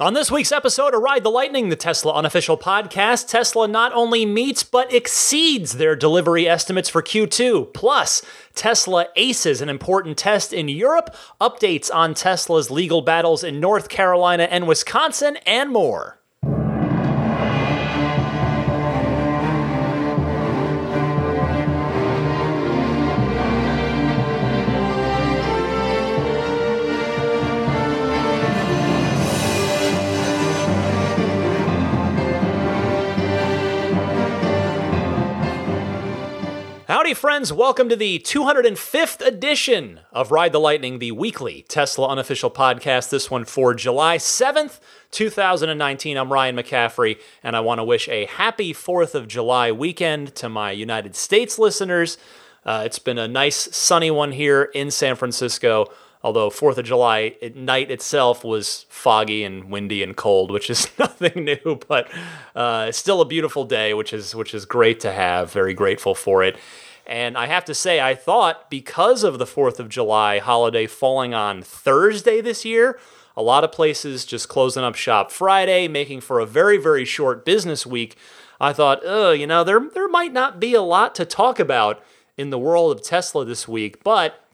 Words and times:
On 0.00 0.14
this 0.14 0.30
week's 0.30 0.50
episode 0.50 0.94
of 0.94 1.02
Ride 1.02 1.24
the 1.24 1.30
Lightning, 1.30 1.68
the 1.68 1.76
Tesla 1.76 2.14
unofficial 2.14 2.56
podcast, 2.56 3.28
Tesla 3.28 3.68
not 3.68 3.92
only 3.92 4.24
meets 4.24 4.62
but 4.62 4.94
exceeds 4.94 5.74
their 5.74 5.94
delivery 5.94 6.48
estimates 6.48 6.88
for 6.88 7.02
Q2. 7.02 7.74
Plus, 7.74 8.22
Tesla 8.54 9.08
aces 9.16 9.60
an 9.60 9.68
important 9.68 10.16
test 10.16 10.54
in 10.54 10.70
Europe, 10.70 11.14
updates 11.38 11.94
on 11.94 12.14
Tesla's 12.14 12.70
legal 12.70 13.02
battles 13.02 13.44
in 13.44 13.60
North 13.60 13.90
Carolina 13.90 14.44
and 14.44 14.66
Wisconsin, 14.66 15.36
and 15.44 15.70
more. 15.70 16.19
Howdy, 37.10 37.18
friends. 37.18 37.52
Welcome 37.52 37.88
to 37.88 37.96
the 37.96 38.20
205th 38.20 39.20
edition 39.26 39.98
of 40.12 40.30
Ride 40.30 40.52
the 40.52 40.60
Lightning, 40.60 41.00
the 41.00 41.10
weekly 41.10 41.64
Tesla 41.66 42.06
unofficial 42.06 42.52
podcast. 42.52 43.10
This 43.10 43.28
one 43.28 43.44
for 43.44 43.74
July 43.74 44.16
7th, 44.16 44.78
2019. 45.10 46.16
I'm 46.16 46.32
Ryan 46.32 46.54
McCaffrey, 46.54 47.18
and 47.42 47.56
I 47.56 47.60
want 47.60 47.80
to 47.80 47.84
wish 47.84 48.08
a 48.08 48.26
happy 48.26 48.72
4th 48.72 49.16
of 49.16 49.26
July 49.26 49.72
weekend 49.72 50.36
to 50.36 50.48
my 50.48 50.70
United 50.70 51.16
States 51.16 51.58
listeners. 51.58 52.16
Uh, 52.64 52.84
it's 52.86 53.00
been 53.00 53.18
a 53.18 53.26
nice 53.26 53.56
sunny 53.56 54.12
one 54.12 54.30
here 54.30 54.70
in 54.72 54.92
San 54.92 55.16
Francisco 55.16 55.90
although 56.22 56.50
Fourth 56.50 56.76
of 56.76 56.84
July 56.84 57.34
night 57.54 57.90
itself 57.90 58.44
was 58.44 58.84
foggy 58.90 59.42
and 59.42 59.70
windy 59.70 60.02
and 60.02 60.14
cold, 60.14 60.50
which 60.50 60.68
is 60.68 60.86
nothing 60.98 61.44
new, 61.44 61.80
but 61.88 62.10
uh, 62.54 62.92
still 62.92 63.22
a 63.22 63.24
beautiful 63.24 63.64
day, 63.64 63.94
which 63.94 64.12
is 64.12 64.34
which 64.34 64.54
is 64.54 64.66
great 64.66 65.00
to 65.00 65.10
have. 65.10 65.50
Very 65.50 65.72
grateful 65.72 66.14
for 66.14 66.42
it. 66.42 66.58
And 67.10 67.36
I 67.36 67.46
have 67.46 67.64
to 67.64 67.74
say, 67.74 68.00
I 68.00 68.14
thought 68.14 68.70
because 68.70 69.24
of 69.24 69.40
the 69.40 69.46
Fourth 69.46 69.80
of 69.80 69.88
July 69.88 70.38
holiday 70.38 70.86
falling 70.86 71.34
on 71.34 71.60
Thursday 71.60 72.40
this 72.40 72.64
year, 72.64 73.00
a 73.36 73.42
lot 73.42 73.64
of 73.64 73.72
places 73.72 74.24
just 74.24 74.48
closing 74.48 74.84
up 74.84 74.94
shop 74.94 75.32
Friday, 75.32 75.88
making 75.88 76.20
for 76.20 76.38
a 76.38 76.46
very 76.46 76.78
very 76.78 77.04
short 77.04 77.44
business 77.44 77.84
week. 77.84 78.16
I 78.60 78.72
thought, 78.72 79.00
oh, 79.04 79.32
you 79.32 79.44
know, 79.48 79.64
there 79.64 79.80
there 79.92 80.08
might 80.08 80.32
not 80.32 80.60
be 80.60 80.72
a 80.74 80.82
lot 80.82 81.16
to 81.16 81.24
talk 81.24 81.58
about 81.58 82.00
in 82.36 82.50
the 82.50 82.58
world 82.60 82.96
of 82.96 83.02
Tesla 83.02 83.44
this 83.44 83.66
week, 83.66 84.04
but 84.04 84.44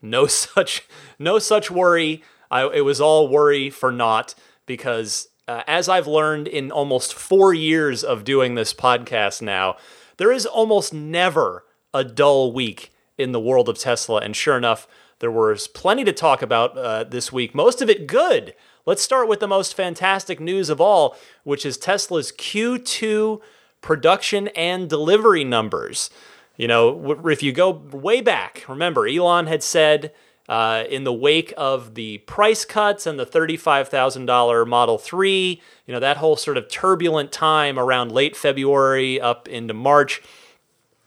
no 0.00 0.26
such 0.26 0.88
no 1.18 1.38
such 1.38 1.70
worry. 1.70 2.22
I, 2.50 2.68
it 2.68 2.86
was 2.86 3.02
all 3.02 3.28
worry 3.28 3.68
for 3.68 3.92
naught 3.92 4.34
because 4.64 5.28
uh, 5.46 5.62
as 5.66 5.90
I've 5.90 6.06
learned 6.06 6.48
in 6.48 6.72
almost 6.72 7.12
four 7.12 7.52
years 7.52 8.02
of 8.02 8.24
doing 8.24 8.54
this 8.54 8.72
podcast 8.72 9.42
now, 9.42 9.76
there 10.16 10.32
is 10.32 10.46
almost 10.46 10.94
never 10.94 11.64
a 11.94 12.04
dull 12.04 12.52
week 12.52 12.92
in 13.18 13.32
the 13.32 13.40
world 13.40 13.68
of 13.68 13.78
Tesla. 13.78 14.20
And 14.20 14.34
sure 14.34 14.56
enough, 14.56 14.86
there 15.18 15.30
was 15.30 15.68
plenty 15.68 16.04
to 16.04 16.12
talk 16.12 16.42
about 16.42 16.76
uh, 16.76 17.04
this 17.04 17.32
week. 17.32 17.54
Most 17.54 17.80
of 17.80 17.88
it 17.88 18.06
good. 18.06 18.54
Let's 18.84 19.02
start 19.02 19.28
with 19.28 19.40
the 19.40 19.46
most 19.46 19.74
fantastic 19.74 20.40
news 20.40 20.68
of 20.68 20.80
all, 20.80 21.16
which 21.44 21.64
is 21.64 21.78
Tesla's 21.78 22.32
Q2 22.32 23.40
production 23.80 24.48
and 24.48 24.88
delivery 24.88 25.44
numbers. 25.44 26.10
You 26.56 26.68
know, 26.68 27.28
if 27.28 27.42
you 27.42 27.52
go 27.52 27.70
way 27.70 28.20
back, 28.20 28.64
remember, 28.68 29.06
Elon 29.06 29.46
had 29.46 29.62
said 29.62 30.12
uh, 30.48 30.84
in 30.88 31.04
the 31.04 31.12
wake 31.12 31.54
of 31.56 31.94
the 31.94 32.18
price 32.18 32.64
cuts 32.64 33.06
and 33.06 33.18
the 33.18 33.26
$35,000 33.26 34.66
Model 34.66 34.98
3, 34.98 35.62
you 35.86 35.94
know, 35.94 36.00
that 36.00 36.16
whole 36.16 36.36
sort 36.36 36.56
of 36.56 36.68
turbulent 36.68 37.32
time 37.32 37.78
around 37.78 38.12
late 38.12 38.36
February 38.36 39.20
up 39.20 39.48
into 39.48 39.74
March, 39.74 40.20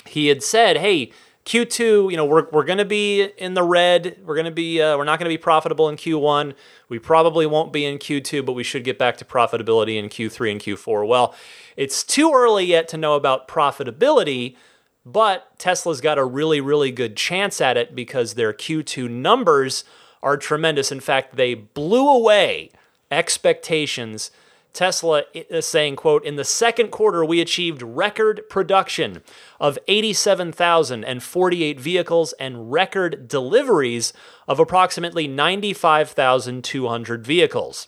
he 0.08 0.28
had 0.28 0.44
said, 0.44 0.78
hey, 0.78 1.12
Q2, 1.46 2.10
you 2.10 2.18
know, 2.18 2.26
we're, 2.26 2.48
we're 2.52 2.64
going 2.64 2.80
to 2.80 2.86
be 2.86 3.24
in 3.24 3.54
the 3.54 3.64
red. 3.64 4.18
We're 4.26 4.36
going 4.36 4.46
to 4.46 4.52
be, 4.52 4.82
uh, 4.82 4.98
we're 4.98 5.04
not 5.04 5.20
going 5.20 5.30
to 5.30 5.34
be 5.34 5.42
profitable 5.42 5.90
in 5.90 5.96
Q1. 5.96 6.56
We 6.90 6.98
probably 6.98 7.46
won't 7.46 7.72
be 7.72 7.86
in 7.86 8.00
Q2, 8.00 8.46
but 8.46 8.54
we 8.54 8.64
should 8.64 8.84
get 8.84 8.98
back 8.98 9.18
to 9.18 9.26
profitability 9.26 9.98
in 9.98 10.10
Q3 10.10 10.52
and 10.54 10.62
Q4. 10.62 11.08
Well, 11.08 11.36
it's 11.78 12.04
too 12.04 12.32
early 12.34 12.66
yet 12.66 12.88
to 12.90 12.98
know 12.98 13.16
about 13.16 13.48
profitability 13.48 14.56
but 15.06 15.58
Tesla's 15.60 16.02
got 16.02 16.18
a 16.18 16.26
really, 16.26 16.60
really 16.60 16.92
good 16.92 17.16
chance 17.16 17.62
at 17.62 17.78
it 17.78 17.96
because 17.96 18.34
their 18.34 18.52
Q2 18.52 19.10
numbers 19.10 19.84
are 20.24 20.36
tremendous. 20.36 20.92
In 20.92 21.00
fact, 21.00 21.36
they 21.36 21.54
blew 21.54 22.10
away 22.10 22.72
expectations. 23.12 24.32
Tesla 24.76 25.24
is 25.34 25.66
saying, 25.66 25.96
quote, 25.96 26.24
in 26.26 26.36
the 26.36 26.44
second 26.44 26.92
quarter, 26.92 27.24
we 27.26 27.42
achieved 27.42 27.82
record 27.82 28.42
production 28.50 29.24
of 29.60 29.80
87,048 29.88 31.80
vehicles 31.80 32.34
and 32.34 32.72
record 32.72 33.28
deliveries 33.28 34.14
of 34.48 34.60
approximately 34.60 35.28
95,200 35.28 37.26
vehicles. 37.26 37.88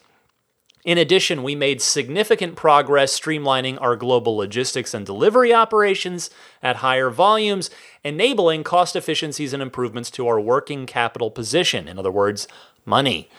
In 0.86 0.98
addition, 0.98 1.44
we 1.44 1.54
made 1.54 1.82
significant 1.82 2.56
progress 2.56 3.20
streamlining 3.20 3.78
our 3.82 3.98
global 3.98 4.38
logistics 4.38 4.94
and 4.94 5.06
delivery 5.06 5.54
operations 5.54 6.30
at 6.64 6.78
higher 6.78 7.10
volumes, 7.10 7.70
enabling 8.06 8.64
cost 8.64 8.96
efficiencies 8.96 9.52
and 9.52 9.62
improvements 9.62 10.10
to 10.12 10.26
our 10.26 10.40
working 10.40 10.86
capital 10.86 11.30
position. 11.30 11.90
In 11.90 12.00
other 12.00 12.12
words, 12.12 12.48
money. 12.86 13.30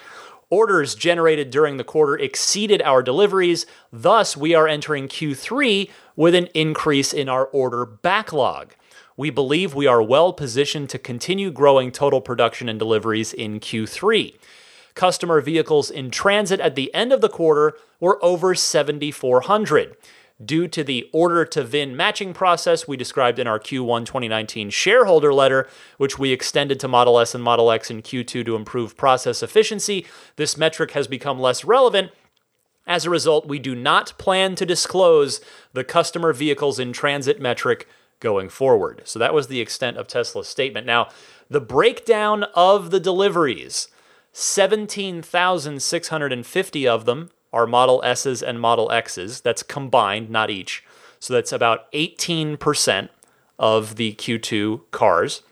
Orders 0.50 0.94
generated 0.94 1.50
during 1.50 1.76
the 1.76 1.84
quarter 1.84 2.16
exceeded 2.16 2.80
our 2.82 3.02
deliveries, 3.02 3.66
thus, 3.92 4.36
we 4.36 4.54
are 4.54 4.66
entering 4.66 5.06
Q3 5.06 5.90
with 6.16 6.34
an 6.34 6.46
increase 6.54 7.12
in 7.12 7.28
our 7.28 7.46
order 7.46 7.84
backlog. 7.84 8.74
We 9.16 9.30
believe 9.30 9.74
we 9.74 9.86
are 9.86 10.02
well 10.02 10.32
positioned 10.32 10.88
to 10.90 10.98
continue 10.98 11.50
growing 11.50 11.92
total 11.92 12.20
production 12.20 12.68
and 12.68 12.78
deliveries 12.78 13.32
in 13.32 13.60
Q3 13.60 14.34
customer 14.98 15.40
vehicles 15.40 15.92
in 15.92 16.10
transit 16.10 16.58
at 16.58 16.74
the 16.74 16.92
end 16.92 17.12
of 17.12 17.20
the 17.20 17.28
quarter 17.28 17.76
were 18.00 18.22
over 18.22 18.52
7,400. 18.52 19.96
Due 20.44 20.68
to 20.68 20.84
the 20.84 21.08
order 21.12 21.44
to 21.44 21.64
VIN 21.64 21.96
matching 21.96 22.32
process 22.32 22.86
we 22.86 22.96
described 22.96 23.38
in 23.38 23.46
our 23.46 23.58
Q1 23.58 24.06
2019 24.06 24.70
shareholder 24.70 25.34
letter, 25.34 25.68
which 25.96 26.18
we 26.18 26.30
extended 26.30 26.78
to 26.80 26.88
Model 26.88 27.18
S 27.18 27.34
and 27.34 27.42
Model 27.42 27.70
X 27.70 27.90
in 27.90 28.02
Q2 28.02 28.46
to 28.46 28.54
improve 28.54 28.96
process 28.96 29.42
efficiency, 29.42 30.06
this 30.36 30.56
metric 30.56 30.92
has 30.92 31.08
become 31.08 31.40
less 31.40 31.64
relevant 31.64 32.12
as 32.88 33.04
a 33.04 33.10
result, 33.10 33.46
we 33.46 33.58
do 33.58 33.74
not 33.74 34.16
plan 34.16 34.54
to 34.54 34.64
disclose 34.64 35.42
the 35.74 35.84
customer 35.84 36.32
vehicles 36.32 36.78
in 36.78 36.94
transit 36.94 37.38
metric 37.38 37.86
going 38.18 38.48
forward. 38.48 39.02
So 39.04 39.18
that 39.18 39.34
was 39.34 39.48
the 39.48 39.60
extent 39.60 39.98
of 39.98 40.08
Tesla's 40.08 40.48
statement. 40.48 40.86
Now, 40.86 41.10
the 41.50 41.60
breakdown 41.60 42.44
of 42.54 42.90
the 42.90 42.98
deliveries 42.98 43.88
17,650 44.32 46.88
of 46.88 47.04
them 47.04 47.28
are 47.52 47.66
Model 47.66 48.00
S's 48.04 48.42
and 48.42 48.60
Model 48.60 48.90
X's. 48.90 49.40
That's 49.40 49.62
combined, 49.62 50.28
not 50.30 50.50
each. 50.50 50.84
So 51.18 51.32
that's 51.34 51.52
about 51.52 51.90
18% 51.92 53.08
of 53.58 53.96
the 53.96 54.14
Q2 54.14 54.82
cars. 54.90 55.42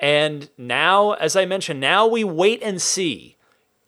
and 0.00 0.48
now, 0.56 1.12
as 1.12 1.36
I 1.36 1.44
mentioned, 1.44 1.78
now 1.78 2.06
we 2.06 2.24
wait 2.24 2.62
and 2.62 2.80
see 2.80 3.36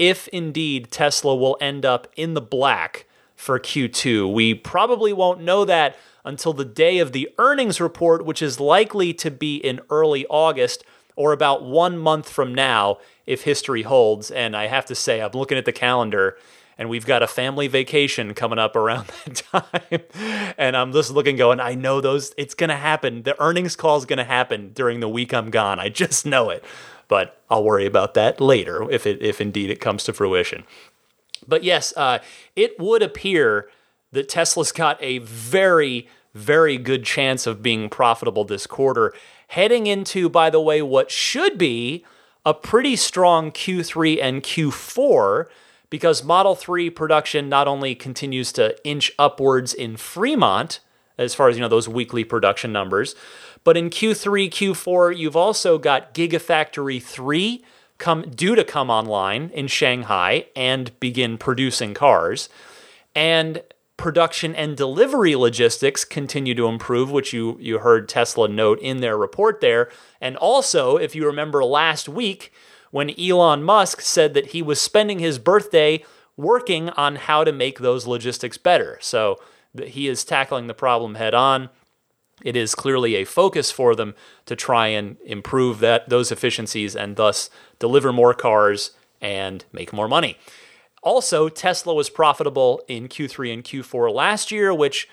if 0.03 0.27
indeed 0.29 0.91
Tesla 0.91 1.33
will 1.33 1.57
end 1.61 1.87
up 1.87 2.09
in 2.17 2.35
the 2.35 2.41
black 2.41 3.07
for 3.37 3.61
Q2. 3.61 4.33
We 4.33 4.53
probably 4.53 5.13
won't 5.13 5.41
know 5.41 5.65
that 5.65 5.97
until 6.25 6.53
the 6.53 6.65
day 6.65 6.99
of 6.99 7.13
the 7.13 7.29
earnings 7.39 7.81
report, 7.81 8.27
which 8.27 8.43
is 8.43 8.59
likely 8.59 9.15
to 9.15 9.31
be 9.31 9.59
in 9.59 9.81
early 9.91 10.27
August 10.27 10.83
or 11.15 11.33
about 11.33 11.63
one 11.63 11.97
month 11.97 12.29
from 12.29 12.53
now 12.53 12.99
if 13.27 13.45
history 13.45 13.83
holds. 13.83 14.33
And 14.33 14.57
I 14.57 14.67
have 14.67 14.87
to 14.87 14.97
say, 14.97 15.21
I'm 15.21 15.31
looking 15.35 15.57
at 15.57 15.67
the 15.67 15.73
calendar 15.73 16.37
and 16.77 16.89
we've 16.89 17.07
got 17.07 17.23
a 17.23 17.29
family 17.29 17.69
vacation 17.69 18.35
coming 18.35 18.59
up 18.59 18.75
around 18.75 19.07
that 19.25 19.37
time. 19.37 20.01
and 20.59 20.77
I'm 20.77 20.93
just 20.93 21.13
looking, 21.13 21.37
going, 21.37 21.61
I 21.61 21.77
know 21.77 22.01
those, 22.01 22.35
it's 22.37 22.55
going 22.55 22.71
to 22.71 22.77
happen. 22.77 23.23
The 23.23 23.41
earnings 23.41 23.77
call 23.77 23.99
is 23.99 24.05
going 24.05 24.17
to 24.17 24.25
happen 24.25 24.73
during 24.73 24.99
the 24.99 25.09
week 25.09 25.33
I'm 25.33 25.51
gone. 25.51 25.79
I 25.79 25.91
just 25.91 26.27
know 26.27 26.51
it. 26.51 26.65
But 27.13 27.39
I'll 27.51 27.63
worry 27.63 27.85
about 27.85 28.15
that 28.15 28.41
later 28.41 28.91
if 28.91 29.07
it, 29.07 29.21
if 29.21 29.39
indeed 29.39 29.69
it 29.69 29.81
comes 29.81 30.03
to 30.05 30.15
fruition. 30.15 30.65
But 31.47 31.63
yes, 31.63 31.93
uh, 31.95 32.21
it 32.57 32.81
would 32.81 33.03
appear 33.03 33.69
that 34.13 34.31
Tesla's 34.31 34.73
got 34.73 34.97
a 35.03 35.19
very, 35.19 36.09
very 36.33 36.79
good 36.79 37.05
chance 37.05 37.47
of 37.47 37.63
being 37.63 37.91
profitable 37.91 38.45
this 38.45 38.67
quarter, 38.67 39.13
heading 39.49 39.87
into, 39.87 40.31
by 40.31 40.49
the 40.49 40.59
way, 40.59 40.81
what 40.81 41.11
should 41.11 41.59
be 41.59 42.03
a 42.47 42.55
pretty 42.55 42.97
strong 42.97 43.53
Q3 43.53 44.19
and 44.23 44.43
Q4 44.43 45.49
because 45.91 46.25
Model 46.25 46.55
3 46.55 46.89
production 46.89 47.51
not 47.51 47.69
only 47.69 47.95
continues 47.95 48.53
to 48.53 48.75
inch 48.89 49.13
upwards 49.19 49.75
in 49.75 49.99
Fremont, 49.99 50.81
as 51.19 51.35
far 51.35 51.51
as 51.51 51.57
you 51.57 51.61
know 51.61 51.69
those 51.69 51.91
weekly 51.91 52.25
production 52.25 52.73
numbers, 52.73 53.15
but 53.65 53.77
in 53.77 53.91
Q3, 53.91 54.51
Q4, 54.51 55.17
you've 55.17 55.37
also 55.37 55.79
got 55.79 56.15
Gigafactory 56.15 57.03
3 57.03 57.65
come 57.99 58.23
due 58.31 58.55
to 58.57 58.65
come 58.65 58.91
online 58.91 59.51
in 59.55 59.69
Shanghai 59.69 60.47
and 60.57 60.99
begin 60.99 61.39
producing 61.39 61.95
cars. 61.95 62.49
And 63.15 63.63
production 63.97 64.55
and 64.57 64.77
delivery 64.77 65.37
logistics 65.37 66.05
continue 66.05 66.55
to 66.57 66.67
improve, 66.67 67.13
which 67.13 67.33
you, 67.33 67.57
you 67.61 67.79
heard 67.79 68.09
Tesla 68.09 68.49
note 68.49 68.81
in 68.81 69.01
their 69.01 69.17
report 69.17 69.61
there. 69.61 69.89
And 70.21 70.37
also, 70.37 70.97
if 70.97 71.15
you 71.15 71.25
remember 71.25 71.65
last 71.65 72.09
week, 72.09 72.53
when 72.91 73.19
Elon 73.19 73.63
Musk 73.63 74.01
said 74.01 74.35
that 74.35 74.49
he 74.49 74.63
was 74.63 74.81
spending 74.81 75.21
his 75.21 75.39
birthday 75.39 76.05
working 76.37 76.91
on 76.91 77.17
how 77.17 77.45
to 77.45 77.53
make 77.53 77.79
those 77.79 78.07
logistics 78.07 78.59
better. 78.59 78.99
So 79.01 79.41
he 79.85 80.09
is 80.09 80.25
tackling 80.25 80.67
the 80.67 80.75
problem 80.75 81.15
head 81.15 81.35
on. 81.35 81.69
It 82.45 82.57
is 82.57 82.75
clearly 82.75 83.15
a 83.17 83.25
focus 83.25 83.71
for 83.71 83.95
them 83.95 84.15
to 84.47 84.57
try 84.57 84.89
and 84.89 85.17
improve 85.25 85.79
that 85.81 86.09
those 86.09 86.33
efficiencies 86.33 86.97
and 86.97 87.17
thus 87.17 87.51
deliver 87.79 88.13
more 88.13 88.35
cars 88.35 88.93
and 89.21 89.65
make 89.73 89.93
more 89.93 90.09
money. 90.09 90.39
Also, 91.03 91.49
Tesla 91.49 91.95
was 91.95 92.11
profitable 92.11 92.83
in 92.89 93.09
Q3 93.09 93.53
and 93.53 93.65
Q4 93.65 94.13
last 94.13 94.53
year, 94.53 94.73
which 94.73 95.09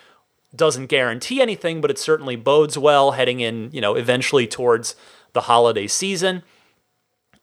doesn't 0.56 0.88
guarantee 0.88 1.42
anything, 1.42 1.82
but 1.82 1.92
it 1.92 2.00
certainly 2.00 2.36
bodes 2.36 2.78
well 2.78 3.12
heading 3.12 3.40
in, 3.40 3.70
you 3.72 3.82
know, 3.82 3.96
eventually 3.96 4.48
towards 4.48 4.96
the 5.34 5.42
holiday 5.42 5.88
season. 5.88 6.44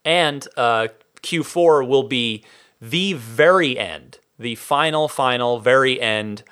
And 0.03 0.47
uh, 0.55 0.89
Q4 1.21 1.87
will 1.87 2.03
be 2.03 2.43
the 2.81 3.13
very 3.13 3.77
end, 3.77 4.19
the 4.37 4.55
final, 4.55 5.07
final, 5.07 5.59
very 5.59 5.99
end 5.99 6.43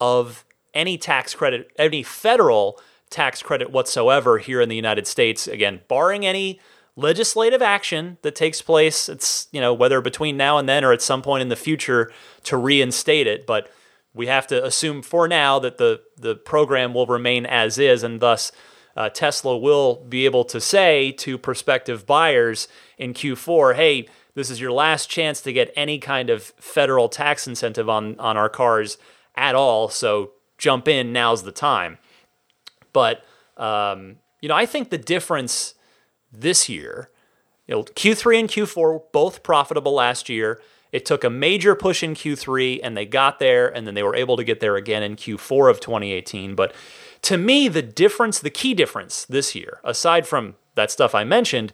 of 0.00 0.43
any 0.74 0.98
tax 0.98 1.34
credit, 1.34 1.70
any 1.78 2.02
federal 2.02 2.80
tax 3.10 3.42
credit 3.42 3.70
whatsoever 3.70 4.38
here 4.38 4.60
in 4.60 4.68
the 4.68 4.76
United 4.76 5.06
States. 5.06 5.46
Again, 5.46 5.80
barring 5.88 6.26
any 6.26 6.60
legislative 6.96 7.62
action 7.62 8.18
that 8.22 8.34
takes 8.34 8.62
place. 8.62 9.08
It's, 9.08 9.48
you 9.52 9.60
know, 9.60 9.74
whether 9.74 10.00
between 10.00 10.36
now 10.36 10.58
and 10.58 10.68
then 10.68 10.84
or 10.84 10.92
at 10.92 11.02
some 11.02 11.22
point 11.22 11.42
in 11.42 11.48
the 11.48 11.56
future 11.56 12.12
to 12.44 12.56
reinstate 12.56 13.26
it. 13.26 13.46
But 13.46 13.70
we 14.12 14.26
have 14.26 14.46
to 14.48 14.64
assume 14.64 15.02
for 15.02 15.26
now 15.26 15.58
that 15.58 15.78
the, 15.78 16.02
the 16.16 16.36
program 16.36 16.94
will 16.94 17.06
remain 17.06 17.46
as 17.46 17.78
is, 17.78 18.02
and 18.02 18.20
thus 18.20 18.52
uh, 18.96 19.08
Tesla 19.08 19.58
will 19.58 20.04
be 20.04 20.24
able 20.24 20.44
to 20.44 20.60
say 20.60 21.10
to 21.12 21.36
prospective 21.36 22.06
buyers 22.06 22.68
in 22.96 23.12
Q4, 23.12 23.74
hey, 23.74 24.08
this 24.34 24.50
is 24.50 24.60
your 24.60 24.72
last 24.72 25.10
chance 25.10 25.40
to 25.42 25.52
get 25.52 25.72
any 25.76 25.98
kind 25.98 26.30
of 26.30 26.42
federal 26.42 27.08
tax 27.08 27.46
incentive 27.46 27.88
on, 27.88 28.18
on 28.20 28.36
our 28.36 28.48
cars 28.48 28.98
at 29.36 29.54
all. 29.56 29.88
So 29.88 30.32
jump 30.64 30.88
in, 30.88 31.12
now's 31.12 31.42
the 31.42 31.52
time. 31.52 31.98
But, 32.94 33.22
um, 33.58 34.16
you 34.40 34.48
know, 34.48 34.54
I 34.54 34.64
think 34.64 34.88
the 34.88 34.98
difference 34.98 35.74
this 36.32 36.68
year. 36.70 37.10
You 37.66 37.74
know, 37.74 37.82
Q3 37.82 38.40
and 38.40 38.48
Q4 38.48 39.02
both 39.12 39.42
profitable 39.42 39.92
last 39.92 40.30
year. 40.30 40.60
It 40.90 41.04
took 41.04 41.22
a 41.22 41.30
major 41.30 41.74
push 41.74 42.02
in 42.02 42.14
Q3 42.14 42.80
and 42.82 42.96
they 42.96 43.04
got 43.04 43.38
there 43.38 43.68
and 43.68 43.86
then 43.86 43.94
they 43.94 44.02
were 44.02 44.16
able 44.16 44.36
to 44.36 44.44
get 44.44 44.60
there 44.60 44.76
again 44.76 45.02
in 45.02 45.16
Q4 45.16 45.70
of 45.70 45.80
2018. 45.80 46.54
But 46.54 46.74
to 47.22 47.36
me, 47.36 47.68
the 47.68 47.82
difference, 47.82 48.38
the 48.38 48.50
key 48.50 48.74
difference 48.74 49.24
this 49.24 49.54
year, 49.54 49.80
aside 49.84 50.26
from 50.26 50.54
that 50.76 50.90
stuff 50.90 51.14
I 51.14 51.24
mentioned, 51.24 51.72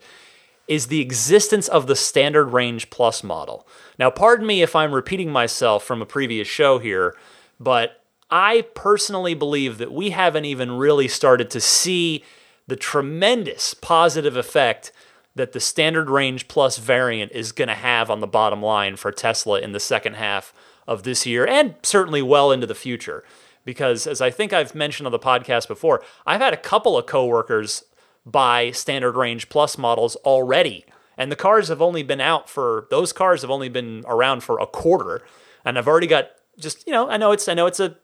is 0.69 0.86
the 0.86 1.00
existence 1.00 1.69
of 1.69 1.86
the 1.86 1.96
standard 1.96 2.46
range 2.46 2.90
plus 2.90 3.22
model. 3.22 3.66
Now, 3.98 4.10
pardon 4.10 4.46
me 4.46 4.62
if 4.62 4.75
I'm 4.75 4.94
repeating 4.94 5.31
myself 5.31 5.84
from 5.84 6.00
a 6.00 6.06
previous 6.06 6.48
show 6.48 6.78
here, 6.78 7.14
but 7.58 8.00
I 8.31 8.62
personally 8.75 9.35
believe 9.35 9.79
that 9.79 9.93
we 9.93 10.11
haven't 10.11 10.44
even 10.44 10.73
really 10.73 11.09
started 11.09 11.50
to 11.50 11.61
see 11.61 12.25
the 12.67 12.77
tremendous 12.77 13.75
positive 13.75 14.37
effect 14.37 14.93
that 15.35 15.53
the 15.53 15.61
standard 15.61 16.11
range 16.11 16.49
plus 16.49 16.79
variant 16.79 17.32
is 17.32 17.53
going 17.53 17.69
to 17.69 17.75
have 17.75 18.11
on 18.11 18.21
the 18.21 18.27
bottom 18.27 18.62
line 18.62 18.97
for 18.97 19.12
Tesla 19.12 19.61
in 19.61 19.73
the 19.73 19.81
second 19.81 20.15
half 20.15 20.53
of 20.87 21.03
this 21.03 21.27
year 21.27 21.47
and 21.47 21.75
certainly 21.82 22.23
well 22.23 22.50
into 22.50 22.67
the 22.67 22.75
future. 22.75 23.25
Because 23.65 24.06
as 24.06 24.21
I 24.21 24.31
think 24.31 24.53
I've 24.53 24.75
mentioned 24.75 25.06
on 25.06 25.12
the 25.12 25.19
podcast 25.19 25.69
before, 25.69 26.03
I've 26.27 26.41
had 26.41 26.55
a 26.55 26.59
couple 26.59 26.97
of 26.97 27.06
coworkers 27.06 27.85
buy 28.27 28.71
standard 28.71 29.17
range 29.17 29.49
plus 29.49 29.79
models 29.79 30.17
already. 30.17 30.85
And 31.17 31.31
the 31.31 31.37
cars 31.37 31.69
have 31.69 31.82
only 31.82 32.03
been 32.03 32.21
out 32.21 32.49
for 32.49 32.87
those 32.91 33.12
cars 33.12 33.43
have 33.43 33.50
only 33.50 33.69
been 33.69 34.03
around 34.06 34.43
for 34.43 34.59
a 34.59 34.67
quarter. 34.67 35.23
And 35.65 35.79
I've 35.79 35.88
already 35.88 36.06
got 36.06 36.31
just, 36.59 36.87
you 36.87 36.93
know, 36.93 37.09
I 37.09 37.17
know 37.19 37.32
it's 37.32 37.49
I 37.49 37.55
know 37.55 37.67
it's 37.67 37.81
a 37.81 37.97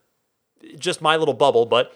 just 0.78 1.00
my 1.00 1.16
little 1.16 1.34
bubble, 1.34 1.66
but 1.66 1.94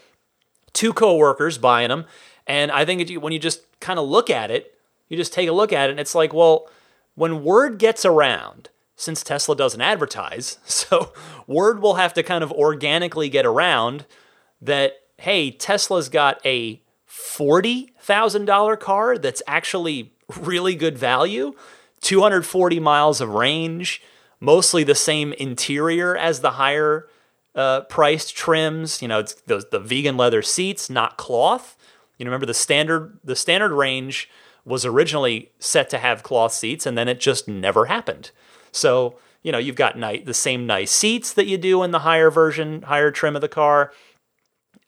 two 0.73 0.93
coworkers 0.93 1.57
buying 1.57 1.89
them 1.89 2.05
and 2.47 2.71
I 2.71 2.85
think 2.85 3.09
when 3.21 3.33
you 3.33 3.39
just 3.39 3.61
kind 3.79 3.99
of 3.99 4.07
look 4.07 4.29
at 4.29 4.51
it, 4.51 4.77
you 5.09 5.17
just 5.17 5.33
take 5.33 5.47
a 5.47 5.53
look 5.53 5.73
at 5.73 5.89
it, 5.89 5.91
and 5.91 5.99
it's 5.99 6.15
like, 6.15 6.33
well, 6.33 6.69
when 7.15 7.43
word 7.43 7.77
gets 7.77 8.05
around, 8.05 8.69
since 8.95 9.23
Tesla 9.23 9.55
doesn't 9.55 9.81
advertise, 9.81 10.57
so 10.65 11.13
word 11.47 11.81
will 11.81 11.95
have 11.95 12.13
to 12.13 12.23
kind 12.23 12.43
of 12.43 12.51
organically 12.51 13.29
get 13.29 13.45
around 13.45 14.05
that, 14.61 14.93
hey, 15.17 15.51
Tesla's 15.51 16.09
got 16.09 16.45
a 16.45 16.81
$40,000 17.09 18.79
car 18.79 19.17
that's 19.17 19.41
actually 19.47 20.13
really 20.39 20.75
good 20.75 20.97
value, 20.97 21.53
240 22.01 22.79
miles 22.79 23.21
of 23.21 23.29
range, 23.29 24.01
mostly 24.39 24.83
the 24.83 24.95
same 24.95 25.33
interior 25.33 26.17
as 26.17 26.39
the 26.39 26.51
higher 26.51 27.07
uh, 27.55 27.81
priced 27.81 28.35
trims. 28.35 29.01
You 29.01 29.07
know, 29.07 29.19
it's 29.19 29.33
the, 29.45 29.65
the 29.71 29.79
vegan 29.79 30.17
leather 30.17 30.41
seats, 30.41 30.89
not 30.89 31.17
cloth. 31.17 31.77
You 32.17 32.25
remember 32.25 32.45
the 32.45 32.53
standard 32.53 33.19
the 33.23 33.35
standard 33.35 33.73
range 33.73 34.29
was 34.63 34.85
originally 34.85 35.51
set 35.57 35.89
to 35.89 35.97
have 35.97 36.21
cloth 36.21 36.53
seats, 36.53 36.85
and 36.85 36.97
then 36.97 37.07
it 37.07 37.19
just 37.19 37.47
never 37.47 37.85
happened. 37.85 38.31
So 38.71 39.17
you 39.43 39.51
know, 39.51 39.57
you've 39.57 39.75
got 39.75 39.99
the 39.99 40.33
same 40.33 40.67
nice 40.67 40.91
seats 40.91 41.33
that 41.33 41.47
you 41.47 41.57
do 41.57 41.83
in 41.83 41.91
the 41.91 41.99
higher 41.99 42.29
version, 42.29 42.83
higher 42.83 43.11
trim 43.11 43.35
of 43.35 43.41
the 43.41 43.49
car. 43.49 43.91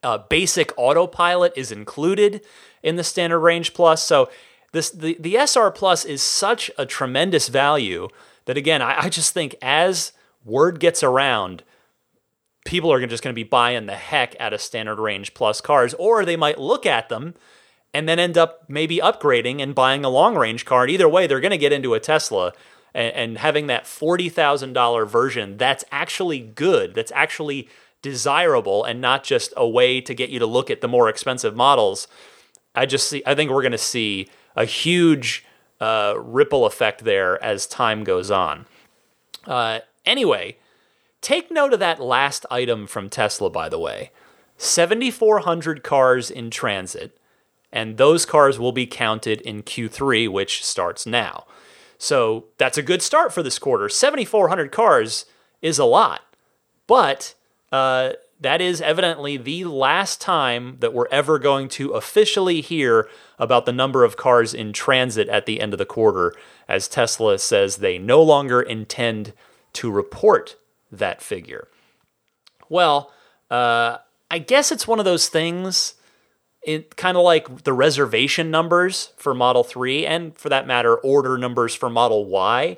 Uh, 0.04 0.18
basic 0.18 0.71
autopilot 0.77 1.54
is 1.56 1.71
included 1.71 2.42
in 2.83 2.98
the 2.98 3.04
standard 3.04 3.39
range 3.39 3.74
plus. 3.74 4.04
So 4.04 4.30
this 4.71 4.92
the, 4.92 5.18
the 5.19 5.38
SR 5.38 5.71
plus 5.71 6.06
is 6.06 6.21
such 6.21 6.69
a 6.77 6.86
tremendous 6.86 7.48
value 7.48 8.09
that 8.45 8.57
again, 8.57 8.81
I, 8.81 9.06
I 9.06 9.09
just 9.09 9.33
think 9.33 9.56
as 9.62 10.12
word 10.44 10.80
gets 10.80 11.01
around 11.01 11.64
people 12.65 12.91
are 12.91 13.05
just 13.05 13.23
going 13.23 13.33
to 13.33 13.39
be 13.39 13.43
buying 13.43 13.85
the 13.85 13.95
heck 13.95 14.35
out 14.39 14.53
of 14.53 14.61
standard 14.61 14.99
range 14.99 15.33
plus 15.33 15.61
cars, 15.61 15.93
or 15.95 16.25
they 16.25 16.35
might 16.35 16.59
look 16.59 16.85
at 16.85 17.09
them 17.09 17.35
and 17.93 18.09
then 18.09 18.19
end 18.19 18.37
up 18.37 18.63
maybe 18.67 18.97
upgrading 18.97 19.61
and 19.61 19.75
buying 19.75 20.03
a 20.03 20.09
long 20.09 20.35
range 20.35 20.65
car. 20.65 20.83
And 20.83 20.91
either 20.91 21.07
way, 21.07 21.27
they're 21.27 21.39
going 21.39 21.51
to 21.51 21.57
get 21.57 21.73
into 21.73 21.93
a 21.93 21.99
Tesla 21.99 22.53
and, 22.93 23.13
and 23.13 23.37
having 23.37 23.67
that 23.67 23.83
$40,000 23.85 25.07
version 25.07 25.57
that's 25.57 25.83
actually 25.91 26.39
good, 26.39 26.95
that's 26.95 27.11
actually 27.13 27.69
desirable, 28.01 28.83
and 28.83 28.99
not 28.99 29.23
just 29.23 29.53
a 29.55 29.67
way 29.67 30.01
to 30.01 30.13
get 30.13 30.29
you 30.29 30.39
to 30.39 30.45
look 30.45 30.69
at 30.69 30.81
the 30.81 30.87
more 30.87 31.09
expensive 31.09 31.55
models. 31.55 32.07
I 32.75 32.85
just 32.85 33.07
see, 33.07 33.23
I 33.25 33.35
think 33.35 33.51
we're 33.51 33.61
going 33.61 33.71
to 33.73 33.77
see 33.77 34.29
a 34.55 34.65
huge 34.65 35.45
uh, 35.79 36.15
ripple 36.17 36.65
effect 36.65 37.03
there 37.03 37.41
as 37.43 37.67
time 37.67 38.03
goes 38.03 38.31
on. 38.31 38.65
Uh, 39.45 39.79
anyway, 40.05 40.57
Take 41.23 41.49
note 41.49 41.71
of 41.71 41.80
that 41.80 42.01
last 42.01 42.45
item 42.51 42.85
from 42.85 43.09
Tesla, 43.09 43.49
by 43.49 43.69
the 43.69 43.80
way 43.80 44.11
7,400 44.57 45.81
cars 45.81 46.30
in 46.30 46.51
transit, 46.51 47.18
and 47.71 47.95
those 47.97 48.25
cars 48.25 48.59
will 48.59 48.73
be 48.73 48.85
counted 48.85 49.39
in 49.42 49.63
Q3, 49.63 50.30
which 50.30 50.63
starts 50.65 51.06
now. 51.06 51.45
So 51.97 52.47
that's 52.57 52.77
a 52.77 52.83
good 52.83 53.01
start 53.01 53.33
for 53.33 53.42
this 53.42 53.57
quarter. 53.57 53.87
7,400 53.87 54.73
cars 54.73 55.25
is 55.61 55.80
a 55.80 55.85
lot, 55.85 56.23
but 56.87 57.35
uh, 57.71 58.11
that 58.42 58.59
is 58.59 58.81
evidently 58.81 59.37
the 59.37 59.63
last 59.63 60.19
time 60.19 60.75
that 60.81 60.94
we're 60.94 61.07
ever 61.09 61.39
going 61.39 61.69
to 61.69 61.92
officially 61.92 62.59
hear 62.59 63.07
about 63.39 63.65
the 63.65 63.71
number 63.71 64.03
of 64.03 64.18
cars 64.18 64.53
in 64.53 64.73
transit 64.73 65.30
at 65.30 65.45
the 65.45 65.61
end 65.61 65.73
of 65.73 65.80
the 65.80 65.85
quarter, 65.85 66.33
as 66.68 66.89
Tesla 66.89 67.39
says 67.39 67.77
they 67.77 67.97
no 67.97 68.21
longer 68.21 68.61
intend 68.61 69.31
to 69.71 69.89
report 69.89 70.57
that 70.97 71.21
figure? 71.21 71.68
Well, 72.69 73.12
uh, 73.52 73.97
I 74.31 74.40
guess 74.40 74.71
it's 74.71 74.88
one 74.88 75.00
of 75.00 75.06
those 75.06 75.30
things. 75.30 75.95
It 76.64 76.95
kind 76.95 77.18
of 77.18 77.23
like 77.23 77.64
the 77.64 77.73
reservation 77.73 78.50
numbers 78.50 79.12
for 79.18 79.33
Model 79.33 79.64
3 79.64 80.06
and 80.06 80.35
for 80.38 80.50
that 80.50 80.66
matter 80.66 80.95
order 80.95 81.38
numbers 81.38 81.76
for 81.76 81.90
Model 81.90 82.26
Y 82.26 82.78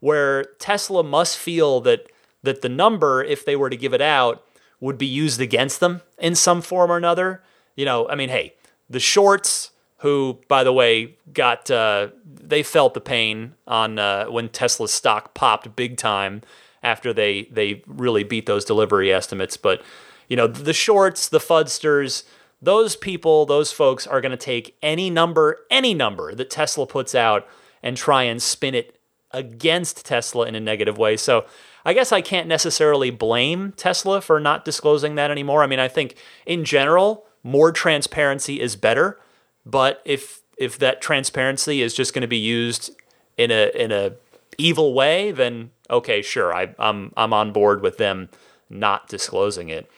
where 0.00 0.44
Tesla 0.58 1.02
must 1.02 1.38
feel 1.38 1.80
that 1.82 2.10
that 2.42 2.62
the 2.62 2.68
number 2.68 3.24
if 3.24 3.44
they 3.44 3.56
were 3.56 3.70
to 3.70 3.76
give 3.76 3.92
it 3.92 4.00
out 4.00 4.44
would 4.78 4.98
be 4.98 5.06
used 5.06 5.40
against 5.40 5.80
them 5.80 6.02
in 6.18 6.34
some 6.34 6.62
form 6.62 6.90
or 6.90 6.96
another. 6.96 7.42
You 7.74 7.84
know, 7.84 8.08
I 8.08 8.14
mean, 8.14 8.28
hey, 8.28 8.54
the 8.88 9.00
shorts 9.00 9.70
who, 9.98 10.38
by 10.48 10.62
the 10.62 10.72
way, 10.72 11.16
got 11.32 11.70
uh, 11.70 12.08
they 12.24 12.62
felt 12.62 12.94
the 12.94 13.00
pain 13.00 13.54
on 13.66 13.98
uh, 13.98 14.26
when 14.26 14.48
Tesla's 14.48 14.92
stock 14.92 15.34
popped 15.34 15.74
big 15.74 15.96
time 15.96 16.42
after 16.86 17.12
they 17.12 17.42
they 17.50 17.82
really 17.86 18.22
beat 18.22 18.46
those 18.46 18.64
delivery 18.64 19.12
estimates. 19.12 19.56
But 19.56 19.82
you 20.28 20.36
know, 20.36 20.46
the 20.46 20.72
shorts, 20.72 21.28
the 21.28 21.38
fudsters, 21.38 22.22
those 22.62 22.96
people, 22.96 23.44
those 23.44 23.72
folks 23.72 24.06
are 24.06 24.20
going 24.20 24.30
to 24.30 24.36
take 24.36 24.76
any 24.82 25.10
number, 25.10 25.58
any 25.70 25.92
number 25.92 26.34
that 26.34 26.48
Tesla 26.48 26.86
puts 26.86 27.14
out 27.14 27.46
and 27.82 27.96
try 27.96 28.22
and 28.22 28.40
spin 28.40 28.74
it 28.74 28.98
against 29.32 30.06
Tesla 30.06 30.46
in 30.46 30.54
a 30.54 30.60
negative 30.60 30.96
way. 30.96 31.16
So 31.16 31.44
I 31.84 31.92
guess 31.92 32.12
I 32.12 32.20
can't 32.20 32.48
necessarily 32.48 33.10
blame 33.10 33.72
Tesla 33.76 34.20
for 34.20 34.40
not 34.40 34.64
disclosing 34.64 35.16
that 35.16 35.30
anymore. 35.30 35.62
I 35.62 35.66
mean, 35.66 35.78
I 35.78 35.88
think 35.88 36.16
in 36.46 36.64
general, 36.64 37.26
more 37.42 37.70
transparency 37.72 38.60
is 38.60 38.76
better. 38.76 39.20
But 39.64 40.00
if 40.04 40.40
if 40.56 40.78
that 40.78 41.02
transparency 41.02 41.82
is 41.82 41.94
just 41.94 42.14
going 42.14 42.22
to 42.22 42.28
be 42.28 42.38
used 42.38 42.90
in 43.36 43.50
a 43.50 43.70
in 43.74 43.92
a 43.92 44.12
evil 44.58 44.94
way, 44.94 45.30
then 45.32 45.70
okay, 45.90 46.22
sure, 46.22 46.54
I, 46.54 46.74
I'm 46.78 47.12
I'm 47.16 47.32
on 47.32 47.52
board 47.52 47.82
with 47.82 47.98
them 47.98 48.28
not 48.68 49.08
disclosing 49.08 49.68
it. 49.68 49.90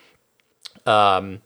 Um, 0.85 1.41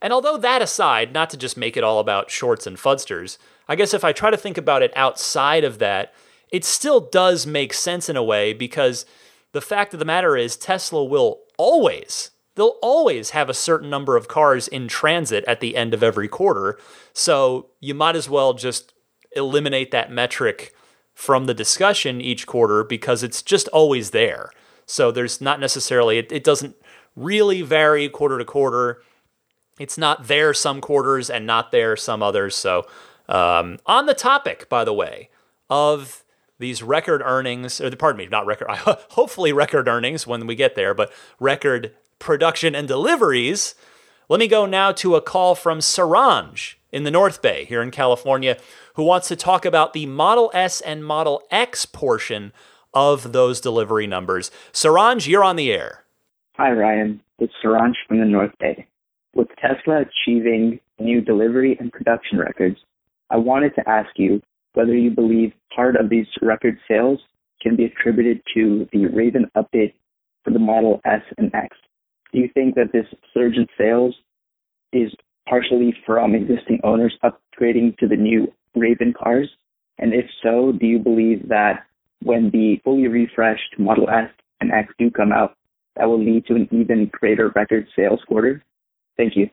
and 0.00 0.12
although 0.12 0.36
that 0.38 0.62
aside, 0.62 1.12
not 1.12 1.30
to 1.30 1.36
just 1.36 1.56
make 1.56 1.76
it 1.76 1.84
all 1.84 1.98
about 1.98 2.30
shorts 2.30 2.66
and 2.66 2.76
fudsters, 2.76 3.38
I 3.68 3.76
guess 3.76 3.94
if 3.94 4.04
I 4.04 4.12
try 4.12 4.30
to 4.30 4.36
think 4.36 4.58
about 4.58 4.82
it 4.82 4.92
outside 4.96 5.64
of 5.64 5.78
that, 5.78 6.12
it 6.50 6.64
still 6.64 7.00
does 7.00 7.46
make 7.46 7.72
sense 7.72 8.08
in 8.08 8.16
a 8.16 8.22
way 8.22 8.52
because 8.52 9.06
the 9.52 9.60
fact 9.60 9.94
of 9.94 9.98
the 9.98 10.04
matter 10.04 10.36
is 10.36 10.56
Tesla 10.56 11.04
will 11.04 11.40
always 11.56 12.30
they'll 12.54 12.78
always 12.82 13.30
have 13.30 13.48
a 13.48 13.54
certain 13.54 13.90
number 13.90 14.16
of 14.16 14.28
cars 14.28 14.68
in 14.68 14.88
transit 14.88 15.44
at 15.46 15.60
the 15.60 15.76
end 15.76 15.92
of 15.92 16.02
every 16.02 16.28
quarter. 16.28 16.78
So 17.12 17.70
you 17.80 17.94
might 17.94 18.16
as 18.16 18.28
well 18.28 18.54
just 18.54 18.92
eliminate 19.34 19.90
that 19.90 20.12
metric 20.12 20.74
from 21.14 21.46
the 21.46 21.54
discussion 21.54 22.20
each 22.20 22.46
quarter 22.46 22.84
because 22.84 23.22
it's 23.22 23.40
just 23.40 23.68
always 23.68 24.10
there. 24.10 24.50
So 24.84 25.10
there's 25.10 25.40
not 25.40 25.60
necessarily, 25.60 26.18
it, 26.18 26.30
it 26.30 26.44
doesn't 26.44 26.76
really 27.16 27.62
vary 27.62 28.08
quarter 28.08 28.38
to 28.38 28.44
quarter. 28.44 29.00
It's 29.78 29.96
not 29.96 30.26
there 30.26 30.52
some 30.52 30.80
quarters 30.80 31.30
and 31.30 31.46
not 31.46 31.72
there 31.72 31.96
some 31.96 32.22
others. 32.22 32.54
So, 32.54 32.86
um, 33.28 33.78
on 33.86 34.06
the 34.06 34.14
topic, 34.14 34.68
by 34.68 34.84
the 34.84 34.92
way, 34.92 35.30
of 35.70 36.24
these 36.58 36.82
record 36.82 37.22
earnings, 37.24 37.80
or 37.80 37.90
pardon 37.96 38.18
me, 38.18 38.26
not 38.26 38.46
record, 38.46 38.68
hopefully 39.10 39.52
record 39.52 39.88
earnings 39.88 40.26
when 40.26 40.46
we 40.46 40.54
get 40.54 40.74
there, 40.74 40.94
but 40.94 41.12
record 41.40 41.94
production 42.18 42.74
and 42.74 42.86
deliveries. 42.86 43.74
Let 44.28 44.40
me 44.40 44.48
go 44.48 44.66
now 44.66 44.92
to 44.92 45.16
a 45.16 45.22
call 45.22 45.54
from 45.54 45.78
Saranj 45.78 46.74
in 46.94 47.02
the 47.02 47.10
North 47.10 47.42
Bay 47.42 47.64
here 47.64 47.82
in 47.82 47.90
California 47.90 48.56
who 48.94 49.02
wants 49.02 49.26
to 49.26 49.34
talk 49.36 49.64
about 49.64 49.92
the 49.92 50.06
Model 50.06 50.50
S 50.54 50.80
and 50.80 51.04
Model 51.04 51.42
X 51.50 51.84
portion 51.84 52.52
of 52.94 53.32
those 53.32 53.60
delivery 53.60 54.06
numbers. 54.06 54.52
Saranj, 54.72 55.26
you're 55.26 55.42
on 55.42 55.56
the 55.56 55.72
air. 55.72 56.04
Hi, 56.56 56.70
Ryan. 56.70 57.20
It's 57.40 57.52
Saranj 57.62 57.94
from 58.06 58.20
the 58.20 58.24
North 58.24 58.52
Bay. 58.60 58.86
With 59.34 59.48
Tesla 59.60 60.02
achieving 60.02 60.78
new 61.00 61.20
delivery 61.20 61.76
and 61.80 61.92
production 61.92 62.38
records, 62.38 62.78
I 63.28 63.38
wanted 63.38 63.74
to 63.74 63.88
ask 63.88 64.10
you 64.14 64.40
whether 64.74 64.94
you 64.94 65.10
believe 65.10 65.52
part 65.74 65.96
of 65.96 66.08
these 66.08 66.26
record 66.40 66.78
sales 66.86 67.18
can 67.60 67.74
be 67.74 67.86
attributed 67.86 68.40
to 68.54 68.88
the 68.92 69.06
Raven 69.06 69.50
update 69.56 69.94
for 70.44 70.52
the 70.52 70.60
Model 70.60 71.00
S 71.04 71.22
and 71.38 71.52
X. 71.52 71.76
Do 72.32 72.38
you 72.38 72.48
think 72.54 72.76
that 72.76 72.92
this 72.92 73.06
surge 73.32 73.56
in 73.56 73.66
sales 73.76 74.14
is 74.92 75.12
partially 75.48 75.94
from 76.06 76.34
existing 76.34 76.80
owners 76.84 77.16
upgrading 77.22 77.98
to 77.98 78.08
the 78.08 78.16
new 78.16 78.52
Raven 78.74 79.12
cars? 79.12 79.48
And 79.98 80.12
if 80.12 80.26
so, 80.42 80.72
do 80.72 80.86
you 80.86 80.98
believe 80.98 81.48
that 81.48 81.84
when 82.22 82.50
the 82.50 82.80
fully 82.84 83.06
refreshed 83.06 83.78
Model 83.78 84.08
S 84.08 84.30
and 84.60 84.72
X 84.72 84.92
do 84.98 85.10
come 85.10 85.32
out, 85.32 85.56
that 85.96 86.08
will 86.08 86.22
lead 86.22 86.46
to 86.46 86.54
an 86.54 86.68
even 86.72 87.10
greater 87.12 87.52
record 87.54 87.86
sales 87.94 88.20
quarter? 88.26 88.64
Thank 89.16 89.36
you. 89.36 89.50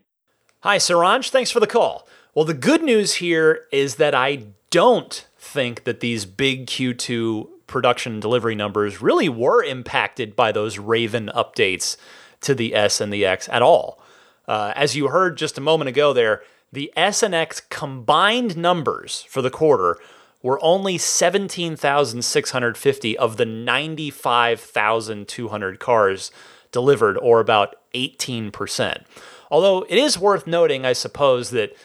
Hi, 0.62 0.78
Saranj. 0.78 1.30
Thanks 1.30 1.52
for 1.52 1.60
the 1.60 1.68
call. 1.68 2.08
Well, 2.34 2.46
the 2.46 2.54
good 2.54 2.82
news 2.82 3.16
here 3.16 3.66
is 3.72 3.96
that 3.96 4.16
I 4.16 4.46
don't 4.70 5.28
think 5.38 5.84
that 5.84 6.00
these 6.00 6.26
big 6.26 6.66
Q2 6.66 7.48
production 7.68 8.20
delivery 8.20 8.56
numbers 8.56 9.02
really 9.02 9.30
were 9.30 9.64
impacted 9.64 10.36
by 10.36 10.52
those 10.52 10.78
Raven 10.80 11.30
updates 11.36 11.98
to 12.42 12.56
the 12.56 12.74
S 12.74 13.02
and 13.02 13.12
the 13.12 13.26
X 13.26 13.50
at 13.50 13.62
all. 13.62 14.02
Uh, 14.48 14.72
as 14.76 14.96
you 14.96 15.08
heard 15.08 15.38
just 15.38 15.58
a 15.58 15.62
moment 15.62 15.90
ago 15.90 16.14
there, 16.14 16.44
the 16.72 16.94
S 16.96 17.24
and 17.24 17.36
X 17.36 17.60
combined 17.60 18.56
numbers 18.58 19.26
for 19.30 19.42
the 19.42 19.50
quarter 19.50 19.98
were 20.42 20.64
only 20.64 20.98
17,650 20.98 23.18
of 23.18 23.38
the 23.38 23.46
95,200 23.46 25.80
cars 25.80 26.32
delivered, 26.72 27.18
or 27.18 27.40
about 27.40 27.76
18%. 27.94 29.04
Although 29.52 29.86
it 29.90 29.98
is 29.98 30.18
worth 30.18 30.48
noting, 30.48 30.86
I 30.86 30.94
suppose, 30.94 31.52
that 31.52 31.76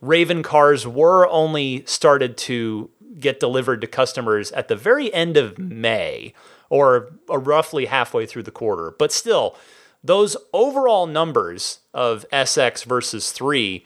Raven 0.00 0.42
cars 0.42 0.86
were 0.86 1.28
only 1.28 1.84
started 1.86 2.36
to 2.38 2.90
get 3.18 3.40
delivered 3.40 3.80
to 3.80 3.86
customers 3.86 4.52
at 4.52 4.68
the 4.68 4.76
very 4.76 5.12
end 5.12 5.36
of 5.36 5.58
May, 5.58 6.32
or 6.68 7.12
roughly 7.28 7.86
halfway 7.86 8.26
through 8.26 8.44
the 8.44 8.50
quarter. 8.50 8.94
But 8.98 9.12
still, 9.12 9.56
those 10.02 10.36
overall 10.52 11.06
numbers 11.06 11.80
of 11.92 12.24
SX 12.32 12.84
versus 12.84 13.32
3 13.32 13.84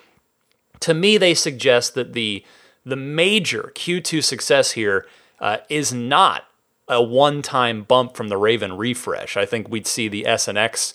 to 0.80 0.94
me 0.94 1.16
they 1.18 1.34
suggest 1.34 1.94
that 1.94 2.12
the 2.12 2.44
the 2.84 2.96
major 2.96 3.72
Q2 3.74 4.24
success 4.24 4.72
here 4.72 5.06
uh, 5.38 5.58
is 5.68 5.92
not 5.92 6.44
a 6.88 7.02
one-time 7.02 7.82
bump 7.82 8.16
from 8.16 8.28
the 8.28 8.36
Raven 8.36 8.76
refresh. 8.76 9.36
I 9.36 9.46
think 9.46 9.68
we'd 9.68 9.86
see 9.86 10.08
the 10.08 10.26
S 10.26 10.48
and 10.48 10.58
X 10.58 10.94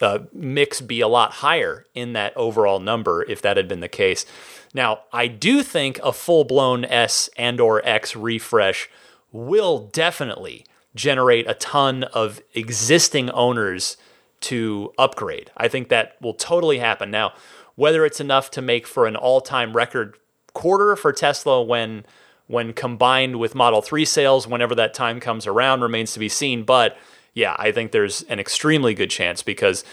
uh, 0.00 0.20
mix 0.32 0.80
be 0.80 1.00
a 1.00 1.08
lot 1.08 1.32
higher 1.32 1.84
in 1.94 2.14
that 2.14 2.34
overall 2.36 2.80
number 2.80 3.22
if 3.28 3.42
that 3.42 3.56
had 3.56 3.68
been 3.68 3.80
the 3.80 3.88
case. 3.88 4.24
Now, 4.72 5.00
I 5.12 5.26
do 5.26 5.62
think 5.62 5.98
a 6.02 6.12
full-blown 6.12 6.84
S 6.84 7.28
and 7.36 7.60
or 7.60 7.86
X 7.86 8.16
refresh 8.16 8.88
will 9.30 9.90
definitely 9.92 10.64
generate 10.94 11.48
a 11.48 11.54
ton 11.54 12.04
of 12.04 12.40
existing 12.54 13.30
owners 13.30 13.96
to 14.40 14.92
upgrade. 14.98 15.50
I 15.56 15.68
think 15.68 15.88
that 15.88 16.16
will 16.20 16.34
totally 16.34 16.78
happen. 16.78 17.10
Now, 17.10 17.32
whether 17.74 18.04
it's 18.04 18.20
enough 18.20 18.50
to 18.52 18.62
make 18.62 18.86
for 18.86 19.06
an 19.06 19.16
all-time 19.16 19.74
record 19.74 20.16
quarter 20.52 20.96
for 20.96 21.12
Tesla 21.12 21.62
when 21.62 22.04
when 22.46 22.72
combined 22.72 23.38
with 23.38 23.54
Model 23.54 23.80
3 23.80 24.04
sales 24.04 24.48
whenever 24.48 24.74
that 24.74 24.92
time 24.92 25.20
comes 25.20 25.46
around 25.46 25.82
remains 25.82 26.12
to 26.12 26.18
be 26.18 26.28
seen, 26.28 26.64
but 26.64 26.98
yeah, 27.32 27.54
I 27.58 27.70
think 27.70 27.92
there's 27.92 28.22
an 28.22 28.40
extremely 28.40 28.92
good 28.92 29.10
chance 29.10 29.42
because 29.42 29.84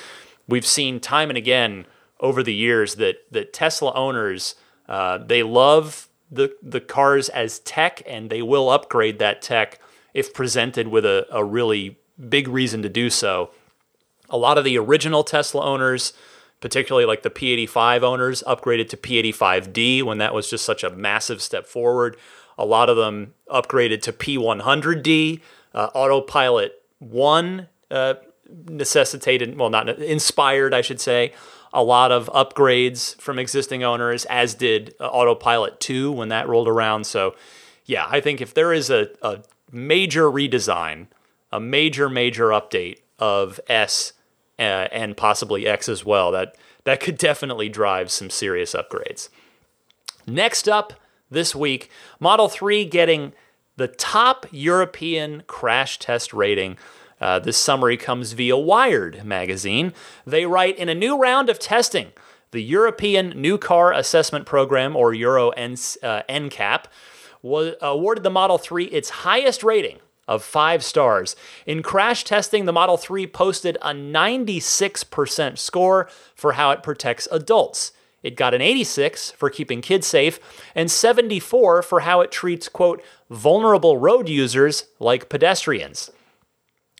we've 0.48 0.66
seen 0.66 1.00
time 1.00 1.30
and 1.30 1.38
again 1.38 1.86
over 2.20 2.42
the 2.42 2.54
years 2.54 2.96
that 2.96 3.18
that 3.32 3.54
Tesla 3.54 3.94
owners 3.94 4.56
uh, 4.90 5.20
they 5.20 5.44
love 5.44 6.10
the 6.32 6.56
the 6.62 6.82
cars 6.82 7.30
as 7.30 7.60
tech 7.60 8.02
and 8.06 8.30
they 8.30 8.42
will 8.42 8.70
upgrade 8.70 9.20
that 9.20 9.42
tech 9.42 9.80
if 10.14 10.34
presented 10.34 10.88
with 10.88 11.06
a, 11.06 11.28
a 11.32 11.44
really 11.44 12.00
big 12.30 12.48
reason 12.48 12.82
to 12.82 12.90
do 12.90 13.10
so 13.10 13.52
a 14.30 14.38
lot 14.38 14.58
of 14.58 14.64
the 14.64 14.78
original 14.78 15.24
Tesla 15.24 15.64
owners, 15.64 16.14
particularly 16.60 17.06
like 17.06 17.24
the 17.24 17.30
P85 17.30 18.02
owners, 18.04 18.44
upgraded 18.48 18.90
to 18.90 18.98
P85D 18.98 20.04
when 20.04 20.18
that 20.18 20.34
was 20.34 20.50
just 20.50 20.66
such 20.66 20.84
a 20.84 20.90
massive 20.90 21.42
step 21.42 21.66
forward. 21.66 22.18
A 22.58 22.66
lot 22.66 22.90
of 22.90 22.98
them 22.98 23.34
upgraded 23.50 24.02
to 24.04 24.14
P100D. 24.14 25.42
Uh, 25.74 25.90
Autopilot 25.94 26.82
1 27.00 27.68
uh, 27.92 28.16
necessitated, 28.68 29.58
well, 29.58 29.70
not 29.70 29.90
inspired, 29.90 30.74
I 30.74 30.82
should 30.82 31.00
say, 31.00 31.34
a 31.74 31.84
lot 31.84 32.12
of 32.12 32.28
upgrades 32.30 33.20
from 33.22 33.38
existing 33.38 33.84
owners, 33.84 34.26
as 34.26 34.56
did 34.56 34.96
uh, 35.00 35.08
Autopilot 35.08 35.80
2 35.80 36.12
when 36.12 36.30
that 36.30 36.48
rolled 36.48 36.68
around. 36.68 37.06
So, 37.06 37.36
yeah, 37.86 38.08
I 38.10 38.20
think 38.20 38.42
if 38.42 38.54
there 38.54 38.74
is 38.74 38.90
a, 38.90 39.10
a 39.22 39.44
major 39.72 40.24
redesign, 40.24 41.08
a 41.52 41.60
major, 41.60 42.10
major 42.10 42.48
update 42.48 43.00
of 43.20 43.60
S 43.68 44.14
uh, 44.60 44.88
and 44.92 45.16
possibly 45.16 45.68
X 45.68 45.88
as 45.90 46.06
well. 46.06 46.32
That 46.32 46.56
that 46.84 47.00
could 47.00 47.18
definitely 47.18 47.70
drive 47.70 48.12
some 48.12 48.30
serious 48.30 48.74
upgrades. 48.74 49.30
Next 50.26 50.68
up 50.68 50.94
this 51.30 51.56
week, 51.56 51.90
Model 52.20 52.48
3 52.48 52.86
getting 52.86 53.34
the 53.76 53.88
top 53.88 54.46
European 54.52 55.44
crash 55.48 56.00
test 56.00 56.34
rating. 56.34 56.78
Uh, 57.20 57.40
this 57.40 57.58
summary 57.58 57.98
comes 57.98 58.34
via 58.34 58.58
Wired 58.58 59.24
magazine. 59.26 59.94
They 60.26 60.46
write 60.46 60.78
in 60.78 60.90
a 60.90 60.96
new 60.96 61.20
round 61.20 61.50
of 61.50 61.60
testing, 61.60 62.12
the 62.52 62.64
European 62.64 63.30
New 63.30 63.58
Car 63.58 63.92
Assessment 63.92 64.46
Program, 64.46 64.96
or 64.96 65.14
Euro 65.14 65.50
N- 65.50 65.74
uh, 66.04 66.22
NCAP, 66.30 66.86
was 67.42 67.76
awarded 67.82 68.24
the 68.24 68.30
Model 68.30 68.58
3 68.58 68.86
its 68.86 69.10
highest 69.10 69.64
rating 69.64 70.00
of 70.28 70.44
five 70.44 70.84
stars. 70.84 71.36
In 71.66 71.82
crash 71.82 72.24
testing, 72.24 72.66
the 72.66 72.74
Model 72.74 72.98
3 72.98 73.28
posted 73.28 73.78
a 73.82 73.92
96% 73.92 75.58
score 75.58 76.10
for 76.36 76.54
how 76.54 76.72
it 76.72 76.84
protects 76.84 77.28
adults. 77.32 77.92
It 78.24 78.36
got 78.36 78.54
an 78.54 78.62
86 78.62 79.32
for 79.32 79.50
keeping 79.50 79.82
kids 79.82 80.08
safe 80.08 80.40
and 80.76 80.92
74 80.92 81.82
for 81.84 82.02
how 82.02 82.22
it 82.22 82.32
treats, 82.32 82.68
quote, 82.68 83.02
vulnerable 83.30 83.98
road 83.98 84.28
users 84.28 84.86
like 85.00 85.30
pedestrians. 85.30 86.12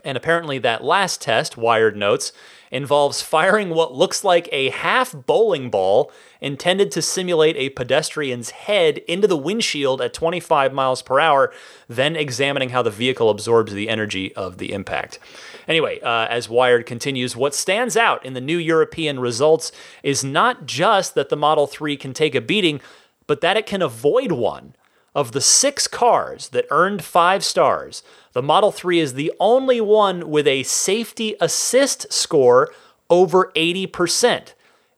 And 0.08 0.16
apparently, 0.16 0.58
that 0.60 0.86
last 0.86 1.22
test, 1.22 1.58
Wired 1.58 1.98
notes, 1.98 2.32
involves 2.72 3.22
firing 3.22 3.72
what 3.72 3.94
looks 3.94 4.24
like 4.24 4.48
a 4.54 4.70
half 4.70 5.14
bowling 5.26 5.70
ball 5.70 6.14
intended 6.40 6.92
to 6.92 7.02
simulate 7.02 7.58
a 7.58 7.72
pedestrian's 7.72 8.52
head 8.52 9.00
into 9.00 9.28
the 9.28 9.36
windshield 9.36 10.00
at 10.00 10.14
25 10.14 10.72
miles 10.72 11.02
per 11.02 11.20
hour, 11.20 11.52
then 11.90 12.16
examining 12.16 12.70
how 12.70 12.82
the 12.82 12.90
vehicle 12.90 13.30
absorbs 13.30 13.74
the 13.74 13.90
energy 13.90 14.34
of 14.36 14.60
the 14.60 14.72
impact. 14.72 15.20
Anyway, 15.68 16.00
uh, 16.00 16.26
as 16.30 16.48
Wired 16.48 16.86
continues, 16.86 17.36
what 17.36 17.54
stands 17.54 17.98
out 17.98 18.26
in 18.26 18.34
the 18.34 18.40
new 18.40 18.58
European 18.58 19.20
results 19.20 19.74
is 20.04 20.24
not 20.24 20.66
just 20.66 21.16
that 21.16 21.28
the 21.28 21.36
Model 21.36 21.68
3 21.68 21.98
can 21.98 22.14
take 22.14 22.34
a 22.34 22.40
beating, 22.40 22.80
but 23.28 23.42
that 23.42 23.58
it 23.58 23.66
can 23.66 23.82
avoid 23.82 24.32
one. 24.32 24.74
Of 25.18 25.32
the 25.32 25.42
six 25.42 25.88
cars 25.88 26.50
that 26.50 26.68
earned 26.70 27.04
five 27.04 27.44
stars, 27.44 28.04
the 28.34 28.44
Model 28.44 28.72
3 28.72 29.00
is 29.00 29.16
the 29.16 29.34
only 29.40 29.82
one 29.82 30.30
with 30.30 30.46
a 30.46 30.62
safety 30.62 31.34
assist 31.42 32.14
score 32.14 32.72
over 33.10 33.52
80%. 33.56 34.54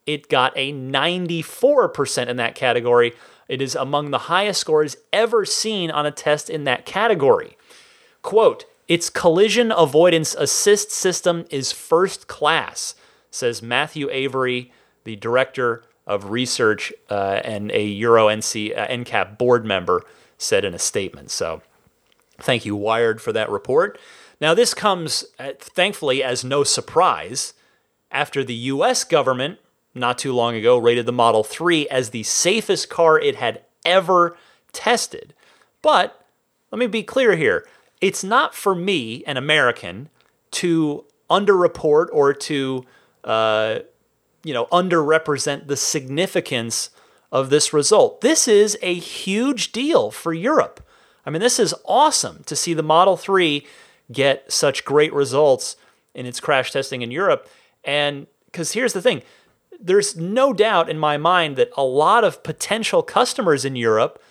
It 0.05 0.27
got 0.27 0.51
a 0.57 0.73
94% 0.73 2.27
in 2.27 2.35
that 2.35 2.53
category. 2.53 3.13
It 3.47 3.61
is 3.61 3.75
among 3.75 4.11
the 4.11 4.27
highest 4.27 4.59
scores 4.59 4.97
ever 5.13 5.45
seen 5.45 5.89
on 5.89 6.05
a 6.05 6.11
test 6.11 6.49
in 6.49 6.65
that 6.65 6.85
category. 6.85 7.55
Quote, 8.21 8.65
its 8.89 9.09
collision 9.09 9.71
avoidance 9.71 10.35
assist 10.35 10.91
system 10.91 11.45
is 11.49 11.71
first 11.71 12.27
class, 12.27 12.93
says 13.31 13.61
Matthew 13.61 14.09
Avery, 14.09 14.73
the 15.05 15.15
director 15.15 15.85
of 16.09 16.31
research 16.31 16.91
uh, 17.09 17.39
and 17.45 17.71
a 17.71 17.85
Euro 17.85 18.27
NC, 18.27 18.77
uh, 18.77 18.87
NCAP 18.87 19.37
board 19.37 19.63
member, 19.63 20.03
said 20.37 20.65
in 20.65 20.73
a 20.73 20.79
statement. 20.79 21.29
So 21.29 21.61
thank 22.39 22.65
you, 22.65 22.75
Wired, 22.75 23.21
for 23.21 23.31
that 23.31 23.49
report. 23.49 23.97
Now, 24.41 24.53
this 24.53 24.73
comes, 24.73 25.23
uh, 25.37 25.51
thankfully, 25.59 26.23
as 26.23 26.43
no 26.43 26.63
surprise 26.63 27.53
after 28.11 28.43
the 28.43 28.55
US 28.55 29.03
government 29.03 29.59
not 29.93 30.17
too 30.17 30.33
long 30.33 30.55
ago 30.55 30.77
rated 30.77 31.05
the 31.05 31.11
Model 31.11 31.43
3 31.43 31.87
as 31.89 32.09
the 32.09 32.23
safest 32.23 32.89
car 32.89 33.19
it 33.19 33.35
had 33.35 33.61
ever 33.85 34.35
tested. 34.71 35.33
But 35.81 36.25
let 36.71 36.79
me 36.79 36.87
be 36.87 37.03
clear 37.03 37.35
here 37.35 37.67
it's 38.01 38.23
not 38.23 38.55
for 38.55 38.73
me, 38.73 39.23
an 39.25 39.37
American, 39.37 40.09
to 40.51 41.05
underreport 41.29 42.07
or 42.11 42.33
to, 42.33 42.85
uh, 43.25 43.79
you 44.43 44.53
know, 44.53 44.65
underrepresent 44.67 45.67
the 45.67 45.77
significance 45.77 46.89
of 47.31 47.49
this 47.49 47.73
result. 47.73 48.21
This 48.21 48.47
is 48.47 48.77
a 48.81 48.93
huge 48.93 49.71
deal 49.71 50.11
for 50.11 50.33
Europe. 50.33 50.85
I 51.25 51.29
mean, 51.29 51.41
this 51.41 51.59
is 51.59 51.75
awesome 51.85 52.43
to 52.45 52.55
see 52.55 52.73
the 52.73 52.83
Model 52.83 53.17
3 53.17 53.65
get 54.11 54.51
such 54.51 54.85
great 54.85 55.13
results 55.13 55.75
in 56.15 56.25
its 56.25 56.39
crash 56.39 56.71
testing 56.71 57.01
in 57.01 57.11
Europe. 57.11 57.47
And 57.83 58.27
because 58.45 58.71
here's 58.71 58.93
the 58.93 59.01
thing 59.01 59.21
there's 59.79 60.15
no 60.17 60.51
doubt 60.51 60.89
in 60.89 60.99
my 60.99 61.17
mind 61.17 61.55
that 61.55 61.71
a 61.77 61.83
lot 61.83 62.23
of 62.23 62.43
potential 62.43 63.01
customers 63.01 63.63
in 63.63 63.75
Europe 63.75 64.21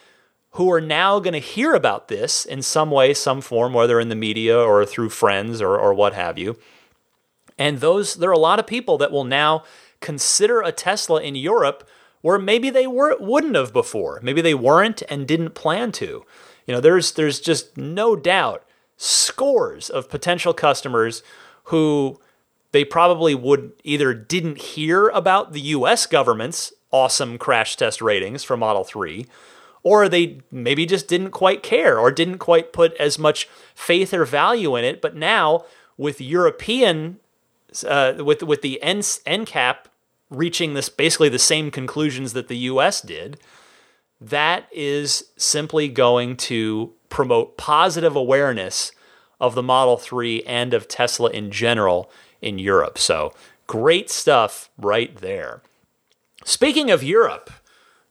who 0.53 0.71
are 0.71 0.81
now 0.81 1.21
going 1.21 1.33
to 1.33 1.38
hear 1.38 1.75
about 1.75 2.09
this 2.09 2.45
in 2.45 2.62
some 2.62 2.91
way, 2.91 3.15
some 3.15 3.41
form, 3.41 3.73
whether 3.73 4.00
in 4.00 4.09
the 4.09 4.15
media 4.15 4.59
or 4.59 4.85
through 4.85 5.09
friends 5.09 5.62
or, 5.62 5.79
or 5.79 5.95
what 5.95 6.15
have 6.15 6.37
you. 6.37 6.59
And 7.57 7.79
those, 7.79 8.17
there 8.17 8.31
are 8.31 8.35
a 8.35 8.38
lot 8.38 8.59
of 8.59 8.67
people 8.67 8.99
that 8.99 9.12
will 9.12 9.25
now 9.25 9.65
consider 10.00 10.61
a 10.61 10.73
Tesla 10.73 11.21
in 11.21 11.35
Europe 11.35 11.88
where 12.21 12.38
maybe 12.38 12.71
they 12.71 12.87
were, 12.87 13.17
wouldn't 13.21 13.55
have 13.55 13.73
before. 13.73 14.21
Maybe 14.23 14.40
they 14.40 14.55
weren't 14.55 15.02
and 15.09 15.26
didn't 15.26 15.55
plan 15.55 15.93
to. 15.93 16.25
You 16.67 16.75
know, 16.75 16.81
there's, 16.81 17.12
there's 17.12 17.40
just 17.40 17.76
no 17.76 18.17
doubt 18.17 18.64
scores 18.97 19.88
of 19.88 20.11
potential 20.11 20.52
customers 20.52 21.23
who 21.64 22.21
they 22.73 22.85
probably 22.85 23.35
would 23.35 23.73
either 23.85 24.12
didn't 24.12 24.58
hear 24.58 25.08
about 25.08 25.52
the 25.52 25.61
US 25.61 26.06
government's 26.06 26.73
awesome 26.91 27.39
crash 27.39 27.76
test 27.76 28.02
ratings 28.02 28.43
for 28.43 28.56
Model 28.56 28.84
3 28.84 29.26
or 29.82 30.08
they 30.08 30.41
maybe 30.50 30.87
just 30.87 31.08
didn't 31.08 31.30
quite 31.30 31.63
care 31.63 31.99
or 31.99 32.11
didn't 32.11 32.39
quite 32.39 32.73
put 32.73 32.95
as 32.95 33.19
much 33.19 33.49
faith 33.75 34.13
or 34.13 34.25
value 34.25 34.76
in 34.76 34.84
it. 34.84 35.00
But 35.00 35.17
now, 35.17 35.65
with 35.97 36.21
European, 36.21 37.19
uh, 37.87 38.15
with 38.19 38.43
with 38.43 38.63
the 38.63 38.81
NCAP 38.83 39.76
reaching 40.31 40.75
this 40.75 40.89
basically 40.89 41.28
the 41.28 41.39
same 41.39 41.71
conclusions 41.71 42.33
that 42.35 42.49
the 42.49 42.57
U.S. 42.59 43.00
did, 43.00 43.39
that 44.21 44.69
is 44.73 45.25
simply 45.37 45.89
going 45.89 46.37
to 46.37 46.93
promote 47.09 47.57
positive 47.57 48.15
awareness 48.15 48.93
of 49.41 49.54
the 49.54 49.63
Model 49.63 49.97
3 49.97 50.43
and 50.43 50.75
of 50.75 50.89
Tesla 50.89 51.31
in 51.31 51.50
general 51.50 52.11
in 52.43 52.59
Europe. 52.59 52.99
So 52.99 53.33
great 53.67 54.11
stuff 54.11 54.71
right 54.76 55.17
there. 55.17 55.63
Speaking 56.45 56.91
of 56.91 57.02
Europe, 57.02 57.50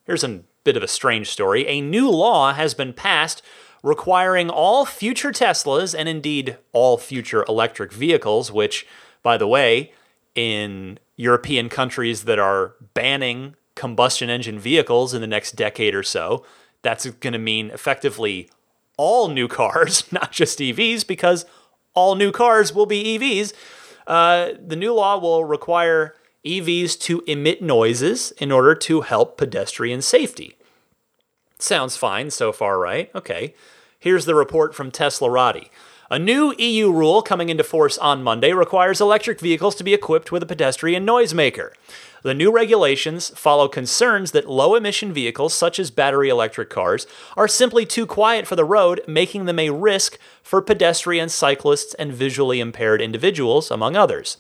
here's 0.06 0.24
a 0.24 0.42
bit 0.64 0.78
of 0.78 0.84
a 0.84 0.88
strange 0.88 1.30
story. 1.30 1.68
A 1.68 1.82
new 1.82 2.10
law 2.10 2.54
has 2.54 2.74
been 2.74 2.94
passed 2.94 3.42
requiring 3.84 4.50
all 4.50 4.86
future 4.86 5.32
Teslas 5.32 5.98
and 5.98 6.10
indeed 6.10 6.58
all 6.74 6.98
future 6.98 7.46
electric 7.48 7.92
vehicles, 7.92 8.52
which, 8.52 8.86
by 9.24 9.38
the 9.38 9.48
way, 9.48 9.92
in 10.36 11.00
European 11.16 11.70
countries 11.70 12.24
that 12.26 12.40
are 12.40 12.76
banning 12.94 13.56
combustion 13.76 14.30
engine 14.30 14.60
vehicles 14.60 15.14
in 15.14 15.22
the 15.22 15.28
next 15.28 15.54
decade 15.56 15.96
or 15.96 16.04
so, 16.04 16.46
that's 16.82 17.10
going 17.10 17.34
to 17.34 17.40
mean 17.40 17.70
effectively 17.72 18.50
all 18.98 19.28
new 19.28 19.48
cars, 19.48 20.04
not 20.12 20.32
just 20.32 20.60
EVs, 20.60 21.06
because 21.06 21.46
all 21.94 22.16
new 22.16 22.32
cars 22.32 22.74
will 22.74 22.86
be 22.86 23.18
EVs. 23.18 23.54
Uh, 24.06 24.52
the 24.66 24.76
new 24.76 24.94
law 24.94 25.18
will 25.18 25.44
require 25.44 26.16
EVs 26.46 27.00
to 27.02 27.24
emit 27.28 27.62
noises 27.62 28.32
in 28.38 28.52
order 28.52 28.74
to 28.74 29.02
help 29.02 29.38
pedestrian 29.38 30.02
safety. 30.02 30.56
Sounds 31.60 31.98
fine 31.98 32.30
so 32.30 32.52
far, 32.52 32.80
right? 32.80 33.10
Okay. 33.16 33.56
Here's 34.00 34.26
the 34.26 34.36
report 34.36 34.76
from 34.76 34.92
Tesla 34.92 35.28
Teslarati. 35.28 35.70
A 36.10 36.18
new 36.18 36.56
EU 36.58 36.90
rule 36.90 37.22
coming 37.22 37.50
into 37.50 37.66
force 37.66 37.98
on 37.98 38.24
Monday 38.24 38.54
requires 38.54 39.02
electric 39.02 39.42
vehicles 39.42 39.76
to 39.76 39.84
be 39.84 39.94
equipped 39.94 40.32
with 40.32 40.42
a 40.42 40.46
pedestrian 40.46 41.06
noisemaker. 41.06 41.72
The 42.24 42.34
new 42.34 42.50
regulations 42.50 43.30
follow 43.38 43.68
concerns 43.68 44.32
that 44.32 44.50
low 44.50 44.76
emission 44.76 45.12
vehicles, 45.12 45.54
such 45.54 45.80
as 45.80 45.92
battery 45.92 46.30
electric 46.30 46.70
cars, 46.70 47.08
are 47.36 47.50
simply 47.50 47.86
too 47.86 48.06
quiet 48.06 48.48
for 48.48 48.56
the 48.56 48.64
road, 48.64 49.02
making 49.06 49.46
them 49.46 49.60
a 49.60 49.70
risk 49.70 50.18
for 50.42 50.62
pedestrians, 50.62 51.34
cyclists, 51.34 51.94
and 51.96 52.14
visually 52.14 52.62
impaired 52.62 53.02
individuals, 53.02 53.70
among 53.70 53.98
others. 53.98 54.38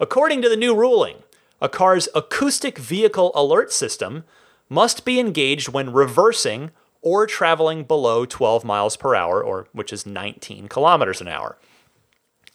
According 0.00 0.40
to 0.40 0.48
the 0.48 0.56
new 0.56 0.74
ruling, 0.74 1.16
a 1.60 1.68
car's 1.68 2.08
acoustic 2.14 2.78
vehicle 2.78 3.30
alert 3.34 3.74
system 3.74 4.24
must 4.70 5.04
be 5.04 5.20
engaged 5.20 5.68
when 5.68 5.92
reversing 5.92 6.70
or 7.04 7.26
traveling 7.26 7.84
below 7.84 8.24
12 8.24 8.64
miles 8.64 8.96
per 8.96 9.14
hour, 9.14 9.44
or 9.44 9.68
which 9.72 9.92
is 9.92 10.06
19 10.06 10.68
kilometers 10.68 11.20
an 11.20 11.28
hour. 11.28 11.58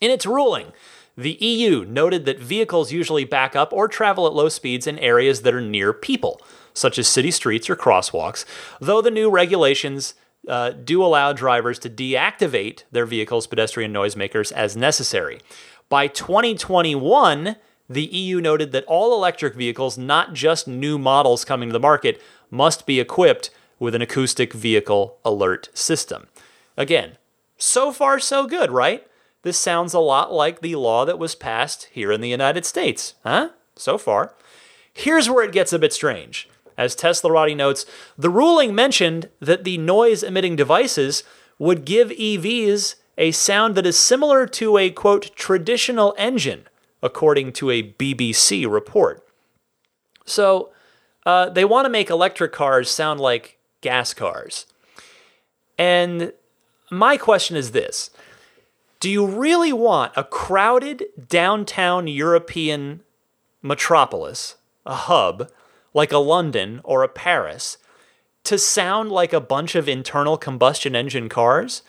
In 0.02 0.10
its 0.10 0.26
ruling, 0.26 0.74
the 1.16 1.38
EU 1.40 1.86
noted 1.86 2.26
that 2.26 2.40
vehicles 2.40 2.92
usually 2.92 3.26
back 3.26 3.56
up 3.56 3.72
or 3.72 3.88
travel 3.88 4.26
at 4.26 4.34
low 4.34 4.50
speeds 4.50 4.88
in 4.88 4.98
areas 5.00 5.44
that 5.44 5.54
are 5.54 5.62
near 5.62 5.94
people, 5.94 6.42
such 6.74 6.98
as 6.98 7.08
city 7.08 7.30
streets 7.30 7.70
or 7.70 7.76
crosswalks, 7.76 8.44
though 8.82 9.02
the 9.02 9.12
new 9.12 9.30
regulations 9.30 10.16
uh, 10.48 10.72
do 10.72 11.04
allow 11.04 11.32
drivers 11.32 11.78
to 11.80 11.90
deactivate 11.90 12.84
their 12.92 13.06
vehicle's 13.06 13.46
pedestrian 13.46 13.94
noisemakers 13.94 14.52
as 14.54 14.76
necessary. 14.76 15.40
By 15.90 16.08
2021, 16.08 17.56
the 17.88 18.06
EU 18.06 18.42
noted 18.42 18.72
that 18.72 18.86
all 18.86 19.14
electric 19.14 19.54
vehicles, 19.54 19.98
not 19.98 20.34
just 20.34 20.68
new 20.68 20.98
models 20.98 21.46
coming 21.46 21.70
to 21.70 21.74
the 21.74 21.80
market, 21.80 22.20
must 22.50 22.86
be 22.86 23.00
equipped 23.00 23.52
with 23.80 23.96
an 23.96 24.02
acoustic 24.02 24.54
vehicle 24.54 25.18
alert 25.24 25.70
system. 25.74 26.28
Again, 26.78 27.18
so 27.58 27.92
far 27.92 28.20
so 28.20 28.46
good, 28.48 28.72
right? 28.72 29.06
This 29.42 29.58
sounds 29.58 29.94
a 29.94 30.00
lot 30.00 30.34
like 30.34 30.62
the 30.62 30.76
law 30.76 31.06
that 31.06 31.20
was 31.20 31.36
passed 31.36 31.86
here 31.92 32.12
in 32.12 32.22
the 32.22 32.30
United 32.30 32.65
States, 32.65 33.15
huh? 33.24 33.50
So 33.76 33.98
far. 33.98 34.36
Here's 34.94 35.30
where 35.30 35.46
it 35.46 35.54
gets 35.54 35.72
a 35.72 35.80
bit 35.80 35.94
strange. 35.94 36.50
As 36.78 36.96
Teslarati 36.96 37.56
notes, 37.56 37.86
the 38.18 38.30
ruling 38.30 38.74
mentioned 38.74 39.30
that 39.39 39.63
the 39.63 39.78
noise 39.78 40.24
emitting 40.24 40.56
devices 40.56 41.24
would 41.58 41.86
give 41.86 42.10
EVs 42.10 42.96
a 43.18 43.32
sound 43.32 43.76
that 43.76 43.86
is 43.86 44.00
similar 44.00 44.48
to 44.48 44.78
a 44.78 44.89
quote 44.89 45.36
traditional 45.36 46.15
engine 46.18 46.68
according 47.04 47.52
to 47.54 47.70
a 47.70 47.84
BBC 47.84 48.70
report. 48.70 49.26
So 50.26 50.72
uh, 51.26 51.50
they 51.50 51.65
want 51.65 51.86
to 51.86 51.89
make 51.89 52.10
electric 52.10 52.52
cars 52.52 52.89
sound 52.89 53.20
like 53.20 53.59
gas 53.82 54.13
cars. 54.13 54.65
And 55.78 56.34
my 56.92 57.18
question 57.18 57.56
is 57.56 57.72
this 57.72 58.12
Do 59.00 59.10
you 59.10 59.26
really 59.26 59.74
want 59.74 60.13
a 60.15 60.24
crowded 60.24 61.06
downtown 61.28 62.08
European 62.08 63.02
metropolis, 63.62 64.56
a 64.86 64.96
hub, 64.96 65.50
like 65.94 66.12
a 66.12 66.18
London 66.18 66.82
or 66.84 67.04
a 67.04 67.10
Paris 67.10 67.78
to 68.44 68.58
sound 68.58 69.12
like 69.12 69.34
a 69.34 69.42
bunch 69.42 69.76
of 69.76 69.89
internal 69.89 70.38
combustion 70.38 70.96
engine 70.96 71.30
cars 71.30 71.84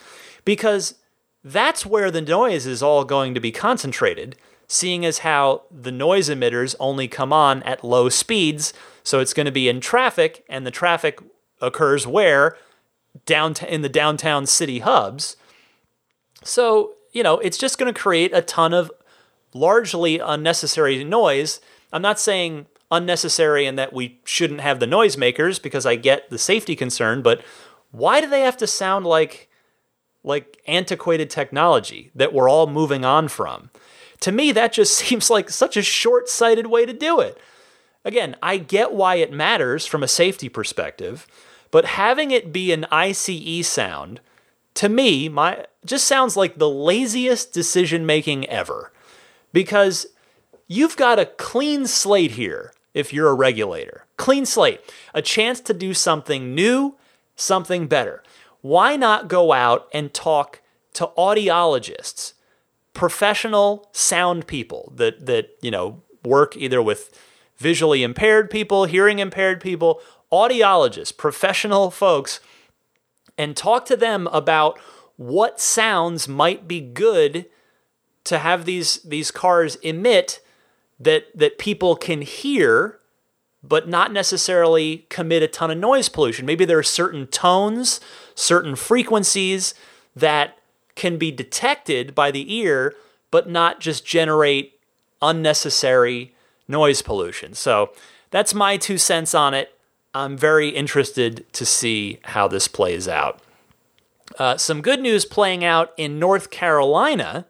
because 0.45 0.95
that's 1.43 1.87
where 1.87 2.11
the 2.11 2.21
noise 2.21 2.67
is 2.67 2.83
all 2.83 3.05
going 3.05 3.35
to 3.35 3.41
be 3.41 3.53
concentrated, 3.53 4.37
seeing 4.67 5.05
as 5.05 5.19
how 5.19 5.63
the 5.71 5.93
noise 5.93 6.29
emitters 6.29 6.75
only 6.79 7.09
come 7.09 7.33
on 7.33 7.63
at 7.63 7.85
low 7.85 8.09
speeds. 8.09 8.73
So 9.03 9.21
it's 9.21 9.33
going 9.33 9.47
to 9.47 9.53
be 9.53 9.69
in 9.69 9.81
traffic, 9.81 10.45
and 10.49 10.67
the 10.67 10.71
traffic 10.71 11.21
occurs 11.61 12.07
where? 12.07 12.57
Downtown 13.27 13.69
in 13.69 13.83
the 13.83 13.89
downtown 13.89 14.47
city 14.47 14.81
hubs. 14.81 15.37
So, 16.43 16.95
you 17.13 17.23
know, 17.23 17.39
it's 17.39 17.59
just 17.59 17.79
going 17.79 17.93
to 17.93 18.01
create 18.01 18.35
a 18.35 18.43
ton 18.43 18.73
of 18.73 18.91
largely 19.53 20.19
unnecessary 20.19 21.03
noise. 21.05 21.61
I'm 21.93 22.03
not 22.03 22.21
saying 22.21 22.67
unnecessary 22.91 23.67
and 23.67 23.79
that 23.79 23.93
we 23.93 24.21
shouldn't 24.25 24.61
have 24.61 24.81
the 24.81 24.87
noisemakers 24.87 25.63
because 25.63 25.87
I 25.87 25.97
get 25.97 26.31
the 26.31 26.39
safety 26.39 26.75
concern, 26.75 27.23
but 27.23 27.43
why 27.91 28.21
do 28.21 28.29
they 28.29 28.43
have 28.43 28.57
to 28.59 28.67
sound 28.67 29.07
like 29.07 29.49
like 30.23 30.61
antiquated 30.67 31.31
technology 31.31 32.11
that 32.15 32.35
we're 32.35 32.49
all 32.49 32.67
moving 32.67 33.05
on 33.05 33.29
from? 33.29 33.71
To 34.21 34.33
me, 34.33 34.53
that 34.53 34.73
just 34.73 34.97
seems 34.99 35.31
like 35.31 35.51
such 35.51 35.77
a 35.77 35.83
short-sighted 35.83 36.67
way 36.67 36.85
to 36.85 36.93
do 36.93 37.21
it. 37.21 37.39
Again, 38.05 38.37
I 38.43 38.57
get 38.59 38.93
why 38.93 39.17
it 39.17 39.33
matters 39.33 39.87
from 39.87 40.03
a 40.03 40.09
safety 40.09 40.49
perspective, 40.49 41.27
but 41.71 41.85
having 41.85 42.31
it 42.31 42.53
be 42.53 42.73
an 42.73 42.87
ICE 42.91 43.67
sound 43.67 44.21
to 44.75 44.89
me, 44.89 45.29
my 45.29 45.67
just 45.85 46.07
sounds 46.07 46.37
like 46.37 46.57
the 46.57 46.69
laziest 46.69 47.53
decision 47.53 48.07
making 48.07 48.49
ever. 48.49 48.93
Because 49.53 50.07
you've 50.69 50.97
got 50.97 51.19
a 51.19 51.27
clean 51.27 51.87
slate 51.87 52.33
here 52.33 52.73
if 52.95 53.13
you're 53.13 53.29
a 53.29 53.35
regulator. 53.35 54.07
Clean 54.17 54.47
slate, 54.47 54.81
a 55.15 55.23
chance 55.23 55.61
to 55.61 55.75
do 55.75 55.95
something 55.95 56.55
new, 56.55 56.97
something 57.35 57.89
better. 57.89 58.23
Why 58.61 58.97
not 58.97 59.29
go 59.29 59.53
out 59.53 59.89
and 59.93 60.13
talk 60.13 60.61
to 60.95 61.11
audiologists, 61.19 62.35
professional 62.95 63.89
sound 63.93 64.47
people 64.47 64.93
that 64.97 65.27
that, 65.27 65.51
you 65.61 65.71
know, 65.71 66.03
work 66.25 66.57
either 66.57 66.83
with 66.83 67.19
visually 67.57 68.03
impaired 68.03 68.51
people, 68.51 68.85
hearing 68.85 69.19
impaired 69.19 69.61
people, 69.61 70.01
audiologists, 70.33 71.17
professional 71.17 71.91
folks 71.91 72.41
and 73.41 73.57
talk 73.57 73.87
to 73.87 73.97
them 73.97 74.27
about 74.29 74.79
what 75.17 75.61
sounds 75.61 76.29
might 76.29 76.69
be 76.69 76.81
good 76.81 77.47
to 78.25 78.39
have 78.39 78.67
these 78.67 78.97
these 79.03 79.31
cars 79.31 79.77
emit 79.77 80.41
that 80.99 81.25
that 81.35 81.59
people 81.59 81.97
can 81.97 82.21
hear 82.21 83.01
but 83.63 83.89
not 83.89 84.13
necessarily 84.13 85.07
commit 85.09 85.43
a 85.43 85.49
ton 85.49 85.71
of 85.71 85.77
noise 85.77 86.09
pollution. 86.09 86.47
Maybe 86.47 86.65
there 86.65 86.79
are 86.79 86.83
certain 86.83 87.27
tones, 87.27 88.01
certain 88.35 88.75
frequencies 88.75 89.75
that 90.17 90.57
can 90.95 91.19
be 91.19 91.31
detected 91.31 92.15
by 92.15 92.31
the 92.31 92.55
ear 92.55 92.95
but 93.31 93.49
not 93.49 93.81
just 93.81 94.05
generate 94.05 94.79
unnecessary 95.23 96.35
noise 96.69 97.01
pollution. 97.01 97.55
So 97.55 97.93
that's 98.31 98.53
my 98.53 98.77
two 98.77 98.99
cents 98.99 99.35
on 99.35 99.55
it. 99.55 99.75
I'm 100.15 100.37
very 100.37 100.71
interested 100.71 101.47
to 101.53 101.65
see 101.65 102.19
how 102.25 102.49
this 102.49 102.67
plays 102.69 103.07
out. 103.07 103.41
Uh, 104.39 104.57
some 104.57 104.81
good 104.81 105.01
news 105.01 105.25
playing 105.25 105.65
out 105.65 105.93
in 105.97 106.19
North 106.19 106.51
Carolina, 106.51 107.47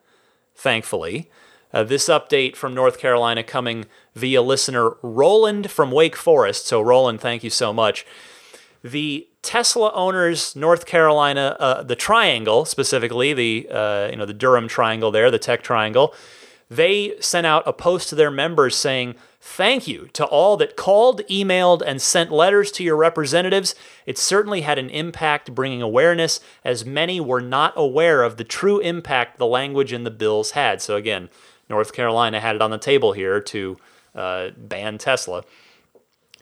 thankfully. 0.54 1.30
Uh, 1.72 1.84
this 1.84 2.08
update 2.08 2.56
from 2.56 2.74
North 2.74 2.98
Carolina 2.98 3.42
coming 3.42 3.86
via 4.14 4.42
listener 4.42 4.96
Roland 5.02 5.70
from 5.70 5.90
Wake 5.90 6.16
Forest. 6.16 6.66
So, 6.66 6.80
Roland, 6.80 7.20
thank 7.20 7.44
you 7.44 7.50
so 7.50 7.72
much. 7.72 8.04
The 8.82 9.28
Tesla 9.42 9.92
owners, 9.94 10.56
North 10.56 10.84
Carolina, 10.84 11.56
uh, 11.60 11.82
the 11.82 11.96
Triangle 11.96 12.64
specifically, 12.64 13.32
the 13.32 13.68
uh, 13.70 14.08
you 14.10 14.16
know 14.16 14.26
the 14.26 14.34
Durham 14.34 14.68
Triangle 14.68 15.10
there, 15.10 15.30
the 15.30 15.38
Tech 15.38 15.62
Triangle, 15.62 16.14
they 16.68 17.14
sent 17.20 17.46
out 17.46 17.62
a 17.66 17.72
post 17.72 18.08
to 18.10 18.14
their 18.14 18.30
members 18.30 18.76
saying 18.76 19.14
Thank 19.42 19.88
you 19.88 20.08
to 20.12 20.26
all 20.26 20.58
that 20.58 20.76
called, 20.76 21.22
emailed, 21.30 21.82
and 21.84 22.02
sent 22.02 22.30
letters 22.30 22.70
to 22.72 22.84
your 22.84 22.96
representatives. 22.96 23.74
It 24.04 24.18
certainly 24.18 24.60
had 24.60 24.78
an 24.78 24.90
impact 24.90 25.54
bringing 25.54 25.80
awareness, 25.80 26.40
as 26.62 26.84
many 26.84 27.20
were 27.20 27.40
not 27.40 27.72
aware 27.74 28.22
of 28.22 28.36
the 28.36 28.44
true 28.44 28.80
impact 28.80 29.38
the 29.38 29.46
language 29.46 29.94
in 29.94 30.04
the 30.04 30.10
bills 30.10 30.50
had. 30.50 30.82
So, 30.82 30.96
again, 30.96 31.30
North 31.70 31.94
Carolina 31.94 32.38
had 32.38 32.54
it 32.54 32.60
on 32.60 32.70
the 32.70 32.78
table 32.78 33.12
here 33.12 33.40
to 33.40 33.78
uh, 34.14 34.50
ban 34.58 34.98
Tesla. 34.98 35.42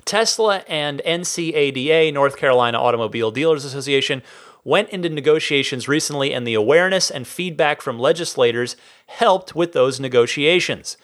Tesla 0.05 0.65
and 0.67 1.01
NCADA, 1.07 2.13
North 2.13 2.37
Carolina 2.37 2.81
Automobile 2.81 3.31
Dealers 3.31 3.65
Association, 3.65 4.23
went 4.65 4.89
into 4.89 5.09
negotiations 5.09 5.87
recently, 5.87 6.35
and 6.35 6.47
the 6.47 6.55
awareness 6.55 7.11
and 7.11 7.29
feedback 7.29 7.81
from 7.81 7.99
legislators 7.99 8.75
helped 9.07 9.55
with 9.55 9.73
those 9.73 10.01
negotiations. 10.01 10.97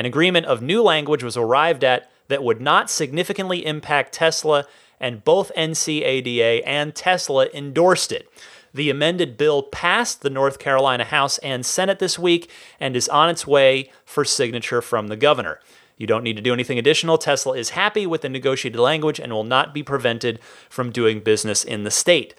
An 0.00 0.06
agreement 0.06 0.46
of 0.46 0.62
new 0.62 0.82
language 0.82 1.22
was 1.22 1.36
arrived 1.36 1.84
at 1.84 2.10
that 2.28 2.42
would 2.42 2.58
not 2.58 2.88
significantly 2.88 3.66
impact 3.66 4.14
Tesla, 4.14 4.64
and 4.98 5.22
both 5.22 5.52
NCADA 5.54 6.62
and 6.64 6.94
Tesla 6.94 7.48
endorsed 7.52 8.10
it. 8.10 8.26
The 8.72 8.88
amended 8.88 9.36
bill 9.36 9.62
passed 9.62 10.22
the 10.22 10.30
North 10.30 10.58
Carolina 10.58 11.04
House 11.04 11.36
and 11.40 11.66
Senate 11.66 11.98
this 11.98 12.18
week 12.18 12.50
and 12.80 12.96
is 12.96 13.10
on 13.10 13.28
its 13.28 13.46
way 13.46 13.92
for 14.06 14.24
signature 14.24 14.80
from 14.80 15.08
the 15.08 15.18
governor. 15.18 15.60
You 15.98 16.06
don't 16.06 16.24
need 16.24 16.36
to 16.36 16.42
do 16.42 16.54
anything 16.54 16.78
additional. 16.78 17.18
Tesla 17.18 17.52
is 17.52 17.70
happy 17.70 18.06
with 18.06 18.22
the 18.22 18.30
negotiated 18.30 18.80
language 18.80 19.20
and 19.20 19.34
will 19.34 19.44
not 19.44 19.74
be 19.74 19.82
prevented 19.82 20.40
from 20.70 20.92
doing 20.92 21.20
business 21.20 21.62
in 21.62 21.84
the 21.84 21.90
state. 21.90 22.34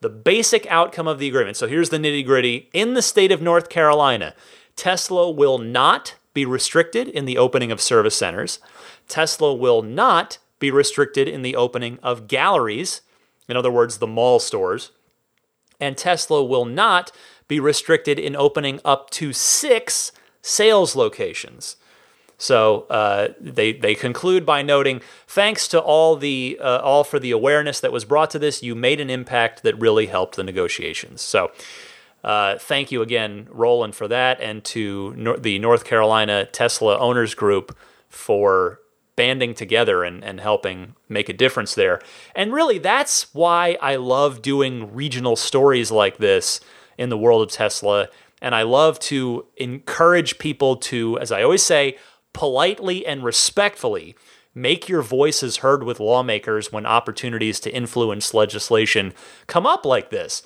The 0.00 0.08
basic 0.08 0.66
outcome 0.68 1.08
of 1.08 1.18
the 1.18 1.28
agreement 1.28 1.58
so 1.58 1.68
here's 1.68 1.90
the 1.90 1.98
nitty 1.98 2.24
gritty. 2.24 2.70
In 2.72 2.94
the 2.94 3.02
state 3.02 3.32
of 3.32 3.42
North 3.42 3.68
Carolina, 3.68 4.34
Tesla 4.76 5.30
will 5.30 5.58
not 5.58 6.14
be 6.34 6.46
restricted 6.46 7.08
in 7.08 7.24
the 7.24 7.38
opening 7.38 7.70
of 7.72 7.80
service 7.80 8.16
centers. 8.16 8.58
Tesla 9.08 9.54
will 9.54 9.82
not 9.82 10.38
be 10.58 10.70
restricted 10.70 11.28
in 11.28 11.42
the 11.42 11.56
opening 11.56 11.98
of 12.02 12.28
galleries, 12.28 13.02
in 13.48 13.56
other 13.56 13.70
words, 13.70 13.98
the 13.98 14.06
mall 14.06 14.38
stores. 14.38 14.92
And 15.80 15.96
Tesla 15.96 16.44
will 16.44 16.64
not 16.64 17.10
be 17.48 17.58
restricted 17.58 18.18
in 18.18 18.36
opening 18.36 18.80
up 18.84 19.10
to 19.10 19.32
six 19.32 20.12
sales 20.40 20.94
locations. 20.94 21.76
So 22.38 22.82
uh, 22.90 23.34
they 23.40 23.72
they 23.72 23.94
conclude 23.94 24.44
by 24.44 24.62
noting, 24.62 25.00
thanks 25.28 25.68
to 25.68 25.80
all 25.80 26.16
the 26.16 26.58
uh, 26.60 26.78
all 26.78 27.04
for 27.04 27.20
the 27.20 27.30
awareness 27.30 27.78
that 27.80 27.92
was 27.92 28.04
brought 28.04 28.30
to 28.30 28.38
this, 28.38 28.62
you 28.62 28.74
made 28.74 29.00
an 29.00 29.10
impact 29.10 29.62
that 29.62 29.78
really 29.78 30.06
helped 30.06 30.36
the 30.36 30.42
negotiations. 30.42 31.20
So 31.20 31.52
uh, 32.24 32.58
thank 32.58 32.92
you 32.92 33.02
again, 33.02 33.48
Roland, 33.50 33.94
for 33.94 34.08
that, 34.08 34.40
and 34.40 34.62
to 34.64 35.36
the 35.40 35.58
North 35.58 35.84
Carolina 35.84 36.46
Tesla 36.46 36.98
Owners 36.98 37.34
Group 37.34 37.76
for 38.08 38.80
banding 39.16 39.54
together 39.54 40.04
and, 40.04 40.24
and 40.24 40.40
helping 40.40 40.94
make 41.08 41.28
a 41.28 41.32
difference 41.32 41.74
there. 41.74 42.00
And 42.34 42.52
really, 42.52 42.78
that's 42.78 43.32
why 43.34 43.76
I 43.80 43.96
love 43.96 44.40
doing 44.40 44.94
regional 44.94 45.36
stories 45.36 45.90
like 45.90 46.18
this 46.18 46.60
in 46.96 47.08
the 47.08 47.18
world 47.18 47.42
of 47.42 47.50
Tesla. 47.50 48.08
And 48.40 48.54
I 48.54 48.62
love 48.62 48.98
to 49.00 49.46
encourage 49.56 50.38
people 50.38 50.76
to, 50.76 51.18
as 51.18 51.30
I 51.30 51.42
always 51.42 51.62
say, 51.62 51.98
politely 52.32 53.06
and 53.06 53.22
respectfully 53.22 54.16
make 54.54 54.88
your 54.88 55.02
voices 55.02 55.58
heard 55.58 55.82
with 55.82 56.00
lawmakers 56.00 56.72
when 56.72 56.86
opportunities 56.86 57.58
to 57.60 57.74
influence 57.74 58.34
legislation 58.34 59.14
come 59.46 59.66
up 59.66 59.84
like 59.84 60.10
this 60.10 60.42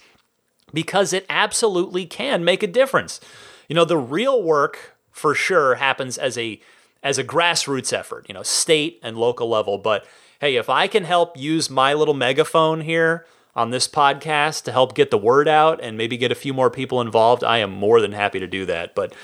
because 0.73 1.13
it 1.13 1.27
absolutely 1.29 2.07
can 2.07 2.45
make 2.45 2.63
a 2.63 2.67
difference. 2.67 3.21
You 3.69 3.75
know, 3.75 3.85
the 3.85 3.99
real 3.99 4.43
work 4.43 4.97
for 5.11 5.35
sure 5.35 5.77
happens 5.77 6.19
as 6.19 6.37
a 6.37 6.61
as 7.03 7.19
a 7.19 7.25
grassroots 7.25 7.93
effort, 7.93 8.27
you 8.29 8.35
know, 8.35 8.43
state 8.43 8.99
and 9.03 9.17
local 9.17 9.49
level, 9.49 9.79
but 9.79 10.07
hey, 10.41 10.57
if 10.57 10.69
I 10.69 10.87
can 10.87 11.05
help 11.05 11.37
use 11.37 11.71
my 11.71 11.95
little 11.95 12.15
megaphone 12.15 12.81
here 12.81 13.27
on 13.55 13.71
this 13.71 13.89
podcast 13.89 14.65
to 14.65 14.73
help 14.73 14.95
get 14.95 15.11
the 15.11 15.19
word 15.19 15.49
out 15.49 15.81
and 15.83 15.97
maybe 15.97 16.17
get 16.17 16.33
a 16.33 16.37
few 16.37 16.53
more 16.53 16.71
people 16.71 17.01
involved, 17.01 17.43
I 17.43 17.59
am 17.59 17.71
more 17.71 18.01
than 18.01 18.13
happy 18.13 18.39
to 18.41 18.47
do 18.47 18.67
that. 18.67 18.95
But 18.95 19.15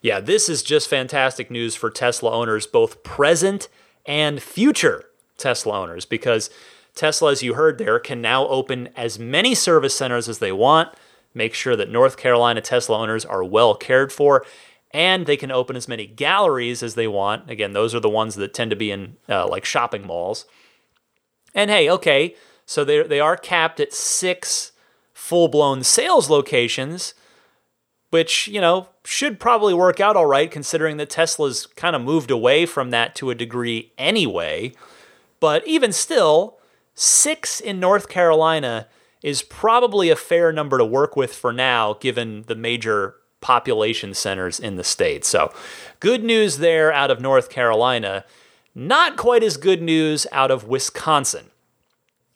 yeah, 0.00 0.20
this 0.20 0.48
is 0.48 0.62
just 0.62 0.88
fantastic 0.88 1.50
news 1.50 1.74
for 1.74 1.90
Tesla 1.90 2.30
owners, 2.30 2.66
both 2.66 3.02
present 3.02 3.68
and 4.06 4.40
future 4.40 5.04
Tesla 5.36 5.80
owners, 5.80 6.04
because 6.04 6.50
Tesla, 6.94 7.32
as 7.32 7.42
you 7.42 7.54
heard 7.54 7.78
there, 7.78 7.98
can 7.98 8.20
now 8.20 8.46
open 8.48 8.88
as 8.96 9.18
many 9.18 9.54
service 9.54 9.96
centers 9.96 10.28
as 10.28 10.38
they 10.38 10.52
want, 10.52 10.90
make 11.34 11.54
sure 11.54 11.76
that 11.76 11.90
North 11.90 12.16
Carolina 12.16 12.60
Tesla 12.60 12.98
owners 12.98 13.24
are 13.24 13.44
well 13.44 13.74
cared 13.74 14.12
for, 14.12 14.44
and 14.92 15.26
they 15.26 15.36
can 15.36 15.50
open 15.50 15.76
as 15.76 15.88
many 15.88 16.06
galleries 16.06 16.82
as 16.82 16.94
they 16.94 17.06
want. 17.06 17.48
Again, 17.48 17.72
those 17.72 17.94
are 17.94 18.00
the 18.00 18.08
ones 18.08 18.34
that 18.34 18.54
tend 18.54 18.70
to 18.70 18.76
be 18.76 18.90
in 18.90 19.16
uh, 19.28 19.48
like 19.48 19.64
shopping 19.64 20.06
malls. 20.06 20.46
And 21.54 21.70
hey, 21.70 21.88
okay, 21.90 22.34
so 22.66 22.84
they 22.84 23.02
they 23.02 23.20
are 23.20 23.36
capped 23.36 23.80
at 23.80 23.92
six 23.92 24.72
full 25.12 25.48
blown 25.48 25.82
sales 25.82 26.28
locations, 26.30 27.14
which 28.10 28.48
you 28.48 28.60
know 28.60 28.88
should 29.04 29.40
probably 29.40 29.74
work 29.74 30.00
out 30.00 30.16
all 30.16 30.26
right, 30.26 30.50
considering 30.50 30.96
that 30.96 31.10
Tesla's 31.10 31.66
kind 31.66 31.94
of 31.94 32.02
moved 32.02 32.30
away 32.30 32.66
from 32.66 32.90
that 32.90 33.14
to 33.16 33.30
a 33.30 33.34
degree 33.34 33.92
anyway. 33.96 34.72
But 35.40 35.66
even 35.66 35.92
still, 35.92 36.59
six 37.00 37.60
in 37.60 37.80
North 37.80 38.08
Carolina 38.10 38.86
is 39.22 39.42
probably 39.42 40.10
a 40.10 40.16
fair 40.16 40.52
number 40.52 40.76
to 40.76 40.84
work 40.84 41.16
with 41.16 41.34
for 41.34 41.52
now, 41.52 41.94
given 41.94 42.42
the 42.46 42.54
major 42.54 43.14
population 43.40 44.12
centers 44.12 44.60
in 44.60 44.76
the 44.76 44.84
state. 44.84 45.24
So, 45.24 45.52
good 45.98 46.22
news 46.22 46.58
there 46.58 46.92
out 46.92 47.10
of 47.10 47.20
North 47.20 47.48
Carolina. 47.48 48.24
Not 48.74 49.16
quite 49.16 49.42
as 49.42 49.56
good 49.56 49.82
news 49.82 50.26
out 50.30 50.50
of 50.50 50.64
Wisconsin. 50.64 51.46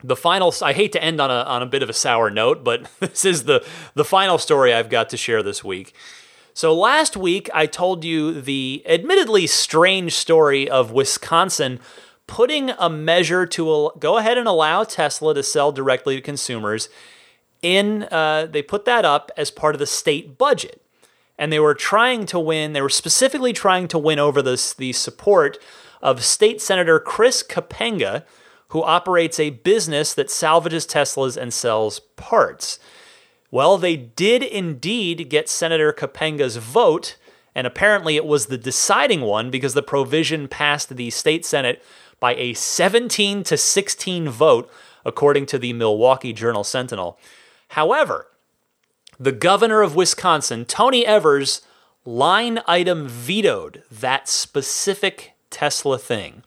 The 0.02 0.16
final, 0.16 0.52
I 0.62 0.72
hate 0.72 0.92
to 0.92 1.02
end 1.02 1.20
on 1.20 1.30
a, 1.30 1.42
on 1.42 1.62
a 1.62 1.66
bit 1.66 1.82
of 1.82 1.90
a 1.90 1.94
sour 1.94 2.30
note, 2.30 2.64
but 2.64 2.90
this 3.00 3.24
is 3.24 3.44
the, 3.44 3.64
the 3.94 4.04
final 4.04 4.38
story 4.38 4.72
I've 4.72 4.90
got 4.90 5.10
to 5.10 5.16
share 5.18 5.42
this 5.42 5.62
week. 5.62 5.94
So, 6.54 6.74
last 6.74 7.16
week 7.18 7.50
I 7.52 7.66
told 7.66 8.02
you 8.02 8.40
the 8.40 8.82
admittedly 8.86 9.46
strange 9.46 10.14
story 10.14 10.70
of 10.70 10.90
Wisconsin 10.90 11.80
putting 12.26 12.70
a 12.70 12.88
measure 12.88 13.46
to 13.46 13.90
go 13.98 14.16
ahead 14.18 14.38
and 14.38 14.48
allow 14.48 14.84
Tesla 14.84 15.34
to 15.34 15.42
sell 15.42 15.72
directly 15.72 16.16
to 16.16 16.22
consumers. 16.22 16.88
In 17.62 18.04
uh, 18.10 18.46
they 18.50 18.62
put 18.62 18.84
that 18.84 19.04
up 19.04 19.30
as 19.36 19.50
part 19.50 19.74
of 19.74 19.78
the 19.78 19.86
state 19.86 20.36
budget, 20.36 20.82
and 21.38 21.52
they 21.52 21.60
were 21.60 21.74
trying 21.74 22.26
to 22.26 22.38
win. 22.38 22.72
They 22.72 22.82
were 22.82 22.88
specifically 22.88 23.52
trying 23.52 23.88
to 23.88 23.98
win 23.98 24.18
over 24.18 24.42
this 24.42 24.74
the 24.74 24.92
support 24.92 25.58
of 26.02 26.22
State 26.22 26.60
Senator 26.60 27.00
Chris 27.00 27.42
Kapenga, 27.42 28.24
who 28.68 28.82
operates 28.82 29.40
a 29.40 29.50
business 29.50 30.12
that 30.14 30.30
salvages 30.30 30.86
Teslas 30.86 31.36
and 31.36 31.52
sells 31.52 32.00
parts. 32.16 32.78
Well, 33.50 33.78
they 33.78 33.96
did 33.96 34.42
indeed 34.42 35.30
get 35.30 35.48
Senator 35.48 35.92
Kapenga's 35.92 36.56
vote, 36.56 37.16
and 37.54 37.66
apparently 37.66 38.16
it 38.16 38.26
was 38.26 38.46
the 38.46 38.58
deciding 38.58 39.20
one 39.20 39.50
because 39.50 39.74
the 39.74 39.82
provision 39.82 40.48
passed 40.48 40.94
the 40.94 41.10
state 41.10 41.46
Senate 41.46 41.82
by 42.20 42.34
a 42.34 42.54
17 42.54 43.44
to 43.44 43.56
16 43.56 44.28
vote, 44.28 44.70
according 45.04 45.46
to 45.46 45.58
the 45.58 45.72
Milwaukee 45.72 46.32
Journal 46.32 46.64
Sentinel. 46.64 47.18
However, 47.68 48.28
the 49.18 49.32
governor 49.32 49.82
of 49.82 49.94
Wisconsin, 49.94 50.64
Tony 50.64 51.06
Evers, 51.06 51.62
line 52.04 52.60
item 52.66 53.08
vetoed 53.08 53.82
that 53.90 54.28
specific 54.28 55.32
Tesla 55.50 55.98
thing. 55.98 56.42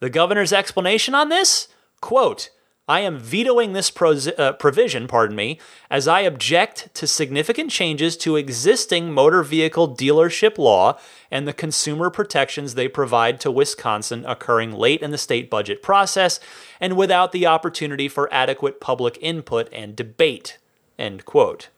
The 0.00 0.10
governor's 0.10 0.52
explanation 0.52 1.14
on 1.14 1.28
this? 1.28 1.68
Quote, 2.00 2.50
I 2.88 3.00
am 3.00 3.20
vetoing 3.20 3.74
this 3.74 3.92
uh, 3.96 4.54
provision, 4.58 5.06
pardon 5.06 5.36
me, 5.36 5.60
as 5.88 6.08
I 6.08 6.20
object 6.20 6.92
to 6.94 7.06
significant 7.06 7.70
changes 7.70 8.16
to 8.18 8.34
existing 8.34 9.12
motor 9.12 9.44
vehicle 9.44 9.94
dealership 9.94 10.58
law 10.58 10.98
and 11.30 11.46
the 11.46 11.52
consumer 11.52 12.10
protections 12.10 12.74
they 12.74 12.88
provide 12.88 13.38
to 13.40 13.52
Wisconsin 13.52 14.24
occurring 14.26 14.72
late 14.72 15.00
in 15.00 15.12
the 15.12 15.18
state 15.18 15.48
budget 15.48 15.80
process 15.80 16.40
and 16.80 16.96
without 16.96 17.30
the 17.30 17.46
opportunity 17.46 18.08
for 18.08 18.32
adequate 18.34 18.80
public 18.80 19.16
input 19.20 19.68
and 19.72 19.94
debate. 19.94 20.58
End 20.98 21.24
quote. 21.24 21.68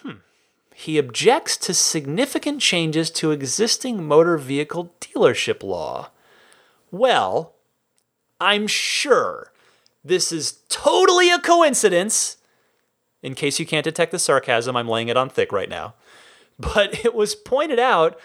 Hmm. 0.00 0.18
He 0.76 0.96
objects 0.96 1.56
to 1.56 1.74
significant 1.74 2.60
changes 2.60 3.10
to 3.12 3.32
existing 3.32 4.06
motor 4.06 4.38
vehicle 4.38 4.94
dealership 5.00 5.64
law. 5.64 6.10
Well, 6.92 7.54
I'm 8.40 8.68
sure 8.68 9.50
this 10.06 10.32
is 10.32 10.60
totally 10.68 11.30
a 11.30 11.38
coincidence. 11.38 12.36
In 13.22 13.34
case 13.34 13.58
you 13.58 13.66
can't 13.66 13.84
detect 13.84 14.12
the 14.12 14.18
sarcasm, 14.18 14.76
I'm 14.76 14.88
laying 14.88 15.08
it 15.08 15.16
on 15.16 15.28
thick 15.28 15.52
right 15.52 15.68
now. 15.68 15.94
But 16.58 17.04
it 17.04 17.14
was 17.14 17.34
pointed 17.34 17.78
out 17.78 18.18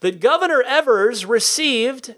that 0.00 0.20
Governor 0.20 0.62
Evers 0.66 1.24
received 1.24 2.14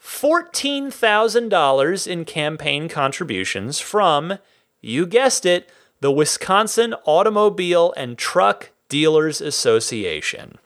$14,000 0.00 2.06
in 2.06 2.24
campaign 2.24 2.88
contributions 2.88 3.80
from, 3.80 4.38
you 4.80 5.06
guessed 5.06 5.44
it, 5.44 5.68
the 5.98 6.12
Wisconsin 6.12 6.94
Automobile 7.04 7.92
and 7.96 8.16
Truck 8.16 8.70
Dealers 8.88 9.40
Association. 9.40 10.58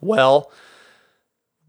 Well, 0.00 0.50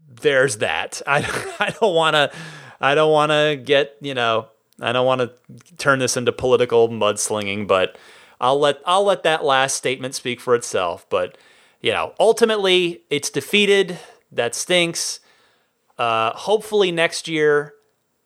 there's 0.08 0.56
that. 0.56 1.02
I, 1.06 1.18
I 1.60 1.68
don't 1.78 1.94
want 1.94 2.14
to 2.14 2.32
I 2.80 2.94
don't 2.94 3.12
want 3.12 3.30
to 3.30 3.60
get, 3.62 3.96
you 4.00 4.14
know, 4.14 4.48
I 4.80 4.92
don't 4.92 5.06
want 5.06 5.20
to 5.20 5.32
turn 5.76 5.98
this 5.98 6.16
into 6.16 6.32
political 6.32 6.88
mudslinging, 6.88 7.66
but 7.66 7.96
I'll 8.40 8.58
let 8.58 8.80
I'll 8.84 9.04
let 9.04 9.22
that 9.22 9.44
last 9.44 9.76
statement 9.76 10.14
speak 10.14 10.40
for 10.40 10.54
itself. 10.54 11.06
But 11.08 11.38
you 11.80 11.92
know, 11.92 12.14
ultimately, 12.18 13.02
it's 13.10 13.30
defeated. 13.30 13.98
That 14.32 14.54
stinks. 14.54 15.20
Uh, 15.98 16.32
hopefully, 16.32 16.90
next 16.90 17.28
year 17.28 17.74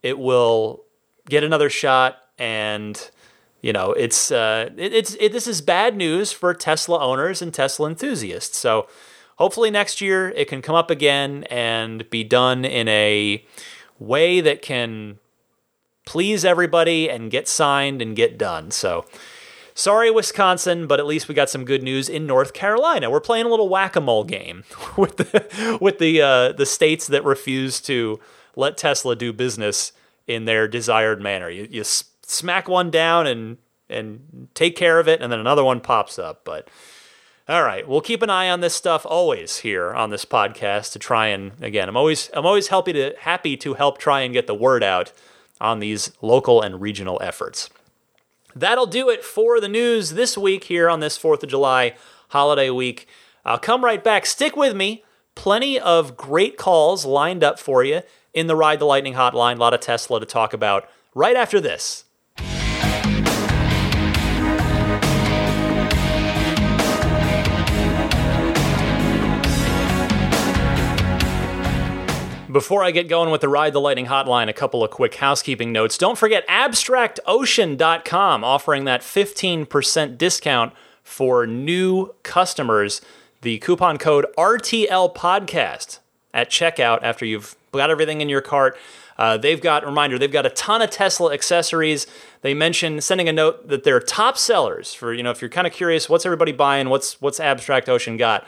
it 0.02 0.18
will 0.18 0.84
get 1.28 1.44
another 1.44 1.68
shot, 1.68 2.18
and 2.38 3.10
you 3.60 3.72
know, 3.72 3.92
it's 3.92 4.30
uh, 4.30 4.70
it, 4.76 4.94
it's 4.94 5.16
it, 5.20 5.32
this 5.32 5.46
is 5.46 5.60
bad 5.60 5.96
news 5.96 6.32
for 6.32 6.54
Tesla 6.54 6.98
owners 7.00 7.42
and 7.42 7.52
Tesla 7.52 7.88
enthusiasts. 7.88 8.58
So 8.58 8.88
hopefully, 9.36 9.70
next 9.70 10.00
year 10.00 10.30
it 10.30 10.48
can 10.48 10.62
come 10.62 10.74
up 10.74 10.90
again 10.90 11.44
and 11.44 12.08
be 12.08 12.24
done 12.24 12.64
in 12.64 12.88
a 12.88 13.44
way 13.98 14.40
that 14.40 14.62
can 14.62 15.18
please 16.08 16.42
everybody 16.42 17.10
and 17.10 17.30
get 17.30 17.46
signed 17.46 18.00
and 18.00 18.16
get 18.16 18.38
done. 18.38 18.70
So, 18.70 19.04
sorry, 19.74 20.10
Wisconsin, 20.10 20.86
but 20.86 20.98
at 20.98 21.04
least 21.04 21.28
we 21.28 21.34
got 21.34 21.50
some 21.50 21.66
good 21.66 21.82
news 21.82 22.08
in 22.08 22.26
North 22.26 22.54
Carolina. 22.54 23.10
We're 23.10 23.20
playing 23.20 23.44
a 23.44 23.50
little 23.50 23.68
whack 23.68 23.94
a 23.94 24.00
mole 24.00 24.24
game 24.24 24.64
with 24.96 25.18
the 25.18 25.78
with 25.82 25.98
the 25.98 26.22
uh, 26.22 26.52
the 26.52 26.64
states 26.64 27.08
that 27.08 27.24
refuse 27.24 27.78
to 27.82 28.18
let 28.56 28.78
Tesla 28.78 29.16
do 29.16 29.34
business 29.34 29.92
in 30.26 30.46
their 30.46 30.66
desired 30.66 31.20
manner. 31.20 31.50
You, 31.50 31.68
you 31.70 31.84
smack 31.84 32.70
one 32.70 32.90
down 32.90 33.26
and 33.26 33.58
and 33.90 34.48
take 34.54 34.76
care 34.76 34.98
of 34.98 35.08
it, 35.08 35.20
and 35.20 35.30
then 35.30 35.40
another 35.40 35.62
one 35.62 35.78
pops 35.78 36.18
up. 36.18 36.42
But 36.42 36.70
all 37.50 37.62
right, 37.62 37.86
we'll 37.86 38.00
keep 38.00 38.22
an 38.22 38.30
eye 38.30 38.48
on 38.48 38.60
this 38.60 38.74
stuff 38.74 39.04
always 39.04 39.58
here 39.58 39.92
on 39.92 40.08
this 40.08 40.24
podcast 40.24 40.92
to 40.92 40.98
try 40.98 41.26
and 41.26 41.52
again, 41.62 41.86
I'm 41.86 41.98
always 41.98 42.30
I'm 42.32 42.46
always 42.46 42.68
happy 42.68 42.94
to 42.94 43.14
happy 43.20 43.58
to 43.58 43.74
help 43.74 43.98
try 43.98 44.22
and 44.22 44.32
get 44.32 44.46
the 44.46 44.54
word 44.54 44.82
out 44.82 45.12
on 45.60 45.80
these 45.80 46.12
local 46.20 46.62
and 46.62 46.80
regional 46.80 47.18
efforts. 47.22 47.70
That'll 48.54 48.86
do 48.86 49.08
it 49.08 49.24
for 49.24 49.60
the 49.60 49.68
news 49.68 50.10
this 50.10 50.36
week 50.36 50.64
here 50.64 50.88
on 50.88 51.00
this 51.00 51.18
4th 51.18 51.42
of 51.42 51.48
July 51.48 51.94
holiday 52.28 52.70
week. 52.70 53.06
I'll 53.44 53.58
come 53.58 53.84
right 53.84 54.02
back. 54.02 54.26
Stick 54.26 54.56
with 54.56 54.74
me. 54.74 55.04
Plenty 55.34 55.78
of 55.78 56.16
great 56.16 56.56
calls 56.56 57.04
lined 57.04 57.44
up 57.44 57.58
for 57.58 57.84
you 57.84 58.02
in 58.34 58.46
the 58.46 58.56
Ride 58.56 58.80
the 58.80 58.84
Lightning 58.84 59.14
hotline. 59.14 59.56
A 59.56 59.60
lot 59.60 59.74
of 59.74 59.80
Tesla 59.80 60.18
to 60.20 60.26
talk 60.26 60.52
about 60.52 60.88
right 61.14 61.36
after 61.36 61.60
this. 61.60 62.04
Before 72.50 72.82
I 72.82 72.92
get 72.92 73.08
going 73.08 73.30
with 73.30 73.42
the 73.42 73.48
Ride 73.48 73.74
the 73.74 73.80
Lightning 73.80 74.06
hotline, 74.06 74.48
a 74.48 74.54
couple 74.54 74.82
of 74.82 74.90
quick 74.90 75.16
housekeeping 75.16 75.70
notes. 75.70 75.98
Don't 75.98 76.16
forget 76.16 76.48
abstractocean.com 76.48 78.42
offering 78.42 78.84
that 78.84 79.02
15% 79.02 80.16
discount 80.16 80.72
for 81.02 81.46
new 81.46 82.14
customers. 82.22 83.02
The 83.42 83.58
coupon 83.58 83.98
code 83.98 84.24
RTL 84.38 85.14
podcast 85.14 85.98
at 86.32 86.48
checkout 86.48 87.00
after 87.02 87.26
you've 87.26 87.54
got 87.72 87.90
everything 87.90 88.22
in 88.22 88.30
your 88.30 88.40
cart. 88.40 88.78
Uh, 89.18 89.36
they've 89.36 89.60
got 89.60 89.84
reminder 89.84 90.18
they've 90.18 90.32
got 90.32 90.46
a 90.46 90.50
ton 90.50 90.80
of 90.80 90.88
Tesla 90.88 91.34
accessories. 91.34 92.06
They 92.40 92.54
mentioned 92.54 93.04
sending 93.04 93.28
a 93.28 93.32
note 93.32 93.68
that 93.68 93.84
they're 93.84 94.00
top 94.00 94.38
sellers 94.38 94.94
for 94.94 95.12
you 95.12 95.22
know 95.22 95.30
if 95.30 95.42
you're 95.42 95.50
kind 95.50 95.66
of 95.66 95.74
curious 95.74 96.08
what's 96.08 96.24
everybody 96.24 96.52
buying, 96.52 96.88
what's 96.88 97.20
what's 97.20 97.40
Abstract 97.40 97.90
Ocean 97.90 98.16
got 98.16 98.46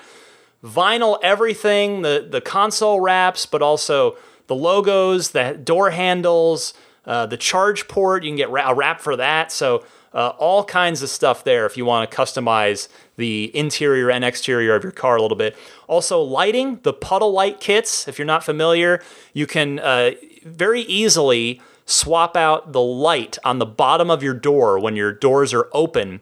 vinyl 0.64 1.18
everything, 1.22 2.02
the, 2.02 2.26
the 2.28 2.40
console 2.40 3.00
wraps, 3.00 3.46
but 3.46 3.62
also 3.62 4.16
the 4.46 4.54
logos, 4.54 5.30
the 5.30 5.58
door 5.62 5.90
handles, 5.90 6.74
uh, 7.06 7.26
the 7.26 7.36
charge 7.36 7.88
port. 7.88 8.24
You 8.24 8.30
can 8.30 8.36
get 8.36 8.50
a 8.50 8.74
wrap 8.74 9.00
for 9.00 9.16
that. 9.16 9.52
So, 9.52 9.84
uh, 10.12 10.30
all 10.38 10.64
kinds 10.64 11.02
of 11.02 11.08
stuff 11.08 11.44
there 11.44 11.66
if 11.66 11.76
you 11.76 11.84
want 11.84 12.10
to 12.10 12.16
customize 12.16 12.88
the 13.16 13.56
interior 13.56 14.10
and 14.10 14.24
exterior 14.24 14.74
of 14.74 14.82
your 14.82 14.92
car 14.92 15.16
a 15.16 15.22
little 15.22 15.36
bit. 15.36 15.56
Also, 15.86 16.20
lighting, 16.20 16.80
the 16.82 16.92
puddle 16.92 17.32
light 17.32 17.60
kits. 17.60 18.08
If 18.08 18.18
you're 18.18 18.26
not 18.26 18.42
familiar, 18.42 19.00
you 19.32 19.46
can 19.46 19.78
uh, 19.78 20.12
very 20.44 20.82
easily 20.82 21.60
swap 21.86 22.36
out 22.36 22.72
the 22.72 22.80
light 22.80 23.38
on 23.44 23.58
the 23.58 23.66
bottom 23.66 24.10
of 24.10 24.22
your 24.22 24.34
door 24.34 24.78
when 24.78 24.96
your 24.96 25.12
doors 25.12 25.54
are 25.54 25.68
open. 25.72 26.20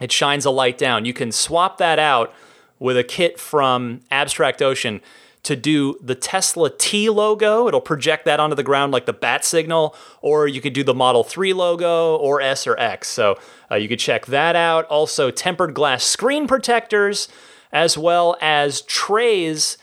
It 0.00 0.10
shines 0.10 0.44
a 0.44 0.50
light 0.50 0.78
down. 0.78 1.04
You 1.04 1.12
can 1.12 1.30
swap 1.30 1.78
that 1.78 2.00
out 2.00 2.34
with 2.82 2.96
a 2.96 3.04
kit 3.04 3.38
from 3.38 4.00
Abstract 4.10 4.60
Ocean 4.60 5.00
to 5.44 5.56
do 5.56 5.98
the 6.02 6.14
Tesla 6.14 6.70
T 6.70 7.08
logo. 7.08 7.68
It'll 7.68 7.80
project 7.80 8.24
that 8.24 8.40
onto 8.40 8.54
the 8.56 8.62
ground 8.62 8.92
like 8.92 9.06
the 9.06 9.12
bat 9.12 9.44
signal, 9.44 9.94
or 10.20 10.46
you 10.46 10.60
could 10.60 10.72
do 10.72 10.84
the 10.84 10.94
Model 10.94 11.24
3 11.24 11.52
logo 11.52 12.16
or 12.16 12.40
S 12.40 12.66
or 12.66 12.78
X. 12.78 13.08
So 13.08 13.38
uh, 13.70 13.76
you 13.76 13.88
could 13.88 13.98
check 13.98 14.26
that 14.26 14.56
out. 14.56 14.84
Also, 14.86 15.30
tempered 15.30 15.74
glass 15.74 16.04
screen 16.04 16.46
protectors, 16.46 17.28
as 17.72 17.96
well 17.96 18.36
as 18.40 18.82
trays 18.82 19.78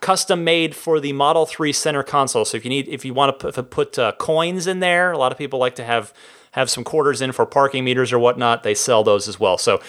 custom 0.00 0.44
made 0.44 0.74
for 0.74 1.00
the 1.00 1.12
Model 1.12 1.46
3 1.46 1.72
center 1.72 2.02
console. 2.02 2.44
So 2.44 2.56
if 2.56 2.64
you 2.64 2.68
need, 2.68 2.88
if 2.88 3.04
you 3.04 3.14
want 3.14 3.38
to 3.38 3.52
put, 3.52 3.70
put 3.70 3.98
uh, 3.98 4.12
coins 4.18 4.66
in 4.66 4.80
there, 4.80 5.12
a 5.12 5.18
lot 5.18 5.32
of 5.32 5.38
people 5.38 5.58
like 5.58 5.76
to 5.76 5.84
have 5.84 6.12
have 6.52 6.70
some 6.70 6.84
quarters 6.84 7.20
in 7.20 7.32
for 7.32 7.44
parking 7.46 7.84
meters 7.84 8.12
or 8.12 8.18
whatnot. 8.20 8.62
They 8.62 8.74
sell 8.74 9.02
those 9.02 9.26
as 9.26 9.40
well. 9.40 9.58
So 9.58 9.80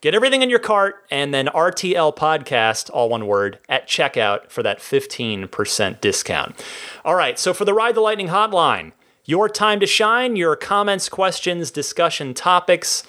get 0.00 0.14
everything 0.14 0.42
in 0.42 0.50
your 0.50 0.58
cart 0.58 1.04
and 1.10 1.32
then 1.32 1.46
RTL 1.46 2.16
podcast, 2.16 2.90
all 2.92 3.08
one 3.08 3.26
word, 3.26 3.58
at 3.68 3.88
checkout 3.88 4.50
for 4.50 4.62
that 4.62 4.78
15% 4.78 6.00
discount. 6.00 6.64
All 7.04 7.14
right. 7.14 7.38
So 7.38 7.54
for 7.54 7.64
the 7.64 7.74
Ride 7.74 7.94
the 7.94 8.00
Lightning 8.00 8.28
hotline, 8.28 8.92
your 9.24 9.48
time 9.48 9.80
to 9.80 9.86
shine, 9.86 10.36
your 10.36 10.56
comments, 10.56 11.08
questions, 11.08 11.70
discussion 11.70 12.34
topics, 12.34 13.04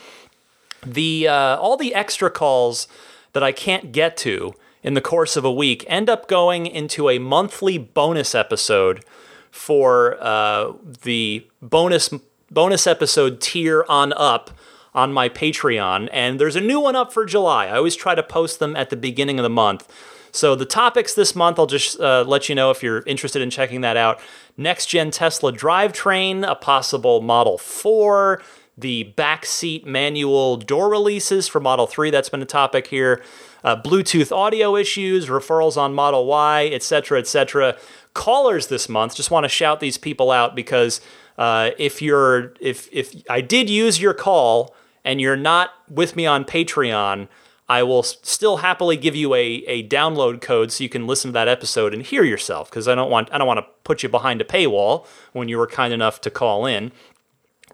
the 0.86 1.28
uh, 1.28 1.58
all 1.58 1.78
the 1.78 1.94
extra 1.94 2.30
calls 2.30 2.88
that 3.34 3.44
I 3.44 3.52
can't 3.52 3.92
get 3.92 4.16
to 4.18 4.54
in 4.84 4.94
the 4.94 5.02
course 5.02 5.36
of 5.36 5.44
a 5.44 5.52
week 5.52 5.84
end 5.88 6.10
up 6.10 6.28
going 6.28 6.68
into 6.68 7.10
a 7.10 7.18
monthly 7.18 7.78
bonus 7.78 8.36
episode 8.36 9.04
for 9.52 10.16
uh, 10.22 10.74
the 11.04 11.46
bonus 11.62 12.14
bonus 12.52 12.86
episode 12.86 13.42
tier 13.42 13.84
on 13.90 14.14
up 14.14 14.52
on 14.96 15.14
my 15.14 15.30
Patreon. 15.30 16.10
And 16.12 16.40
there's 16.40 16.56
a 16.56 16.62
new 16.62 16.80
one 16.80 16.96
up 16.96 17.14
for 17.14 17.26
July. 17.26 17.68
I 17.68 17.78
always 17.78 17.96
try 17.96 18.16
to 18.16 18.24
post 18.24 18.60
them 18.60 18.76
at 18.76 18.90
the 18.90 18.96
beginning 18.96 19.38
of 19.38 19.44
the 19.44 19.50
month. 19.50 19.88
So 20.32 20.56
the 20.56 20.66
topics 20.66 21.14
this 21.14 21.36
month, 21.36 21.60
I'll 21.60 21.68
just 21.68 22.00
uh, 22.00 22.24
let 22.28 22.50
you 22.50 22.56
know 22.56 22.72
if 22.72 22.82
you're 22.82 23.04
interested 23.06 23.42
in 23.42 23.50
checking 23.50 23.82
that 23.82 23.96
out. 23.96 24.20
Next 24.58 24.88
gen 24.88 25.12
Tesla 25.12 25.54
drivetrain, 25.54 26.50
a 26.50 26.56
possible 26.56 27.22
Model 27.22 27.58
4, 27.58 28.42
the 28.78 29.14
backseat 29.16 29.86
manual 29.86 30.58
door 30.58 30.90
releases 30.90 31.48
for 31.48 31.62
Model 31.62 31.88
3, 31.88 32.10
that's 32.10 32.28
been 32.28 32.42
a 32.42 32.46
topic 32.46 32.88
here 32.88 33.22
uh, 33.66 33.76
Bluetooth 33.76 34.32
audio 34.32 34.76
issues, 34.76 35.28
referrals 35.28 35.76
on 35.76 35.94
Model 35.94 36.28
Y, 36.28 36.70
etc., 36.72 37.20
etc. 37.20 37.76
Callers 38.14 38.68
this 38.68 38.88
month, 38.88 39.16
just 39.16 39.32
want 39.32 39.44
to 39.44 39.50
shout 39.50 39.80
these 39.80 39.98
people 39.98 40.30
out 40.30 40.56
because 40.56 41.02
uh, 41.40 41.72
if 41.80 42.02
you're 42.02 42.54
if 42.62 42.88
if 42.94 43.16
I 43.28 43.42
did 43.42 43.70
use 43.70 44.00
your 44.00 44.14
call 44.14 44.76
and 45.06 45.22
you're 45.22 45.38
not 45.38 45.72
with 45.90 46.16
me 46.16 46.26
on 46.26 46.44
Patreon, 46.44 47.30
I 47.70 47.84
will 47.84 48.04
still 48.04 48.58
happily 48.58 48.98
give 48.98 49.16
you 49.16 49.34
a, 49.34 49.46
a 49.46 49.88
download 49.88 50.42
code 50.42 50.72
so 50.72 50.84
you 50.84 50.90
can 50.90 51.08
listen 51.08 51.30
to 51.30 51.34
that 51.34 51.48
episode 51.48 51.94
and 51.94 52.04
hear 52.04 52.24
yourself 52.24 52.70
because 52.70 52.88
I 52.88 52.96
don't 52.96 53.10
want 53.10 53.30
I 53.32 53.38
don't 53.38 53.48
want 53.48 53.60
to 53.60 53.66
put 53.84 54.04
you 54.04 54.10
behind 54.10 54.42
a 54.42 54.44
paywall 54.44 55.06
when 55.32 55.48
you 55.48 55.58
were 55.58 55.68
kind 55.68 55.94
enough 55.94 56.20
to 56.22 56.30
call 56.30 56.66
in. 56.66 56.92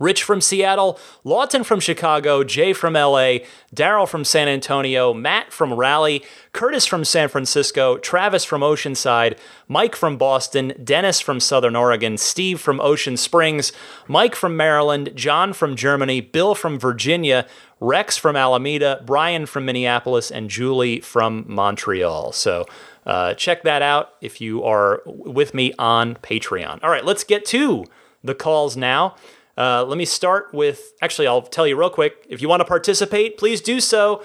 Rich 0.02 0.24
from 0.24 0.42
Seattle, 0.42 1.00
Lawton 1.24 1.64
from 1.64 1.80
Chicago, 1.80 2.44
Jay 2.44 2.74
from 2.74 2.94
LA, 2.94 3.46
Daryl 3.74 4.08
from 4.08 4.26
San 4.26 4.48
Antonio, 4.48 5.14
Matt 5.14 5.54
from 5.54 5.72
Raleigh, 5.72 6.24
Curtis 6.54 6.88
from 6.88 7.06
San 7.06 7.30
Francisco, 7.30 8.00
Travis 8.00 8.44
from 8.44 8.62
Oceanside, 8.62 9.38
Mike 9.68 9.96
from 9.96 10.18
Boston, 10.18 10.74
Dennis 10.84 11.20
from 11.20 11.40
Southern 11.40 11.76
Oregon, 11.76 12.18
Steve 12.18 12.60
from 12.60 12.82
Ocean 12.82 13.16
Springs, 13.16 13.72
Mike 14.08 14.34
from 14.34 14.58
Maryland, 14.58 15.12
John 15.14 15.54
from 15.54 15.76
Germany, 15.76 16.20
Bill 16.20 16.56
from 16.56 16.80
Virginia, 16.80 17.46
Rex 17.80 18.18
from 18.18 18.36
Alameda, 18.36 19.04
Brian 19.06 19.46
from 19.46 19.66
Minneapolis, 19.66 20.32
and 20.32 20.50
Julie 20.50 21.00
from 21.00 21.46
Montreal. 21.48 22.32
So 22.32 22.66
uh, 23.06 23.36
check 23.36 23.62
that 23.64 23.84
out 23.84 24.14
if 24.20 24.42
you 24.42 24.64
are 24.64 25.04
with 25.06 25.54
me 25.54 25.74
on 25.78 26.16
Patreon. 26.16 26.84
All 26.84 26.90
right, 26.90 27.06
let's 27.06 27.24
get 27.24 27.46
to 27.46 27.86
the 28.24 28.34
calls 28.34 28.76
now. 28.76 29.16
Uh, 29.58 29.84
let 29.84 29.98
me 29.98 30.06
start 30.06 30.54
with 30.54 30.94
actually, 31.02 31.28
I'll 31.28 31.42
tell 31.42 31.68
you 31.68 31.78
real 31.78 31.90
quick. 31.90 32.26
If 32.30 32.42
you 32.42 32.50
want 32.50 32.62
to 32.62 32.66
participate, 32.66 33.38
please 33.38 33.62
do 33.62 33.80
so. 33.80 34.24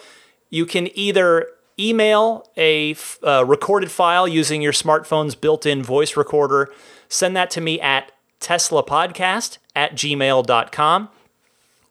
You 0.51 0.67
can 0.67 0.89
either 0.97 1.49
email 1.79 2.49
a 2.57 2.93
f- 2.93 3.19
uh, 3.23 3.45
recorded 3.45 3.91
file 3.91 4.27
using 4.27 4.63
your 4.63 4.73
smartphone's 4.73 5.35
built 5.35 5.67
in 5.67 5.83
voice 5.83 6.17
recorder, 6.17 6.73
send 7.09 7.37
that 7.37 7.51
to 7.51 7.61
me 7.61 7.81
at 7.81 8.13
teslapodcast 8.41 9.59
at 9.75 9.93
gmail.com, 9.93 11.09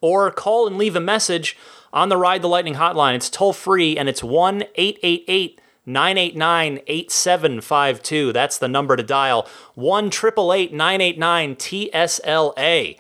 or 0.02 0.32
call 0.32 0.68
and 0.68 0.78
leave 0.78 0.96
a 0.96 1.00
message 1.00 1.58
on 1.94 2.10
the 2.10 2.18
Ride 2.18 2.42
the 2.42 2.48
Lightning 2.48 2.76
hotline. 2.76 3.16
It's 3.16 3.30
toll 3.30 3.54
free 3.54 3.98
and 3.98 4.10
it's 4.10 4.24
1 4.24 4.64
888 4.76 5.62
989 5.86 6.80
8752. 6.88 8.34
That's 8.34 8.58
the 8.58 8.68
number 8.68 8.96
to 8.96 9.04
dial 9.04 9.48
1 9.76 10.06
989 10.06 11.56
TSLA. 11.56 12.98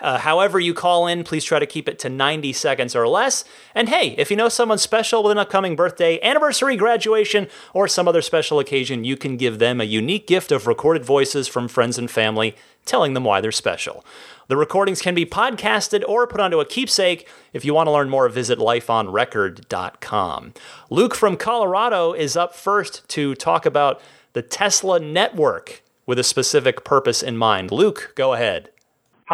Uh, 0.00 0.18
however, 0.18 0.58
you 0.58 0.72
call 0.72 1.06
in, 1.06 1.22
please 1.22 1.44
try 1.44 1.58
to 1.58 1.66
keep 1.66 1.88
it 1.88 1.98
to 1.98 2.08
90 2.08 2.52
seconds 2.54 2.96
or 2.96 3.06
less. 3.06 3.44
And 3.74 3.88
hey, 3.88 4.14
if 4.16 4.30
you 4.30 4.36
know 4.36 4.48
someone 4.48 4.78
special 4.78 5.22
with 5.22 5.32
an 5.32 5.38
upcoming 5.38 5.76
birthday, 5.76 6.18
anniversary, 6.22 6.76
graduation, 6.76 7.48
or 7.74 7.86
some 7.86 8.08
other 8.08 8.22
special 8.22 8.58
occasion, 8.58 9.04
you 9.04 9.16
can 9.16 9.36
give 9.36 9.58
them 9.58 9.80
a 9.80 9.84
unique 9.84 10.26
gift 10.26 10.50
of 10.50 10.66
recorded 10.66 11.04
voices 11.04 11.46
from 11.46 11.68
friends 11.68 11.98
and 11.98 12.10
family 12.10 12.56
telling 12.84 13.14
them 13.14 13.24
why 13.24 13.40
they're 13.40 13.52
special. 13.52 14.04
The 14.48 14.56
recordings 14.56 15.00
can 15.00 15.14
be 15.14 15.24
podcasted 15.24 16.02
or 16.08 16.26
put 16.26 16.40
onto 16.40 16.58
a 16.58 16.66
keepsake. 16.66 17.28
If 17.52 17.64
you 17.64 17.74
want 17.74 17.86
to 17.86 17.92
learn 17.92 18.10
more, 18.10 18.28
visit 18.28 18.58
lifeonrecord.com. 18.58 20.54
Luke 20.90 21.14
from 21.14 21.36
Colorado 21.36 22.12
is 22.12 22.36
up 22.36 22.54
first 22.54 23.08
to 23.10 23.34
talk 23.34 23.64
about 23.64 24.00
the 24.32 24.42
Tesla 24.42 24.98
network 24.98 25.82
with 26.06 26.18
a 26.18 26.24
specific 26.24 26.84
purpose 26.84 27.22
in 27.22 27.36
mind. 27.36 27.70
Luke, 27.70 28.12
go 28.16 28.32
ahead. 28.32 28.71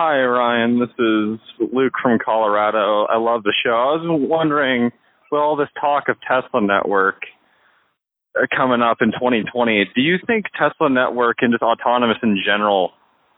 Hi, 0.00 0.22
Ryan. 0.22 0.78
This 0.78 0.90
is 0.90 1.40
Luke 1.74 1.94
from 2.00 2.20
Colorado. 2.24 3.06
I 3.06 3.18
love 3.18 3.42
the 3.42 3.52
show. 3.64 3.70
I 3.70 3.98
was 3.98 4.06
wondering, 4.06 4.92
with 5.32 5.40
all 5.40 5.56
this 5.56 5.66
talk 5.80 6.04
of 6.08 6.14
Tesla 6.20 6.60
Network 6.60 7.22
uh, 8.40 8.46
coming 8.56 8.80
up 8.80 8.98
in 9.00 9.10
2020, 9.10 9.90
do 9.96 10.00
you 10.00 10.18
think 10.24 10.44
Tesla 10.56 10.88
Network 10.88 11.38
and 11.40 11.52
just 11.52 11.64
autonomous 11.64 12.18
in 12.22 12.40
general 12.46 12.92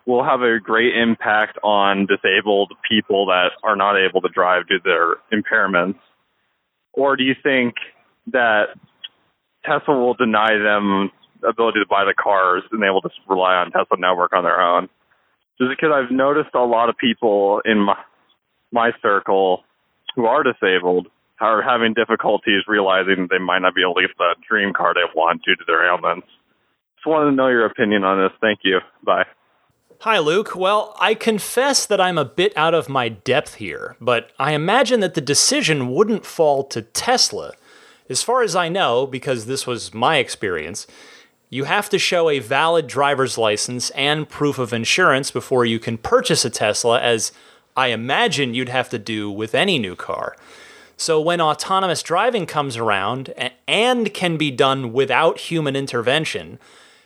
will 0.04 0.22
have 0.22 0.42
a 0.42 0.60
great 0.60 0.94
impact 0.94 1.56
on 1.64 2.04
disabled 2.04 2.74
people 2.86 3.24
that 3.32 3.52
are 3.62 3.74
not 3.74 3.96
able 3.96 4.20
to 4.20 4.28
drive 4.28 4.68
due 4.68 4.80
to 4.80 4.84
their 4.84 5.16
impairments? 5.32 5.96
Or 6.92 7.16
do 7.16 7.24
you 7.24 7.36
think 7.42 7.76
that 8.34 8.76
Tesla 9.64 9.98
will 9.98 10.12
deny 10.12 10.58
them 10.58 11.08
ability 11.42 11.80
to 11.80 11.88
buy 11.88 12.04
the 12.04 12.12
cars 12.12 12.64
and 12.70 12.82
they 12.82 12.90
will 12.90 13.00
just 13.00 13.16
rely 13.30 13.54
on 13.54 13.70
Tesla 13.70 13.96
Network 13.98 14.34
on 14.34 14.44
their 14.44 14.60
own? 14.60 14.90
Just 15.60 15.70
because 15.70 15.90
I've 15.94 16.10
noticed 16.10 16.54
a 16.54 16.64
lot 16.64 16.88
of 16.88 16.96
people 16.96 17.60
in 17.64 17.78
my 17.78 17.96
my 18.72 18.92
circle 19.02 19.64
who 20.14 20.26
are 20.26 20.42
disabled 20.42 21.08
are 21.40 21.62
having 21.62 21.92
difficulties 21.92 22.62
realizing 22.68 23.26
they 23.30 23.38
might 23.38 23.60
not 23.60 23.74
be 23.74 23.82
able 23.82 23.94
to 23.94 24.02
get 24.02 24.16
the 24.16 24.34
dream 24.48 24.72
car 24.72 24.94
they 24.94 25.00
want 25.14 25.42
due 25.44 25.56
to 25.56 25.64
their 25.66 25.88
ailments. 25.88 26.26
Just 26.96 27.06
wanted 27.06 27.30
to 27.30 27.36
know 27.36 27.48
your 27.48 27.66
opinion 27.66 28.04
on 28.04 28.22
this. 28.22 28.36
Thank 28.40 28.60
you. 28.62 28.78
Bye. 29.04 29.24
Hi, 30.00 30.18
Luke. 30.18 30.54
Well, 30.54 30.96
I 31.00 31.14
confess 31.14 31.84
that 31.86 32.00
I'm 32.00 32.16
a 32.16 32.24
bit 32.24 32.56
out 32.56 32.74
of 32.74 32.88
my 32.88 33.08
depth 33.08 33.56
here, 33.56 33.96
but 34.00 34.30
I 34.38 34.52
imagine 34.52 35.00
that 35.00 35.14
the 35.14 35.20
decision 35.20 35.90
wouldn't 35.90 36.24
fall 36.24 36.64
to 36.64 36.82
Tesla. 36.82 37.52
As 38.08 38.22
far 38.22 38.42
as 38.42 38.54
I 38.54 38.68
know, 38.68 39.06
because 39.06 39.46
this 39.46 39.66
was 39.66 39.92
my 39.92 40.16
experience, 40.16 40.86
you 41.50 41.64
have 41.64 41.90
to 41.90 41.98
show 41.98 42.30
a 42.30 42.38
valid 42.38 42.86
driver's 42.86 43.36
license 43.36 43.90
and 43.90 44.28
proof 44.28 44.58
of 44.58 44.72
insurance 44.72 45.32
before 45.32 45.66
you 45.66 45.80
can 45.80 45.98
purchase 45.98 46.44
a 46.44 46.50
Tesla, 46.50 47.00
as 47.00 47.32
I 47.76 47.88
imagine 47.88 48.54
you'd 48.54 48.68
have 48.68 48.88
to 48.90 48.98
do 48.98 49.30
with 49.30 49.54
any 49.54 49.78
new 49.78 49.96
car. 49.96 50.36
So, 50.96 51.20
when 51.20 51.40
autonomous 51.40 52.02
driving 52.02 52.46
comes 52.46 52.76
around 52.76 53.34
and 53.66 54.14
can 54.14 54.36
be 54.36 54.50
done 54.50 54.92
without 54.92 55.38
human 55.38 55.74
intervention, 55.74 56.58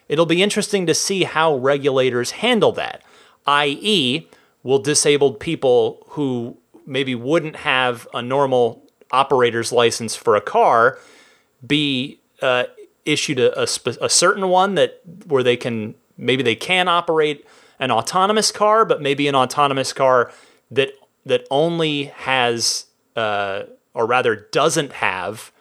it'll 0.09 0.26
be 0.26 0.42
interesting 0.42 0.85
to 0.87 0.94
see 0.94 1.24
how 1.24 1.57
regulators 1.57 2.33
handle 2.33 2.72
that, 2.72 3.02
i.e., 3.46 4.28
will 4.62 4.78
disabled 4.78 5.40
people 5.40 6.04
who 6.11 6.57
maybe 6.87 7.14
wouldn't 7.14 7.57
have 7.57 8.07
a 8.12 8.20
normal 8.20 8.83
operator's 9.11 9.72
license 9.72 10.16
for 10.16 10.35
a 10.35 10.40
car 10.40 10.98
be 11.64 12.18
uh, 12.42 12.64
issued 13.04 13.38
a, 13.38 13.60
a, 13.60 13.66
sp- 13.66 14.00
a 14.00 14.08
certain 14.08 14.48
one 14.48 14.74
that 14.74 15.00
where 15.26 15.42
they 15.42 15.56
can 15.56 15.94
maybe 16.16 16.42
they 16.42 16.56
can 16.56 16.88
operate 16.88 17.46
an 17.78 17.90
autonomous 17.90 18.50
car, 18.52 18.84
but 18.84 19.02
maybe 19.02 19.28
an 19.28 19.34
autonomous 19.34 19.92
car 19.92 20.32
that 20.70 20.90
that 21.26 21.46
only 21.50 22.05
has 22.05 22.86
uh, 23.16 23.64
or 23.94 24.07
rather 24.07 24.36
doesn't 24.52 24.92
have 24.92 25.52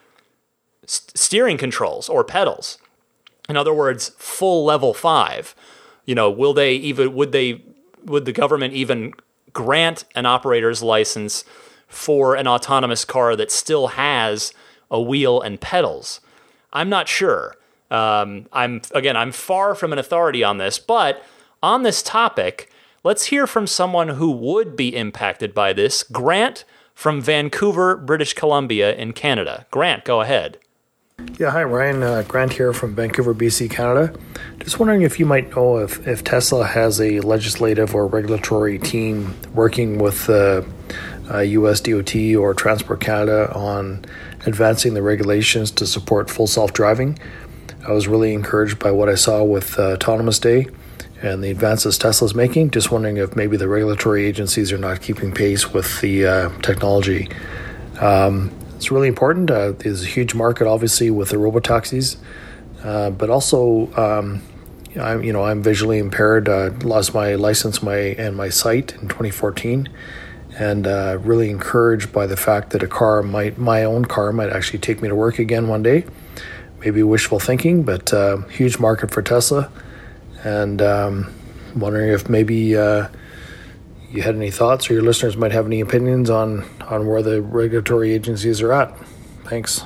st- 0.85 1.17
steering 1.17 1.57
controls 1.57 2.09
or 2.09 2.23
pedals. 2.23 2.77
In 3.49 3.57
other 3.57 3.73
words, 3.73 4.09
full 4.17 4.65
level 4.65 4.93
five. 4.93 5.55
You 6.05 6.15
know, 6.15 6.29
will 6.29 6.53
they 6.53 6.73
even 6.75 7.13
would 7.13 7.31
they 7.31 7.63
would 8.03 8.25
the 8.25 8.33
government 8.33 8.73
even 8.73 9.13
grant 9.53 10.05
an 10.15 10.25
operator's 10.25 10.81
license 10.81 11.45
for 11.87 12.35
an 12.35 12.47
autonomous 12.47 13.05
car 13.05 13.35
that 13.35 13.51
still 13.51 13.87
has 13.87 14.53
a 14.89 15.01
wheel 15.01 15.41
and 15.41 15.59
pedals? 15.59 16.19
I'm 16.73 16.89
not 16.89 17.07
sure. 17.07 17.55
Um, 17.89 18.47
I'm 18.51 18.81
again, 18.93 19.15
I'm 19.15 19.31
far 19.31 19.75
from 19.75 19.93
an 19.93 19.99
authority 19.99 20.43
on 20.43 20.57
this, 20.57 20.79
but 20.79 21.23
on 21.61 21.83
this 21.83 22.01
topic, 22.01 22.71
let's 23.03 23.25
hear 23.25 23.45
from 23.45 23.67
someone 23.67 24.09
who 24.09 24.31
would 24.31 24.75
be 24.75 24.95
impacted 24.95 25.53
by 25.53 25.73
this. 25.73 26.03
Grant 26.03 26.65
from 26.95 27.21
Vancouver, 27.21 27.95
British 27.95 28.33
Columbia, 28.33 28.93
in 28.95 29.13
Canada. 29.13 29.67
Grant, 29.71 30.03
go 30.05 30.21
ahead. 30.21 30.57
Yeah, 31.39 31.51
hi 31.51 31.63
Ryan. 31.63 32.01
Uh, 32.01 32.23
Grant 32.27 32.53
here 32.53 32.73
from 32.73 32.95
Vancouver, 32.95 33.35
BC, 33.35 33.69
Canada. 33.69 34.13
Just 34.59 34.79
wondering 34.79 35.03
if 35.03 35.19
you 35.19 35.25
might 35.27 35.55
know 35.55 35.77
if, 35.77 36.05
if 36.07 36.23
Tesla 36.23 36.65
has 36.65 36.99
a 36.99 37.19
legislative 37.19 37.93
or 37.93 38.07
regulatory 38.07 38.79
team 38.79 39.35
working 39.53 39.99
with 39.99 40.27
uh, 40.29 40.63
uh, 41.31 41.39
US 41.39 41.81
DOT 41.81 42.15
or 42.35 42.53
Transport 42.53 42.99
Canada 42.99 43.53
on 43.53 44.05
advancing 44.45 44.93
the 44.93 45.01
regulations 45.01 45.71
to 45.71 45.87
support 45.87 46.29
full 46.29 46.47
self 46.47 46.73
driving. 46.73 47.17
I 47.87 47.91
was 47.91 48.07
really 48.07 48.33
encouraged 48.33 48.79
by 48.79 48.91
what 48.91 49.09
I 49.09 49.15
saw 49.15 49.43
with 49.43 49.77
uh, 49.77 49.93
Autonomous 49.93 50.39
Day 50.39 50.67
and 51.21 51.43
the 51.43 51.51
advances 51.51 51.97
Tesla's 51.97 52.35
making. 52.35 52.71
Just 52.71 52.91
wondering 52.91 53.17
if 53.17 53.35
maybe 53.35 53.57
the 53.57 53.67
regulatory 53.67 54.25
agencies 54.25 54.71
are 54.71 54.77
not 54.77 55.01
keeping 55.01 55.33
pace 55.33 55.73
with 55.73 56.01
the 56.01 56.25
uh, 56.25 56.49
technology. 56.61 57.29
Um, 57.99 58.51
it's 58.75 58.91
really 58.91 59.07
important. 59.07 59.49
Uh, 59.49 59.71
there's 59.71 60.03
a 60.03 60.07
huge 60.07 60.33
market, 60.33 60.67
obviously, 60.67 61.09
with 61.09 61.29
the 61.29 61.37
robotaxis, 61.37 62.17
uh, 62.83 63.09
but 63.11 63.29
also, 63.29 63.93
um, 63.95 64.41
I'm 64.99 65.23
you 65.23 65.33
know 65.33 65.43
I'm 65.43 65.63
visually 65.63 65.99
impaired. 65.99 66.47
Lost 66.83 67.13
my 67.13 67.35
license, 67.35 67.81
my 67.81 67.95
and 67.95 68.35
my 68.35 68.49
sight 68.49 68.93
in 68.95 69.07
2014, 69.07 69.89
and 70.57 70.87
uh, 70.87 71.17
really 71.21 71.49
encouraged 71.49 72.11
by 72.11 72.27
the 72.27 72.37
fact 72.37 72.71
that 72.71 72.83
a 72.83 72.87
car 72.87 73.23
might, 73.23 73.57
my 73.57 73.83
own 73.83 74.05
car, 74.05 74.31
might 74.31 74.49
actually 74.49 74.79
take 74.79 75.01
me 75.01 75.07
to 75.07 75.15
work 75.15 75.39
again 75.39 75.67
one 75.67 75.83
day. 75.83 76.05
Maybe 76.79 77.01
wishful 77.01 77.39
thinking, 77.39 77.83
but 77.83 78.13
uh, 78.13 78.37
huge 78.49 78.77
market 78.77 79.11
for 79.11 79.21
Tesla, 79.21 79.71
and 80.43 80.81
um, 80.81 81.33
wondering 81.75 82.11
if 82.11 82.27
maybe 82.27 82.75
uh, 82.75 83.07
you 84.11 84.21
had 84.21 84.35
any 84.35 84.51
thoughts 84.51 84.89
or 84.89 84.93
your 84.93 85.03
listeners 85.03 85.37
might 85.37 85.53
have 85.53 85.65
any 85.65 85.79
opinions 85.79 86.29
on, 86.29 86.65
on 86.81 87.07
where 87.07 87.21
the 87.21 87.41
regulatory 87.41 88.11
agencies 88.11 88.61
are 88.61 88.73
at. 88.73 88.97
Thanks. 89.45 89.83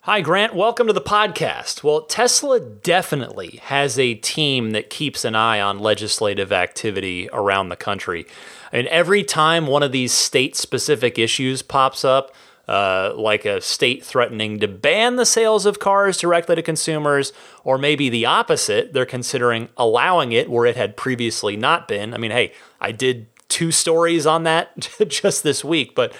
Hi, 0.00 0.20
Grant. 0.20 0.52
Welcome 0.52 0.88
to 0.88 0.92
the 0.92 1.00
podcast. 1.00 1.84
Well, 1.84 2.02
Tesla 2.02 2.58
definitely 2.58 3.60
has 3.62 4.00
a 4.00 4.14
team 4.14 4.72
that 4.72 4.90
keeps 4.90 5.24
an 5.24 5.36
eye 5.36 5.60
on 5.60 5.78
legislative 5.78 6.50
activity 6.50 7.28
around 7.32 7.68
the 7.68 7.76
country. 7.76 8.26
And 8.72 8.86
every 8.88 9.22
time 9.22 9.66
one 9.66 9.82
of 9.82 9.92
these 9.92 10.12
state 10.12 10.56
specific 10.56 11.18
issues 11.18 11.62
pops 11.62 12.04
up, 12.04 12.34
uh, 12.68 13.12
like 13.16 13.44
a 13.44 13.60
state 13.60 14.04
threatening 14.04 14.58
to 14.60 14.68
ban 14.68 15.16
the 15.16 15.26
sales 15.26 15.66
of 15.66 15.78
cars 15.78 16.16
directly 16.16 16.54
to 16.56 16.62
consumers, 16.62 17.32
or 17.64 17.76
maybe 17.76 18.08
the 18.08 18.24
opposite, 18.24 18.92
they're 18.92 19.04
considering 19.04 19.68
allowing 19.76 20.32
it 20.32 20.48
where 20.48 20.64
it 20.64 20.76
had 20.76 20.96
previously 20.96 21.56
not 21.56 21.86
been. 21.86 22.14
I 22.14 22.18
mean, 22.18 22.30
hey, 22.30 22.52
I 22.80 22.92
did 22.92 23.26
two 23.48 23.70
stories 23.70 24.26
on 24.26 24.44
that 24.44 24.88
just 25.08 25.42
this 25.42 25.62
week. 25.62 25.94
But 25.94 26.14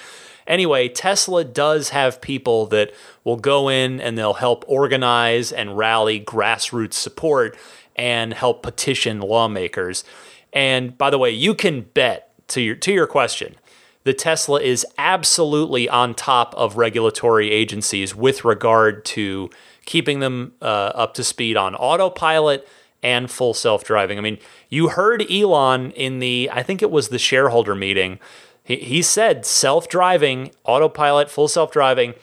anyway, 0.47 0.89
Tesla 0.89 1.45
does 1.45 1.89
have 1.89 2.21
people 2.21 2.67
that 2.67 2.93
will 3.25 3.37
go 3.37 3.69
in 3.69 4.01
and 4.01 4.19
they'll 4.19 4.35
help 4.35 4.65
organize 4.69 5.53
and 5.53 5.79
rally 5.79 6.21
grassroots 6.21 6.95
support 6.95 7.57
and 7.97 8.35
help 8.35 8.63
petition 8.63 9.21
lawmakers. 9.21 10.05
And 10.53 10.99
by 10.99 11.09
the 11.09 11.19
way, 11.19 11.31
you 11.31 11.55
can 11.55 11.83
bet 11.95 12.32
to 12.49 12.61
your 12.61 12.75
to 12.77 12.93
your 12.93 13.07
question, 13.07 13.57
the 14.05 14.15
Tesla 14.15 14.61
is 14.61 14.87
absolutely 14.99 15.89
on 15.89 16.15
top 16.15 16.55
of 16.55 16.77
regulatory 16.77 17.51
agencies 17.51 18.15
with 18.15 18.45
regard 18.45 19.05
to 19.07 19.51
keeping 19.85 20.21
them 20.21 20.53
uh, 20.61 20.93
up 20.95 21.15
to 21.15 21.25
speed 21.25 21.57
on 21.57 21.75
autopilot 21.75 22.67
and 23.03 23.31
full 23.31 23.55
self 23.55 23.85
driving. 23.85 24.19
I 24.19 24.21
mean, 24.21 24.39
you 24.69 24.89
heard 24.89 25.31
Elon 25.31 25.91
in 25.93 26.19
the, 26.19 26.51
I 26.53 26.63
think 26.63 26.83
it 26.83 26.91
was 26.91 27.09
the 27.09 27.19
shareholder 27.19 27.75
meeting. 27.75 28.19
He, 28.65 28.77
he 28.77 29.03
said 29.03 29.45
self 29.45 29.89
driving, 29.89 30.53
autopilot, 30.65 31.31
full 31.31 31.49
self 31.49 31.71
driving 31.73 32.15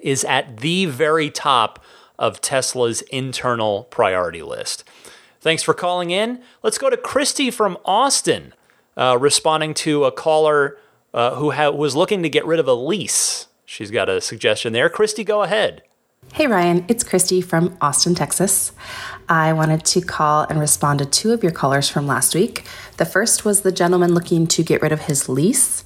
is 0.00 0.24
at 0.24 0.58
the 0.58 0.86
very 0.86 1.30
top 1.30 1.82
of 2.18 2.40
Tesla's 2.40 3.02
internal 3.02 3.84
priority 3.84 4.42
list. 4.42 4.84
Thanks 5.40 5.62
for 5.62 5.72
calling 5.72 6.10
in. 6.10 6.42
Let's 6.62 6.78
go 6.78 6.90
to 6.90 6.96
Christy 6.96 7.50
from 7.50 7.78
Austin, 7.84 8.52
uh, 9.00 9.16
responding 9.18 9.72
to 9.72 10.04
a 10.04 10.12
caller 10.12 10.78
uh, 11.14 11.34
who 11.34 11.50
ha- 11.50 11.70
was 11.70 11.96
looking 11.96 12.22
to 12.22 12.28
get 12.28 12.44
rid 12.44 12.60
of 12.60 12.68
a 12.68 12.74
lease. 12.74 13.48
She's 13.64 13.90
got 13.90 14.08
a 14.08 14.20
suggestion 14.20 14.72
there. 14.72 14.88
Christy, 14.90 15.24
go 15.24 15.42
ahead. 15.42 15.82
Hey 16.34 16.46
Ryan, 16.46 16.84
it's 16.86 17.02
Christy 17.02 17.40
from 17.40 17.76
Austin, 17.80 18.14
Texas. 18.14 18.72
I 19.28 19.52
wanted 19.52 19.84
to 19.86 20.00
call 20.00 20.42
and 20.42 20.60
respond 20.60 21.00
to 21.00 21.06
two 21.06 21.32
of 21.32 21.42
your 21.42 21.50
callers 21.50 21.88
from 21.88 22.06
last 22.06 22.34
week. 22.34 22.64
The 22.98 23.04
first 23.04 23.44
was 23.44 23.62
the 23.62 23.72
gentleman 23.72 24.14
looking 24.14 24.46
to 24.48 24.62
get 24.62 24.82
rid 24.82 24.92
of 24.92 25.02
his 25.02 25.28
lease. 25.28 25.82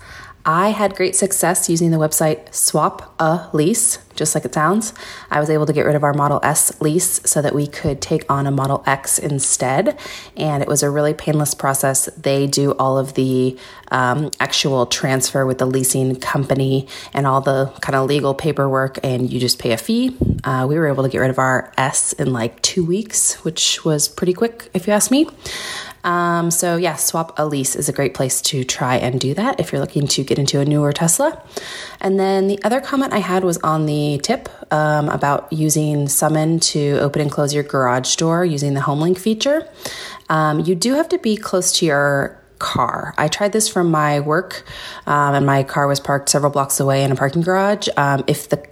I 0.46 0.70
had 0.70 0.94
great 0.94 1.16
success 1.16 1.70
using 1.70 1.90
the 1.90 1.96
website 1.96 2.54
Swap 2.54 3.14
a 3.18 3.48
Lease, 3.54 3.98
just 4.14 4.34
like 4.34 4.44
it 4.44 4.52
sounds. 4.52 4.92
I 5.30 5.40
was 5.40 5.48
able 5.48 5.64
to 5.64 5.72
get 5.72 5.86
rid 5.86 5.96
of 5.96 6.04
our 6.04 6.12
Model 6.12 6.38
S 6.42 6.80
lease 6.82 7.22
so 7.24 7.40
that 7.40 7.54
we 7.54 7.66
could 7.66 8.02
take 8.02 8.30
on 8.30 8.46
a 8.46 8.50
Model 8.50 8.82
X 8.86 9.18
instead. 9.18 9.98
And 10.36 10.62
it 10.62 10.68
was 10.68 10.82
a 10.82 10.90
really 10.90 11.14
painless 11.14 11.54
process. 11.54 12.06
They 12.16 12.46
do 12.46 12.72
all 12.72 12.98
of 12.98 13.14
the 13.14 13.58
um, 13.90 14.30
actual 14.38 14.84
transfer 14.84 15.46
with 15.46 15.58
the 15.58 15.66
leasing 15.66 16.16
company 16.16 16.88
and 17.14 17.26
all 17.26 17.40
the 17.40 17.72
kind 17.80 17.96
of 17.96 18.06
legal 18.06 18.34
paperwork, 18.34 18.98
and 19.02 19.32
you 19.32 19.40
just 19.40 19.58
pay 19.58 19.72
a 19.72 19.78
fee. 19.78 20.14
Uh, 20.44 20.66
we 20.68 20.76
were 20.76 20.88
able 20.88 21.04
to 21.04 21.08
get 21.08 21.18
rid 21.18 21.30
of 21.30 21.38
our 21.38 21.72
S 21.78 22.12
in 22.12 22.34
like 22.34 22.60
two 22.60 22.84
weeks, 22.84 23.42
which 23.44 23.82
was 23.82 24.08
pretty 24.08 24.34
quick, 24.34 24.68
if 24.74 24.86
you 24.86 24.92
ask 24.92 25.10
me. 25.10 25.26
Um, 26.04 26.50
so, 26.50 26.76
yeah, 26.76 26.96
Swap 26.96 27.38
a 27.38 27.46
Lease 27.46 27.74
is 27.74 27.88
a 27.88 27.92
great 27.92 28.14
place 28.14 28.40
to 28.42 28.62
try 28.62 28.96
and 28.96 29.18
do 29.18 29.34
that 29.34 29.58
if 29.58 29.72
you're 29.72 29.80
looking 29.80 30.06
to 30.08 30.22
get 30.22 30.38
into 30.38 30.60
a 30.60 30.64
newer 30.64 30.92
Tesla. 30.92 31.42
And 32.00 32.20
then 32.20 32.46
the 32.46 32.62
other 32.62 32.80
comment 32.80 33.12
I 33.12 33.18
had 33.18 33.42
was 33.42 33.58
on 33.58 33.86
the 33.86 34.20
tip 34.22 34.48
um, 34.72 35.08
about 35.08 35.52
using 35.52 36.08
Summon 36.08 36.60
to 36.60 36.98
open 37.00 37.22
and 37.22 37.30
close 37.30 37.54
your 37.54 37.64
garage 37.64 38.16
door 38.16 38.44
using 38.44 38.74
the 38.74 38.80
HomeLink 38.80 39.18
feature. 39.18 39.68
Um, 40.28 40.60
you 40.60 40.74
do 40.74 40.94
have 40.94 41.08
to 41.08 41.18
be 41.18 41.36
close 41.36 41.78
to 41.78 41.86
your 41.86 42.40
car. 42.58 43.14
I 43.18 43.28
tried 43.28 43.52
this 43.52 43.68
from 43.68 43.90
my 43.90 44.20
work, 44.20 44.64
um, 45.06 45.34
and 45.34 45.46
my 45.46 45.62
car 45.62 45.86
was 45.86 46.00
parked 46.00 46.28
several 46.28 46.52
blocks 46.52 46.80
away 46.80 47.02
in 47.04 47.12
a 47.12 47.16
parking 47.16 47.42
garage. 47.42 47.88
Um, 47.96 48.24
if 48.26 48.48
the 48.48 48.64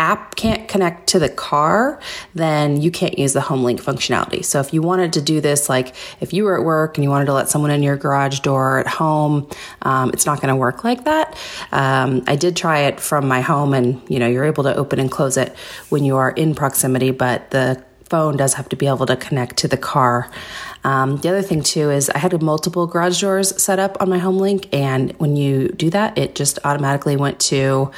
app 0.00 0.34
can't 0.34 0.66
connect 0.66 1.08
to 1.08 1.18
the 1.18 1.28
car, 1.28 2.00
then 2.34 2.80
you 2.80 2.90
can't 2.90 3.18
use 3.18 3.34
the 3.34 3.40
HomeLink 3.40 3.80
functionality. 3.80 4.42
So 4.42 4.58
if 4.58 4.72
you 4.72 4.80
wanted 4.80 5.12
to 5.12 5.20
do 5.20 5.40
this, 5.42 5.68
like 5.68 5.94
if 6.20 6.32
you 6.32 6.44
were 6.44 6.58
at 6.58 6.64
work 6.64 6.96
and 6.96 7.04
you 7.04 7.10
wanted 7.10 7.26
to 7.26 7.34
let 7.34 7.50
someone 7.50 7.70
in 7.70 7.82
your 7.82 7.96
garage 7.96 8.40
door 8.40 8.78
at 8.78 8.86
home, 8.86 9.48
um, 9.82 10.10
it's 10.14 10.24
not 10.24 10.40
going 10.40 10.48
to 10.48 10.56
work 10.56 10.84
like 10.84 11.04
that. 11.04 11.36
Um, 11.70 12.24
I 12.26 12.36
did 12.36 12.56
try 12.56 12.80
it 12.80 12.98
from 12.98 13.28
my 13.28 13.42
home 13.42 13.74
and, 13.74 14.00
you 14.08 14.18
know, 14.18 14.26
you're 14.26 14.46
able 14.46 14.64
to 14.64 14.74
open 14.74 14.98
and 14.98 15.10
close 15.10 15.36
it 15.36 15.54
when 15.90 16.02
you 16.02 16.16
are 16.16 16.30
in 16.30 16.54
proximity, 16.54 17.10
but 17.10 17.50
the 17.50 17.84
phone 18.10 18.36
does 18.36 18.54
have 18.54 18.68
to 18.68 18.76
be 18.76 18.86
able 18.86 19.06
to 19.06 19.16
connect 19.16 19.56
to 19.58 19.68
the 19.68 19.76
car. 19.76 20.28
Um, 20.82 21.18
the 21.18 21.28
other 21.28 21.42
thing 21.42 21.62
too 21.62 21.90
is 21.90 22.10
I 22.10 22.18
had 22.18 22.42
multiple 22.42 22.86
garage 22.86 23.20
doors 23.20 23.62
set 23.62 23.78
up 23.78 23.96
on 24.00 24.10
my 24.10 24.18
HomeLink, 24.18 24.68
and 24.72 25.12
when 25.12 25.36
you 25.36 25.68
do 25.68 25.90
that, 25.90 26.18
it 26.18 26.34
just 26.34 26.58
automatically 26.64 27.16
went 27.16 27.38
to 27.40 27.90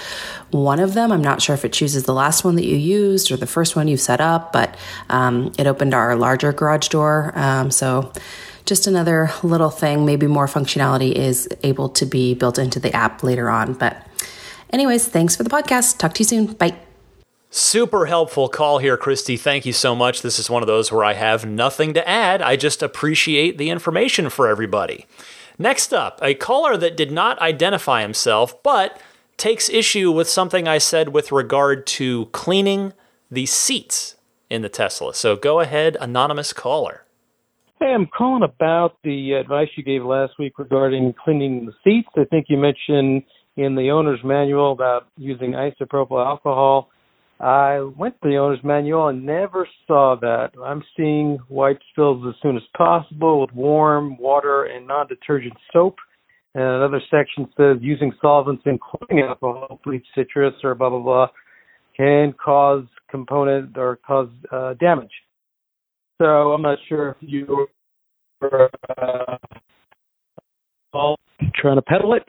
one 0.51 0.81
of 0.81 0.95
them. 0.95 1.11
I'm 1.13 1.23
not 1.23 1.41
sure 1.41 1.55
if 1.55 1.65
it 1.65 1.73
chooses 1.73 2.05
the 2.05 2.15
last 2.15 2.45
one 2.45 2.57
that 2.57 2.65
you 2.65 2.77
used 2.77 3.33
or 3.33 3.37
the 3.37 3.47
first 3.47 3.75
one 3.75 3.89
you 3.89 3.97
set 3.97 4.21
up, 4.21 4.53
but 4.53 4.77
um, 5.09 5.53
it 5.59 5.67
opened 5.67 5.95
our 5.95 6.15
larger 6.15 6.53
garage 6.53 6.89
door. 6.89 7.33
Um, 7.35 7.71
so 7.71 8.13
just 8.65 8.87
another 8.87 9.31
little 9.43 9.71
thing, 9.71 10.05
maybe 10.05 10.27
more 10.27 10.47
functionality 10.47 11.13
is 11.13 11.49
able 11.63 11.89
to 11.91 12.07
be 12.07 12.35
built 12.35 12.59
into 12.59 12.79
the 12.79 12.95
app 12.95 13.23
later 13.23 13.51
on. 13.51 13.75
But, 13.75 14.07
anyways, 14.71 15.09
thanks 15.09 15.35
for 15.37 15.43
the 15.43 15.51
podcast. 15.51 15.99
Talk 15.99 16.15
to 16.15 16.21
you 16.21 16.27
soon. 16.27 16.47
Bye. 16.55 16.92
Super 17.55 18.07
helpful 18.07 18.49
call 18.49 18.79
here, 18.79 18.97
Christy. 18.97 19.37
Thank 19.37 19.67
you 19.67 19.75
so 19.75 19.95
much. 19.95 20.23
This 20.23 20.39
is 20.39 20.49
one 20.49 20.63
of 20.63 20.67
those 20.67 20.91
where 20.91 21.05
I 21.05 21.13
have 21.13 21.45
nothing 21.45 21.93
to 21.93 22.09
add. 22.09 22.41
I 22.41 22.57
just 22.57 22.83
appreciate 22.83 23.59
the 23.59 23.69
information 23.69 24.31
for 24.31 24.49
everybody. 24.49 25.05
Next 25.59 25.93
up, 25.93 26.19
a 26.23 26.33
caller 26.33 26.79
that 26.79 26.97
did 26.97 27.13
not 27.13 27.39
identify 27.41 28.01
himself, 28.01 28.63
but 28.63 28.99
takes 29.37 29.69
issue 29.69 30.11
with 30.11 30.31
something 30.31 30.67
I 30.67 30.79
said 30.79 31.11
with 31.11 31.31
regard 31.31 31.87
to 31.89 32.25
cleaning 32.33 32.95
the 33.31 33.45
seats 33.45 34.17
in 34.49 34.63
the 34.63 34.71
Tesla. 34.71 35.13
So 35.13 35.37
go 35.37 35.61
ahead, 35.61 35.99
anonymous 36.01 36.55
caller. 36.55 37.05
Hey, 37.79 37.93
I'm 37.93 38.07
calling 38.07 38.45
about 38.45 38.97
the 39.05 39.35
advice 39.35 39.69
you 39.77 39.83
gave 39.83 40.07
last 40.07 40.39
week 40.39 40.59
regarding 40.59 41.15
cleaning 41.23 41.67
the 41.67 41.75
seats. 41.85 42.09
I 42.17 42.25
think 42.25 42.47
you 42.49 42.57
mentioned 42.57 43.25
in 43.59 43.75
the 43.75 43.91
owner's 43.91 44.25
manual 44.25 44.73
about 44.73 45.09
using 45.19 45.53
isopropyl 45.53 46.25
alcohol 46.25 46.89
I 47.41 47.81
went 47.81 48.15
to 48.23 48.29
the 48.29 48.37
owner's 48.37 48.63
manual 48.63 49.09
and 49.09 49.27
never 49.27 49.67
saw 49.87 50.17
that. 50.21 50.51
I'm 50.63 50.83
seeing 50.97 51.39
white 51.49 51.79
spills 51.91 52.25
as 52.29 52.35
soon 52.41 52.57
as 52.57 52.63
possible 52.77 53.41
with 53.41 53.53
warm 53.53 54.17
water 54.17 54.65
and 54.65 54.87
non-detergent 54.87 55.55
soap. 55.73 55.97
And 56.55 56.63
another 56.63 57.01
section 57.11 57.49
says 57.57 57.79
using 57.81 58.13
solvents 58.21 58.63
including 58.67 59.21
alcohol, 59.21 59.81
bleach, 59.85 60.05
citrus, 60.15 60.55
or 60.63 60.75
blah 60.75 60.91
blah 60.91 61.01
blah, 61.01 61.29
can 61.97 62.35
cause 62.35 62.85
component 63.11 63.77
or 63.77 63.99
cause 64.07 64.29
uh, 64.53 64.75
damage. 64.75 65.11
So 66.21 66.27
I'm 66.53 66.63
not 66.63 66.79
sure 66.89 67.11
if 67.11 67.17
you 67.21 67.67
are 68.43 68.71
uh, 68.99 69.37
trying 71.57 71.77
to 71.77 71.83
peddle 71.83 72.15
it, 72.15 72.23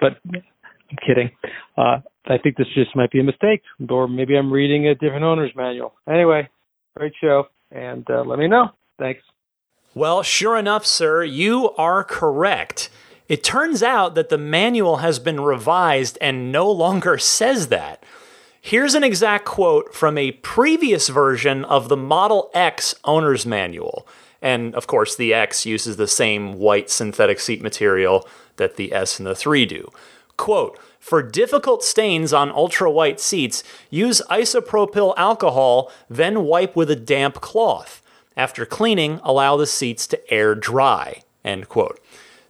but 0.00 0.12
I'm 0.32 0.98
kidding. 1.06 1.30
Uh, 1.78 1.98
I 2.26 2.38
think 2.38 2.56
this 2.56 2.66
just 2.74 2.96
might 2.96 3.10
be 3.10 3.20
a 3.20 3.24
mistake, 3.24 3.62
or 3.88 4.08
maybe 4.08 4.36
I'm 4.36 4.52
reading 4.52 4.86
a 4.88 4.94
different 4.94 5.24
owner's 5.24 5.54
manual. 5.54 5.94
Anyway, 6.08 6.48
great 6.96 7.12
show, 7.20 7.48
and 7.70 8.08
uh, 8.10 8.22
let 8.22 8.38
me 8.38 8.48
know. 8.48 8.70
Thanks. 8.98 9.20
Well, 9.94 10.22
sure 10.22 10.56
enough, 10.56 10.86
sir, 10.86 11.22
you 11.22 11.70
are 11.72 12.02
correct. 12.02 12.88
It 13.28 13.44
turns 13.44 13.82
out 13.82 14.14
that 14.14 14.28
the 14.28 14.38
manual 14.38 14.98
has 14.98 15.18
been 15.18 15.40
revised 15.40 16.18
and 16.20 16.50
no 16.50 16.70
longer 16.70 17.18
says 17.18 17.68
that. 17.68 18.02
Here's 18.60 18.94
an 18.94 19.04
exact 19.04 19.44
quote 19.44 19.94
from 19.94 20.16
a 20.16 20.32
previous 20.32 21.08
version 21.08 21.64
of 21.66 21.88
the 21.88 21.96
Model 21.96 22.50
X 22.54 22.94
owner's 23.04 23.44
manual. 23.44 24.06
And 24.40 24.74
of 24.74 24.86
course, 24.86 25.16
the 25.16 25.32
X 25.32 25.64
uses 25.64 25.96
the 25.96 26.08
same 26.08 26.54
white 26.54 26.90
synthetic 26.90 27.40
seat 27.40 27.62
material 27.62 28.26
that 28.56 28.76
the 28.76 28.92
S 28.92 29.18
and 29.18 29.26
the 29.26 29.34
3 29.34 29.64
do. 29.66 29.90
Quote, 30.36 30.78
for 31.04 31.22
difficult 31.22 31.84
stains 31.84 32.32
on 32.32 32.50
ultra 32.50 32.90
white 32.90 33.20
seats, 33.20 33.62
use 33.90 34.22
isopropyl 34.30 35.12
alcohol, 35.18 35.92
then 36.08 36.44
wipe 36.44 36.74
with 36.74 36.90
a 36.90 36.96
damp 36.96 37.42
cloth. 37.42 38.00
After 38.38 38.64
cleaning, 38.64 39.20
allow 39.22 39.58
the 39.58 39.66
seats 39.66 40.06
to 40.06 40.32
air 40.32 40.54
dry. 40.54 41.20
End 41.44 41.68
quote. 41.68 42.00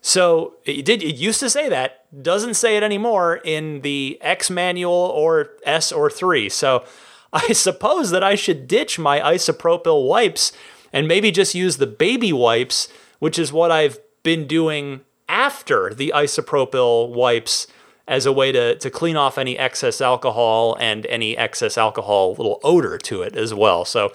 So 0.03 0.55
it 0.65 0.85
did. 0.85 1.03
It 1.03 1.17
used 1.17 1.41
to 1.41 1.51
say 1.51 1.69
that. 1.69 2.07
Doesn't 2.23 2.55
say 2.55 2.77
it 2.77 2.85
anymore 2.85 3.41
in 3.43 3.81
the 3.81 4.19
X 4.21 4.51
manual 4.51 4.93
or 4.93 5.51
S 5.65 5.91
or 5.91 6.09
three. 6.09 6.49
So 6.49 6.85
I 7.33 7.53
suppose 7.55 8.11
that 8.11 8.23
I 8.23 8.37
should 8.37 8.69
ditch 8.69 9.01
my 9.01 9.19
isopropyl 9.19 10.07
wipes 10.07 10.53
and 10.93 11.09
maybe 11.09 11.33
just 11.33 11.57
use 11.57 11.79
the 11.79 11.89
baby 11.89 12.33
wipes, 12.33 12.87
which 13.19 13.37
is 13.37 13.53
what 13.53 13.73
I've 13.73 13.99
been 14.23 14.47
doing 14.47 15.01
after 15.29 15.93
the 15.93 16.13
isopropyl 16.15 17.09
wipes 17.11 17.67
as 18.07 18.27
a 18.27 18.33
way 18.33 18.53
to, 18.53 18.77
to 18.77 18.91
clean 18.91 19.17
off 19.17 19.39
any 19.39 19.59
excess 19.59 20.01
alcohol 20.01 20.77
and 20.79 21.07
any 21.07 21.37
excess 21.37 21.79
alcohol 21.79 22.35
little 22.35 22.61
odor 22.63 22.99
to 22.99 23.23
it 23.23 23.35
as 23.37 23.55
well. 23.55 23.85
So 23.85 24.13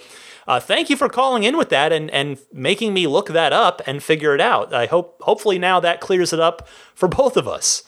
uh, 0.48 0.60
thank 0.60 0.90
you 0.90 0.96
for 0.96 1.10
calling 1.10 1.44
in 1.44 1.58
with 1.58 1.70
that 1.70 1.92
and, 1.92 2.10
and 2.12 2.40
making 2.52 2.94
me 2.94 3.08
look 3.08 3.28
that 3.28 3.54
up 3.54 3.82
and 3.86 4.02
figure 4.02 4.34
it 4.34 4.42
out. 4.42 4.74
I 4.74 4.86
hope 4.86 5.22
hopefully 5.22 5.60
now 5.60 5.80
that 5.80 6.02
clears 6.02 6.34
it 6.34 6.40
up 6.40 6.68
for 6.94 7.08
both 7.08 7.38
of 7.38 7.48
us. 7.48 7.84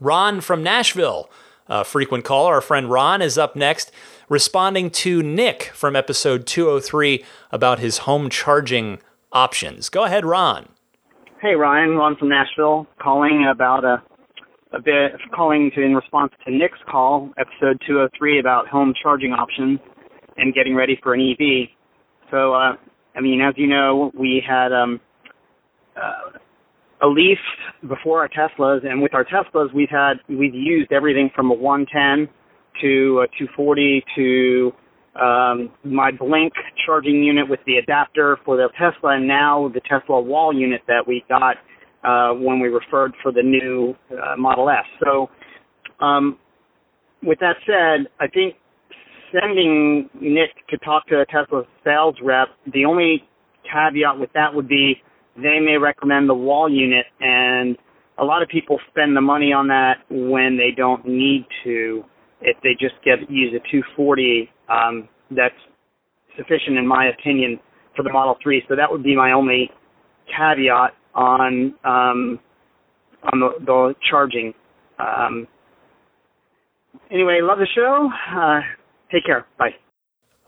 Ron 0.00 0.40
from 0.40 0.62
Nashville, 0.62 1.30
a 1.68 1.84
frequent 1.84 2.24
caller, 2.24 2.54
our 2.54 2.60
friend 2.60 2.90
Ron 2.90 3.22
is 3.22 3.38
up 3.38 3.56
next, 3.56 3.92
responding 4.28 4.90
to 4.90 5.22
Nick 5.22 5.64
from 5.74 5.96
episode 5.96 6.46
203 6.46 7.24
about 7.50 7.78
his 7.78 7.98
home 7.98 8.28
charging 8.30 8.98
options. 9.32 9.88
Go 9.88 10.04
ahead, 10.04 10.24
Ron. 10.24 10.68
Hey, 11.40 11.54
Ryan, 11.54 11.96
Ron 11.96 12.16
from 12.16 12.28
Nashville, 12.30 12.86
calling 13.00 13.46
about 13.50 13.84
a 13.84 14.02
a 14.74 14.80
bit 14.80 15.12
calling 15.34 15.70
to 15.74 15.82
in 15.82 15.94
response 15.94 16.32
to 16.44 16.52
Nick's 16.52 16.78
call, 16.90 17.30
episode 17.38 17.80
203 17.86 18.40
about 18.40 18.66
home 18.66 18.92
charging 19.00 19.32
options 19.32 19.78
and 20.36 20.52
getting 20.54 20.74
ready 20.74 20.98
for 21.02 21.14
an 21.14 21.20
EV. 21.20 21.68
So, 22.30 22.54
uh, 22.54 22.72
I 23.14 23.20
mean, 23.20 23.40
as 23.40 23.54
you 23.56 23.66
know, 23.66 24.10
we 24.18 24.42
had 24.46 24.72
um, 24.72 25.00
uh, 25.96 26.38
a 27.02 27.06
Leaf 27.06 27.38
before 27.88 28.20
our 28.20 28.28
Teslas, 28.28 28.84
and 28.84 29.00
with 29.00 29.14
our 29.14 29.24
Teslas, 29.24 29.72
we've 29.72 29.90
had 29.90 30.14
we've 30.28 30.54
used 30.54 30.92
everything 30.92 31.30
from 31.34 31.50
a 31.50 31.54
110 31.54 32.32
to 32.80 33.20
a 33.20 33.28
240 33.38 34.04
to 34.16 34.72
um, 35.20 35.70
my 35.84 36.10
Blink 36.10 36.52
charging 36.84 37.22
unit 37.22 37.48
with 37.48 37.60
the 37.66 37.76
adapter 37.76 38.38
for 38.44 38.56
the 38.56 38.68
Tesla, 38.76 39.16
and 39.16 39.28
now 39.28 39.70
the 39.72 39.80
Tesla 39.80 40.20
wall 40.20 40.52
unit 40.52 40.80
that 40.88 41.06
we 41.06 41.24
got 41.28 41.56
uh, 42.04 42.32
when 42.32 42.60
we 42.60 42.68
referred 42.68 43.12
for 43.22 43.32
the 43.32 43.42
new 43.42 43.94
uh, 44.12 44.36
Model 44.36 44.68
S. 44.68 44.84
So, 45.02 45.30
um, 46.04 46.38
with 47.22 47.38
that 47.40 47.56
said, 47.66 48.08
I 48.20 48.28
think 48.28 48.54
sending 49.32 50.08
Nick 50.20 50.50
to 50.68 50.78
talk 50.78 51.06
to 51.08 51.20
a 51.20 51.26
Tesla 51.26 51.64
sales 51.82 52.16
rep, 52.22 52.48
the 52.72 52.84
only 52.84 53.24
caveat 53.64 54.18
with 54.18 54.30
that 54.34 54.54
would 54.54 54.68
be 54.68 54.96
they 55.36 55.58
may 55.58 55.78
recommend 55.78 56.28
the 56.28 56.34
wall 56.34 56.70
unit, 56.70 57.06
and 57.20 57.76
a 58.18 58.24
lot 58.24 58.42
of 58.42 58.48
people 58.48 58.78
spend 58.90 59.16
the 59.16 59.20
money 59.20 59.52
on 59.52 59.66
that 59.68 59.94
when 60.10 60.56
they 60.56 60.70
don't 60.76 61.06
need 61.06 61.46
to. 61.64 62.04
If 62.40 62.56
they 62.62 62.72
just 62.78 62.94
get 63.04 63.28
use 63.30 63.52
a 63.54 63.60
240, 63.70 64.50
um, 64.68 65.08
that's 65.30 65.54
sufficient 66.36 66.76
in 66.76 66.86
my 66.86 67.06
opinion 67.06 67.58
for 67.96 68.02
the 68.02 68.12
Model 68.12 68.36
3. 68.42 68.62
So 68.68 68.76
that 68.76 68.90
would 68.90 69.02
be 69.02 69.16
my 69.16 69.32
only 69.32 69.70
caveat 70.28 70.92
on 71.14 71.74
um, 71.84 72.38
on 73.32 73.40
the, 73.40 73.50
the 73.60 73.94
charging. 74.08 74.54
Um, 74.98 75.46
anyway, 77.10 77.40
love 77.42 77.58
the 77.58 77.66
show. 77.74 78.10
Uh, 78.34 78.60
take 79.10 79.24
care. 79.24 79.46
Bye. 79.58 79.74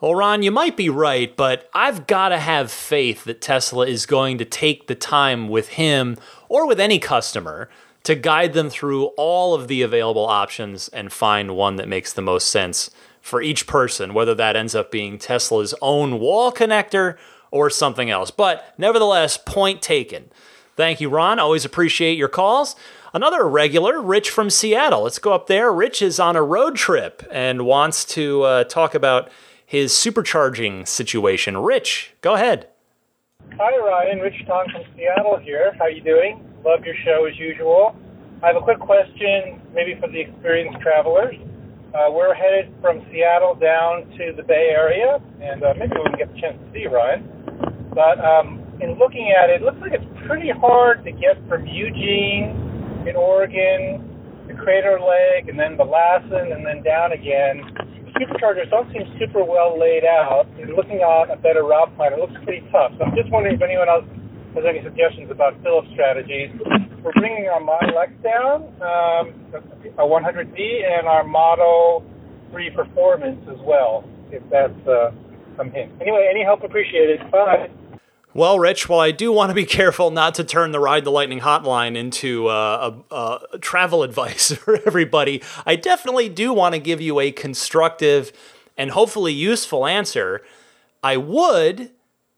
Well, 0.00 0.14
Ron, 0.14 0.42
you 0.42 0.50
might 0.50 0.76
be 0.76 0.90
right, 0.90 1.34
but 1.34 1.70
I've 1.72 2.06
got 2.06 2.28
to 2.28 2.38
have 2.38 2.70
faith 2.70 3.24
that 3.24 3.40
Tesla 3.40 3.86
is 3.86 4.04
going 4.04 4.36
to 4.38 4.44
take 4.44 4.88
the 4.88 4.94
time 4.94 5.48
with 5.48 5.68
him 5.68 6.18
or 6.50 6.66
with 6.66 6.78
any 6.78 6.98
customer 6.98 7.70
to 8.02 8.14
guide 8.14 8.52
them 8.52 8.68
through 8.68 9.06
all 9.16 9.54
of 9.54 9.68
the 9.68 9.80
available 9.80 10.26
options 10.26 10.88
and 10.88 11.12
find 11.12 11.56
one 11.56 11.76
that 11.76 11.88
makes 11.88 12.12
the 12.12 12.22
most 12.22 12.50
sense 12.50 12.90
for 13.22 13.40
each 13.40 13.66
person, 13.66 14.12
whether 14.12 14.34
that 14.34 14.54
ends 14.54 14.74
up 14.74 14.92
being 14.92 15.18
Tesla's 15.18 15.74
own 15.80 16.20
wall 16.20 16.52
connector 16.52 17.16
or 17.50 17.70
something 17.70 18.10
else. 18.10 18.30
But 18.30 18.74
nevertheless, 18.76 19.38
point 19.38 19.80
taken. 19.80 20.30
Thank 20.76 21.00
you, 21.00 21.08
Ron. 21.08 21.38
Always 21.38 21.64
appreciate 21.64 22.18
your 22.18 22.28
calls. 22.28 22.76
Another 23.14 23.48
regular, 23.48 23.98
Rich 24.00 24.28
from 24.28 24.50
Seattle. 24.50 25.04
Let's 25.04 25.18
go 25.18 25.32
up 25.32 25.46
there. 25.46 25.72
Rich 25.72 26.02
is 26.02 26.20
on 26.20 26.36
a 26.36 26.42
road 26.42 26.76
trip 26.76 27.26
and 27.30 27.64
wants 27.64 28.04
to 28.06 28.42
uh, 28.42 28.64
talk 28.64 28.94
about 28.94 29.30
his 29.64 29.92
supercharging 29.92 30.86
situation. 30.86 31.56
Rich, 31.56 32.12
go 32.20 32.34
ahead. 32.34 32.68
Hi, 33.58 33.78
Ryan. 33.78 34.18
Rich 34.18 34.44
Tong 34.46 34.66
from 34.70 34.82
Seattle 34.94 35.38
here. 35.38 35.74
How 35.78 35.86
you 35.86 36.02
doing? 36.02 36.44
Love 36.62 36.84
your 36.84 36.94
show 37.06 37.24
as 37.24 37.38
usual. 37.38 37.96
I 38.42 38.48
have 38.48 38.56
a 38.56 38.60
quick 38.60 38.78
question, 38.78 39.62
maybe 39.72 39.98
for 39.98 40.08
the 40.08 40.20
experienced 40.20 40.80
travelers. 40.82 41.36
Uh, 41.94 42.10
we're 42.10 42.34
headed 42.34 42.74
from 42.82 43.00
Seattle 43.10 43.54
down 43.54 44.10
to 44.18 44.34
the 44.36 44.42
Bay 44.42 44.68
Area, 44.70 45.22
and 45.40 45.62
uh, 45.62 45.72
maybe 45.78 45.96
we 45.96 46.10
can 46.10 46.18
get 46.18 46.34
the 46.34 46.40
chance 46.40 46.58
to 46.58 46.72
see 46.74 46.86
Ryan. 46.86 47.24
But 47.94 48.22
um, 48.22 48.65
in 48.80 48.98
looking 48.98 49.32
at 49.32 49.50
it, 49.50 49.62
it 49.62 49.64
looks 49.64 49.80
like 49.80 49.92
it's 49.92 50.10
pretty 50.26 50.50
hard 50.50 51.04
to 51.04 51.12
get 51.12 51.40
from 51.48 51.66
Eugene 51.66 52.52
in 53.08 53.16
Oregon, 53.16 54.02
the 54.48 54.54
Crater 54.54 54.98
Lake, 55.00 55.48
and 55.48 55.58
then 55.58 55.76
the 55.76 55.84
Lassen, 55.84 56.52
and 56.52 56.66
then 56.66 56.82
down 56.82 57.12
again. 57.12 57.62
The 58.04 58.12
superchargers 58.20 58.68
don't 58.70 58.90
seem 58.92 59.04
super 59.18 59.44
well 59.44 59.78
laid 59.78 60.04
out. 60.04 60.46
And 60.60 60.74
looking 60.74 61.00
on 61.00 61.30
a 61.30 61.36
better 61.36 61.64
route 61.64 61.94
plan, 61.96 62.12
it 62.12 62.18
looks 62.18 62.36
pretty 62.44 62.64
tough. 62.72 62.92
So 62.98 63.04
I'm 63.04 63.14
just 63.16 63.30
wondering 63.30 63.56
if 63.56 63.62
anyone 63.62 63.88
else 63.88 64.04
has 64.56 64.64
any 64.64 64.80
suggestions 64.84 65.30
about 65.30 65.56
fill-up 65.62 65.84
strategies. 65.92 66.52
We're 67.04 67.16
bringing 67.16 67.46
our 67.46 67.60
Model 67.60 67.96
X 67.98 68.12
down, 68.24 68.72
um, 68.82 69.24
a 70.00 70.04
100D, 70.04 70.58
and 70.58 71.06
our 71.06 71.24
Model 71.24 72.04
3 72.50 72.70
Performance 72.74 73.40
as 73.48 73.60
well, 73.62 74.04
if 74.32 74.42
that's 74.50 74.74
uh, 74.88 75.12
some 75.56 75.70
hint. 75.70 75.92
Anyway, 76.00 76.26
any 76.28 76.42
help 76.42 76.64
appreciated. 76.64 77.20
Bye. 77.30 77.70
Well, 78.36 78.58
Rich, 78.58 78.86
while 78.86 79.00
I 79.00 79.12
do 79.12 79.32
want 79.32 79.48
to 79.48 79.54
be 79.54 79.64
careful 79.80 80.10
not 80.10 80.34
to 80.34 80.44
turn 80.44 80.70
the 80.70 80.78
Ride 80.78 81.04
the 81.04 81.10
Lightning 81.10 81.40
hotline 81.40 81.96
into 81.96 82.48
uh, 82.48 82.98
a, 83.10 83.14
a 83.54 83.58
travel 83.60 84.02
advice 84.02 84.52
for 84.52 84.78
everybody, 84.84 85.42
I 85.64 85.76
definitely 85.76 86.28
do 86.28 86.52
want 86.52 86.74
to 86.74 86.78
give 86.78 87.00
you 87.00 87.18
a 87.18 87.32
constructive 87.32 88.32
and 88.76 88.90
hopefully 88.90 89.32
useful 89.32 89.86
answer. 89.86 90.44
I 91.02 91.16
would, 91.16 91.92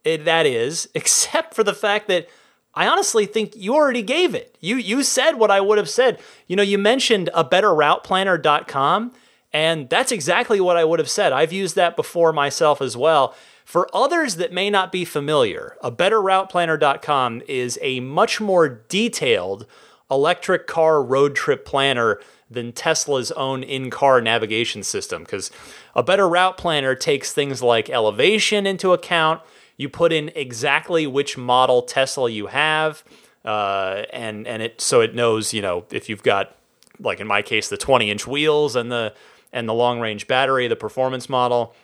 that 0.04 0.46
is, 0.46 0.88
except 0.94 1.54
for 1.54 1.64
the 1.64 1.74
fact 1.74 2.06
that 2.06 2.28
I 2.74 2.86
honestly 2.86 3.26
think 3.26 3.56
you 3.56 3.74
already 3.74 4.02
gave 4.02 4.36
it. 4.36 4.56
You 4.60 4.76
you 4.76 5.02
said 5.02 5.32
what 5.32 5.50
I 5.50 5.60
would 5.60 5.78
have 5.78 5.90
said. 5.90 6.20
You 6.46 6.54
know, 6.54 6.62
you 6.62 6.78
mentioned 6.78 7.28
a 7.34 7.44
betterrouteplanner.com, 7.44 9.12
and 9.52 9.90
that's 9.90 10.12
exactly 10.12 10.60
what 10.60 10.76
I 10.76 10.84
would 10.84 11.00
have 11.00 11.10
said. 11.10 11.32
I've 11.32 11.52
used 11.52 11.74
that 11.74 11.96
before 11.96 12.32
myself 12.32 12.80
as 12.80 12.96
well. 12.96 13.34
For 13.68 13.86
others 13.94 14.36
that 14.36 14.50
may 14.50 14.70
not 14.70 14.90
be 14.90 15.04
familiar, 15.04 15.76
a 15.82 15.92
betterrouteplanner.com 15.92 17.42
is 17.46 17.78
a 17.82 18.00
much 18.00 18.40
more 18.40 18.66
detailed 18.66 19.66
electric 20.10 20.66
car 20.66 21.02
road 21.02 21.36
trip 21.36 21.66
planner 21.66 22.18
than 22.50 22.72
Tesla's 22.72 23.30
own 23.32 23.62
in 23.62 23.90
car 23.90 24.22
navigation 24.22 24.82
system 24.82 25.22
because 25.22 25.50
a 25.94 26.02
better 26.02 26.26
route 26.26 26.56
planner 26.56 26.94
takes 26.94 27.34
things 27.34 27.62
like 27.62 27.90
elevation 27.90 28.66
into 28.66 28.94
account. 28.94 29.42
You 29.76 29.90
put 29.90 30.14
in 30.14 30.30
exactly 30.34 31.06
which 31.06 31.36
model 31.36 31.82
Tesla 31.82 32.30
you 32.30 32.46
have, 32.46 33.04
uh, 33.44 34.04
and 34.14 34.46
and 34.46 34.62
it 34.62 34.80
so 34.80 35.02
it 35.02 35.14
knows 35.14 35.52
you 35.52 35.60
know 35.60 35.84
if 35.90 36.08
you've 36.08 36.22
got 36.22 36.56
like 37.00 37.20
in 37.20 37.26
my 37.26 37.42
case 37.42 37.68
the 37.68 37.76
20 37.76 38.10
inch 38.10 38.26
wheels 38.26 38.76
and 38.76 38.90
the 38.90 39.12
and 39.52 39.68
the 39.68 39.74
long 39.74 40.00
range 40.00 40.26
battery, 40.26 40.68
the 40.68 40.76
performance 40.76 41.28
model 41.28 41.74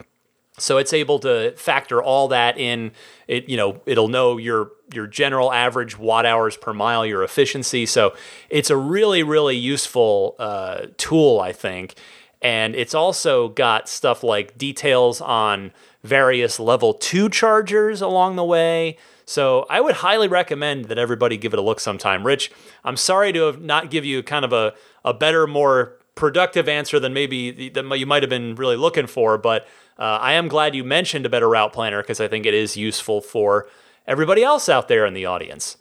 So 0.59 0.79
it's 0.79 0.93
able 0.93 1.19
to 1.21 1.53
factor 1.57 2.03
all 2.03 2.29
that 2.29 2.59
in. 2.59 2.93
It 3.27 3.49
you 3.49 3.57
know 3.57 3.81
it'll 3.87 4.09
know 4.09 4.37
your 4.37 4.71
your 4.93 5.07
general 5.07 5.53
average 5.53 5.99
watt 5.99 6.27
hours 6.27 6.57
per 6.57 6.73
mile, 6.73 7.05
your 7.05 7.23
efficiency. 7.23 7.87
So 7.87 8.15
it's 8.51 8.71
a 8.71 8.77
really 8.77 9.23
really 9.23 9.57
useful 9.57 10.37
uh, 10.39 10.87
tool, 10.97 11.41
I 11.41 11.53
think. 11.53 11.95
And 12.41 12.77
it's 12.77 12.95
also 12.95 13.49
got 13.49 13.89
stuff 13.89 14.23
like 14.23 14.59
details 14.59 15.21
on 15.21 15.73
various 16.03 16.61
level 16.61 16.93
two 16.93 17.31
chargers 17.31 18.03
along 18.03 18.37
the 18.37 18.45
way. 18.45 18.99
So 19.25 19.65
I 19.71 19.81
would 19.81 19.97
highly 19.97 20.29
recommend 20.29 20.87
that 20.87 20.99
everybody 20.99 21.39
give 21.39 21.55
it 21.55 21.59
a 21.59 21.63
look 21.63 21.81
sometime. 21.81 22.27
Rich, 22.27 22.53
I'm 22.85 22.99
sorry 22.99 23.33
to 23.33 23.45
have 23.45 23.63
not 23.63 23.91
give 23.91 24.05
you 24.05 24.23
kind 24.23 24.45
of 24.45 24.53
a, 24.53 24.75
a 25.05 25.15
better, 25.15 25.47
more 25.47 25.97
productive 26.15 26.69
answer 26.69 27.01
than 27.01 27.13
maybe 27.13 27.69
that 27.71 27.99
you 27.99 28.07
might 28.07 28.23
have 28.23 28.31
been 28.31 28.55
really 28.55 28.77
looking 28.77 29.07
for, 29.07 29.37
but 29.39 29.67
uh, 29.99 30.19
I 30.21 30.33
am 30.33 30.49
glad 30.49 30.75
you 30.75 30.85
mentioned 30.85 31.27
a 31.27 31.29
better 31.29 31.49
route 31.49 31.73
planner 31.73 32.03
because 32.03 32.21
I 32.21 32.29
think 32.29 32.47
it 32.47 32.55
is 32.55 32.77
useful 32.77 33.21
for 33.21 33.69
everybody 34.07 34.43
else 34.43 34.69
out 34.69 34.89
there 34.89 35.07
in 35.07 35.15
the 35.15 35.27
audience. 35.27 35.77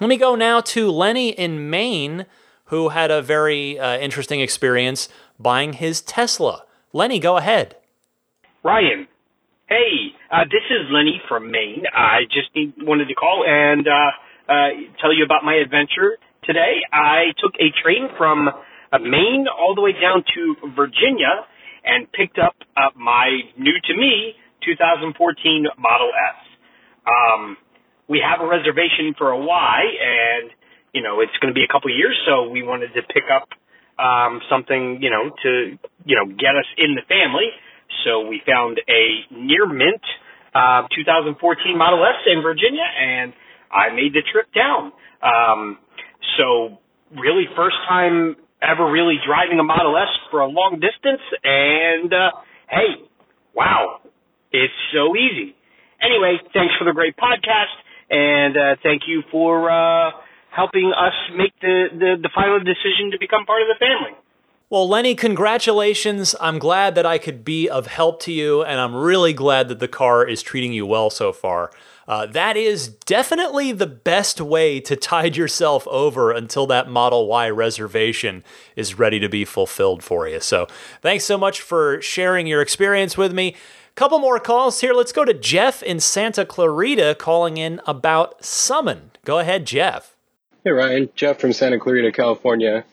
Let 0.00 0.08
me 0.08 0.16
go 0.16 0.34
now 0.34 0.60
to 0.60 0.90
Lenny 0.90 1.30
in 1.30 1.70
Maine, 1.70 2.26
who 2.66 2.90
had 2.90 3.10
a 3.10 3.22
very 3.22 3.78
uh, 3.78 3.98
interesting 3.98 4.40
experience 4.40 5.08
buying 5.38 5.74
his 5.74 6.00
Tesla. 6.00 6.64
Lenny, 6.92 7.18
go 7.18 7.36
ahead. 7.36 7.76
Ryan, 8.62 9.08
hey, 9.68 10.14
uh, 10.30 10.44
this 10.44 10.62
is 10.70 10.86
Lenny 10.90 11.20
from 11.28 11.50
Maine. 11.50 11.84
I 11.92 12.22
just 12.30 12.54
need, 12.54 12.74
wanted 12.78 13.08
to 13.08 13.14
call 13.14 13.44
and 13.46 13.86
uh, 13.86 14.10
uh, 14.48 14.68
tell 15.00 15.12
you 15.12 15.24
about 15.24 15.44
my 15.44 15.54
adventure 15.54 16.18
today. 16.44 16.78
I 16.92 17.32
took 17.38 17.54
a 17.56 17.70
train 17.82 18.08
from 18.16 18.48
uh, 18.92 18.98
Maine 18.98 19.46
all 19.48 19.74
the 19.74 19.82
way 19.82 19.92
down 19.92 20.24
to 20.34 20.72
Virginia 20.74 21.44
and 21.84 22.10
picked 22.12 22.38
up 22.38 22.54
uh, 22.76 22.90
my 22.96 23.40
new 23.56 23.74
to 23.84 23.94
me 23.96 24.34
2014 24.64 25.66
Model 25.78 26.10
S. 26.12 26.38
Um, 27.06 27.56
we 28.08 28.20
have 28.24 28.44
a 28.44 28.48
reservation 28.48 29.14
for 29.16 29.30
a 29.30 29.38
Y, 29.38 29.80
and 30.00 30.50
you 30.92 31.02
know 31.02 31.20
it's 31.20 31.36
going 31.40 31.52
to 31.52 31.56
be 31.56 31.64
a 31.64 31.72
couple 31.72 31.90
years, 31.94 32.16
so 32.26 32.48
we 32.48 32.62
wanted 32.62 32.92
to 32.94 33.02
pick 33.02 33.24
up 33.32 33.48
um, 33.98 34.40
something 34.50 34.98
you 35.00 35.10
know 35.10 35.30
to 35.42 35.78
you 36.04 36.16
know 36.16 36.26
get 36.26 36.56
us 36.56 36.68
in 36.76 36.94
the 36.94 37.02
family. 37.08 37.48
So 38.04 38.28
we 38.28 38.42
found 38.46 38.80
a 38.88 39.02
near 39.32 39.66
mint 39.66 40.04
uh, 40.54 40.88
2014 40.94 41.76
Model 41.76 42.04
S 42.04 42.20
in 42.26 42.42
Virginia, 42.42 42.84
and 42.84 43.32
I 43.70 43.94
made 43.94 44.12
the 44.12 44.22
trip 44.32 44.52
down. 44.52 44.92
Um, 45.22 45.78
so 46.36 46.78
really, 47.16 47.44
first 47.56 47.76
time 47.88 48.36
ever 48.62 48.90
really 48.90 49.16
driving 49.24 49.58
a 49.58 49.62
Model 49.62 49.96
S 49.96 50.08
for 50.30 50.40
a 50.40 50.48
long 50.48 50.80
distance, 50.80 51.22
and 51.44 52.12
uh, 52.12 52.30
hey, 52.68 53.04
wow, 53.54 54.00
it's 54.52 54.74
so 54.92 55.14
easy. 55.16 55.54
Anyway, 56.00 56.38
thanks 56.52 56.74
for 56.78 56.84
the 56.84 56.92
great 56.92 57.16
podcast, 57.16 57.74
and 58.10 58.56
uh, 58.56 58.76
thank 58.82 59.02
you 59.06 59.22
for 59.30 59.70
uh, 59.70 60.10
helping 60.50 60.92
us 60.96 61.14
make 61.36 61.52
the, 61.60 61.86
the, 61.92 62.16
the 62.22 62.30
final 62.34 62.58
decision 62.58 63.10
to 63.12 63.18
become 63.18 63.44
part 63.46 63.62
of 63.62 63.68
the 63.68 63.78
family. 63.78 64.16
Well, 64.70 64.86
Lenny, 64.86 65.14
congratulations. 65.14 66.34
I'm 66.40 66.58
glad 66.58 66.94
that 66.94 67.06
I 67.06 67.16
could 67.16 67.42
be 67.42 67.70
of 67.70 67.86
help 67.86 68.20
to 68.24 68.32
you, 68.32 68.62
and 68.62 68.78
I'm 68.80 68.94
really 68.94 69.32
glad 69.32 69.68
that 69.68 69.78
the 69.78 69.88
car 69.88 70.26
is 70.26 70.42
treating 70.42 70.74
you 70.74 70.84
well 70.84 71.08
so 71.08 71.32
far. 71.32 71.70
Uh, 72.08 72.24
that 72.24 72.56
is 72.56 72.88
definitely 72.88 73.70
the 73.70 73.86
best 73.86 74.40
way 74.40 74.80
to 74.80 74.96
tide 74.96 75.36
yourself 75.36 75.86
over 75.88 76.32
until 76.32 76.66
that 76.66 76.88
Model 76.88 77.28
Y 77.28 77.50
reservation 77.50 78.42
is 78.74 78.98
ready 78.98 79.20
to 79.20 79.28
be 79.28 79.44
fulfilled 79.44 80.02
for 80.02 80.26
you. 80.26 80.40
So, 80.40 80.66
thanks 81.02 81.24
so 81.24 81.36
much 81.36 81.60
for 81.60 82.00
sharing 82.00 82.46
your 82.46 82.62
experience 82.62 83.18
with 83.18 83.34
me. 83.34 83.54
Couple 83.94 84.20
more 84.20 84.38
calls 84.38 84.80
here. 84.80 84.94
Let's 84.94 85.12
go 85.12 85.24
to 85.24 85.34
Jeff 85.34 85.82
in 85.82 86.00
Santa 86.00 86.46
Clarita 86.46 87.16
calling 87.18 87.56
in 87.56 87.80
about 87.86 88.44
Summon. 88.44 89.10
Go 89.24 89.40
ahead, 89.40 89.66
Jeff. 89.66 90.16
Hey, 90.64 90.70
Ryan. 90.70 91.10
Jeff 91.14 91.40
from 91.40 91.52
Santa 91.52 91.78
Clarita, 91.78 92.12
California. 92.12 92.84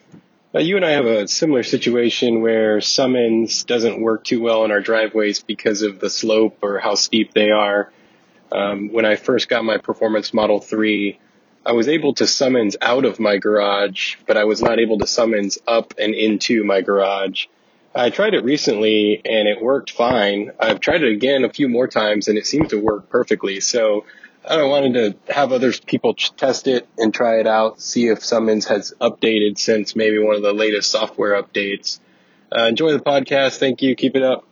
Uh, 0.54 0.60
you 0.60 0.78
and 0.78 0.86
I 0.86 0.92
have 0.92 1.06
a 1.06 1.28
similar 1.28 1.64
situation 1.64 2.42
where 2.42 2.82
summons 2.82 3.64
doesn't 3.66 4.02
work 4.02 4.24
too 4.24 4.42
well 4.42 4.66
in 4.66 4.72
our 4.72 4.82
driveways 4.82 5.44
because 5.44 5.84
of 5.84 6.00
the 6.00 6.10
slope 6.10 6.58
or 6.64 6.80
how 6.80 6.96
steep 6.96 7.34
they 7.34 7.52
are. 7.52 7.92
Um, 8.52 8.90
when 8.92 9.06
I 9.06 9.16
first 9.16 9.50
got 9.50 9.66
my 9.66 9.78
Performance 9.78 10.34
Model 10.34 10.60
3, 10.60 11.20
I 11.66 11.72
was 11.72 11.88
able 11.88 12.14
to 12.16 12.28
summons 12.28 12.78
out 12.82 13.06
of 13.06 13.20
my 13.20 13.38
garage, 13.38 14.16
but 14.28 14.38
I 14.38 14.44
was 14.44 14.62
not 14.62 14.80
able 14.80 15.00
to 15.00 15.08
summons 15.08 15.58
up 15.68 15.96
and 15.98 16.14
into 16.14 16.64
my 16.64 16.82
garage. 16.82 17.48
I 17.96 18.10
tried 18.10 18.34
it 18.34 18.44
recently 18.44 19.22
and 19.26 19.48
it 19.48 19.62
worked 19.62 19.92
fine. 19.92 20.52
I've 20.60 20.80
tried 20.80 21.02
it 21.02 21.12
again 21.12 21.44
a 21.44 21.50
few 21.50 21.70
more 21.70 21.88
times 21.88 22.28
and 22.28 22.38
it 22.38 22.46
seemed 22.46 22.70
to 22.70 22.80
work 22.80 23.10
perfectly. 23.10 23.62
So 23.62 24.06
I 24.48 24.62
wanted 24.64 24.94
to 24.94 25.34
have 25.34 25.52
other 25.52 25.72
people 25.72 26.14
test 26.14 26.68
it 26.68 26.88
and 26.98 27.14
try 27.14 27.40
it 27.40 27.48
out, 27.48 27.82
see 27.82 28.10
if 28.10 28.24
Summons 28.24 28.66
has 28.66 28.94
updated 29.02 29.58
since 29.58 29.96
maybe 29.96 30.20
one 30.20 30.36
of 30.36 30.44
the 30.44 30.54
latest 30.54 30.92
software 30.92 31.42
updates. 31.42 32.00
Uh, 32.56 32.66
enjoy 32.66 32.92
the 32.92 33.00
podcast. 33.00 33.58
Thank 33.58 33.82
you. 33.82 33.96
Keep 33.96 34.16
it 34.16 34.24
up. 34.24 34.46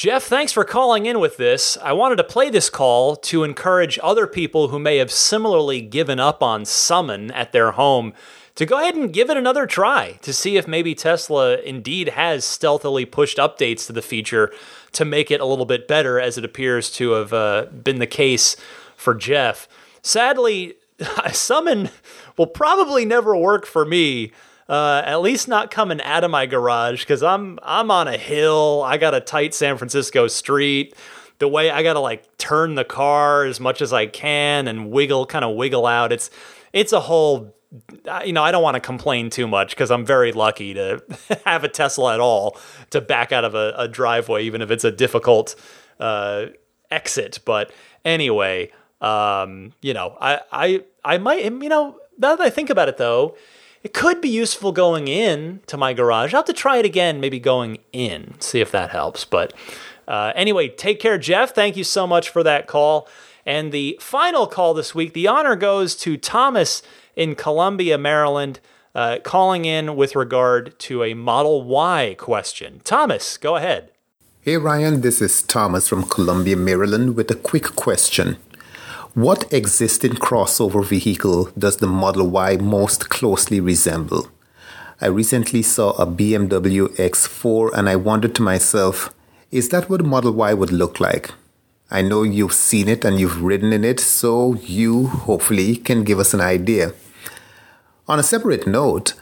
Jeff, 0.00 0.24
thanks 0.24 0.50
for 0.50 0.64
calling 0.64 1.04
in 1.04 1.20
with 1.20 1.36
this. 1.36 1.76
I 1.76 1.92
wanted 1.92 2.16
to 2.16 2.24
play 2.24 2.48
this 2.48 2.70
call 2.70 3.16
to 3.16 3.44
encourage 3.44 3.98
other 4.02 4.26
people 4.26 4.68
who 4.68 4.78
may 4.78 4.96
have 4.96 5.12
similarly 5.12 5.82
given 5.82 6.18
up 6.18 6.42
on 6.42 6.64
Summon 6.64 7.30
at 7.32 7.52
their 7.52 7.72
home 7.72 8.14
to 8.54 8.64
go 8.64 8.78
ahead 8.78 8.94
and 8.94 9.12
give 9.12 9.28
it 9.28 9.36
another 9.36 9.66
try 9.66 10.12
to 10.22 10.32
see 10.32 10.56
if 10.56 10.66
maybe 10.66 10.94
Tesla 10.94 11.58
indeed 11.58 12.08
has 12.08 12.46
stealthily 12.46 13.04
pushed 13.04 13.36
updates 13.36 13.86
to 13.88 13.92
the 13.92 14.00
feature 14.00 14.50
to 14.92 15.04
make 15.04 15.30
it 15.30 15.38
a 15.38 15.44
little 15.44 15.66
bit 15.66 15.86
better, 15.86 16.18
as 16.18 16.38
it 16.38 16.46
appears 16.46 16.90
to 16.92 17.10
have 17.10 17.34
uh, 17.34 17.66
been 17.66 17.98
the 17.98 18.06
case 18.06 18.56
for 18.96 19.14
Jeff. 19.14 19.68
Sadly, 20.00 20.76
Summon 21.32 21.90
will 22.38 22.46
probably 22.46 23.04
never 23.04 23.36
work 23.36 23.66
for 23.66 23.84
me 23.84 24.32
uh, 24.70 25.02
at 25.04 25.20
least 25.20 25.48
not 25.48 25.72
coming 25.72 26.00
out 26.02 26.22
of 26.22 26.30
my 26.30 26.46
garage 26.46 27.00
because 27.02 27.24
I'm 27.24 27.58
I'm 27.60 27.90
on 27.90 28.06
a 28.06 28.16
hill. 28.16 28.84
I 28.86 28.98
got 28.98 29.14
a 29.14 29.20
tight 29.20 29.52
San 29.52 29.76
Francisco 29.76 30.28
street. 30.28 30.94
The 31.40 31.48
way 31.48 31.72
I 31.72 31.82
gotta 31.82 31.98
like 31.98 32.38
turn 32.38 32.76
the 32.76 32.84
car 32.84 33.44
as 33.44 33.58
much 33.58 33.82
as 33.82 33.92
I 33.92 34.06
can 34.06 34.68
and 34.68 34.92
wiggle, 34.92 35.26
kind 35.26 35.44
of 35.44 35.56
wiggle 35.56 35.86
out. 35.86 36.12
It's 36.12 36.30
it's 36.72 36.92
a 36.92 37.00
whole. 37.00 37.52
You 38.24 38.32
know, 38.32 38.42
I 38.42 38.52
don't 38.52 38.62
want 38.62 38.76
to 38.76 38.80
complain 38.80 39.28
too 39.28 39.48
much 39.48 39.70
because 39.70 39.90
I'm 39.90 40.06
very 40.06 40.32
lucky 40.32 40.74
to 40.74 41.02
have 41.44 41.64
a 41.64 41.68
Tesla 41.68 42.14
at 42.14 42.20
all 42.20 42.56
to 42.90 43.00
back 43.00 43.32
out 43.32 43.44
of 43.44 43.56
a, 43.56 43.74
a 43.76 43.88
driveway, 43.88 44.44
even 44.44 44.62
if 44.62 44.70
it's 44.70 44.84
a 44.84 44.90
difficult 44.90 45.56
uh, 45.98 46.46
exit. 46.92 47.40
But 47.44 47.72
anyway, 48.04 48.70
um, 49.00 49.72
you 49.82 49.94
know, 49.94 50.16
I 50.20 50.40
I 50.52 50.84
I 51.04 51.18
might 51.18 51.42
you 51.44 51.68
know 51.68 51.98
now 52.18 52.36
that 52.36 52.44
I 52.44 52.50
think 52.50 52.70
about 52.70 52.88
it 52.88 52.96
though 52.96 53.36
it 53.82 53.94
could 53.94 54.20
be 54.20 54.28
useful 54.28 54.72
going 54.72 55.08
in 55.08 55.60
to 55.66 55.76
my 55.76 55.92
garage. 55.92 56.34
I'll 56.34 56.38
have 56.38 56.46
to 56.46 56.52
try 56.52 56.76
it 56.76 56.84
again, 56.84 57.20
maybe 57.20 57.40
going 57.40 57.78
in, 57.92 58.34
see 58.40 58.60
if 58.60 58.70
that 58.72 58.90
helps. 58.90 59.24
But 59.24 59.52
uh, 60.06 60.32
anyway, 60.34 60.68
take 60.68 61.00
care, 61.00 61.18
Jeff. 61.18 61.54
Thank 61.54 61.76
you 61.76 61.84
so 61.84 62.06
much 62.06 62.28
for 62.28 62.42
that 62.42 62.66
call. 62.66 63.08
And 63.46 63.72
the 63.72 63.96
final 64.00 64.46
call 64.46 64.74
this 64.74 64.94
week, 64.94 65.14
the 65.14 65.26
honor 65.28 65.56
goes 65.56 65.96
to 65.96 66.16
Thomas 66.16 66.82
in 67.16 67.34
Columbia, 67.34 67.96
Maryland, 67.96 68.60
uh, 68.94 69.18
calling 69.22 69.64
in 69.64 69.96
with 69.96 70.14
regard 70.14 70.78
to 70.80 71.02
a 71.04 71.14
Model 71.14 71.62
Y 71.62 72.16
question. 72.18 72.80
Thomas, 72.84 73.38
go 73.38 73.56
ahead. 73.56 73.90
Hey, 74.42 74.56
Ryan, 74.56 75.00
this 75.00 75.20
is 75.20 75.42
Thomas 75.42 75.88
from 75.88 76.04
Columbia, 76.04 76.56
Maryland, 76.56 77.14
with 77.14 77.30
a 77.30 77.34
quick 77.34 77.76
question. 77.76 78.36
What 79.14 79.52
existing 79.52 80.12
crossover 80.12 80.84
vehicle 80.84 81.50
does 81.58 81.78
the 81.78 81.88
Model 81.88 82.28
Y 82.28 82.56
most 82.58 83.08
closely 83.08 83.58
resemble? 83.58 84.28
I 85.00 85.06
recently 85.06 85.62
saw 85.62 85.90
a 85.94 86.06
BMW 86.06 86.86
X4 86.96 87.72
and 87.74 87.88
I 87.88 87.96
wondered 87.96 88.36
to 88.36 88.42
myself, 88.42 89.12
is 89.50 89.70
that 89.70 89.90
what 89.90 90.04
Model 90.04 90.30
Y 90.34 90.54
would 90.54 90.70
look 90.70 91.00
like? 91.00 91.32
I 91.90 92.02
know 92.02 92.22
you've 92.22 92.52
seen 92.52 92.86
it 92.86 93.04
and 93.04 93.18
you've 93.18 93.42
ridden 93.42 93.72
in 93.72 93.84
it, 93.84 93.98
so 93.98 94.54
you 94.54 95.08
hopefully 95.08 95.74
can 95.74 96.04
give 96.04 96.20
us 96.20 96.32
an 96.32 96.40
idea. 96.40 96.92
On 98.06 98.20
a 98.20 98.22
separate 98.22 98.64
note, 98.64 99.14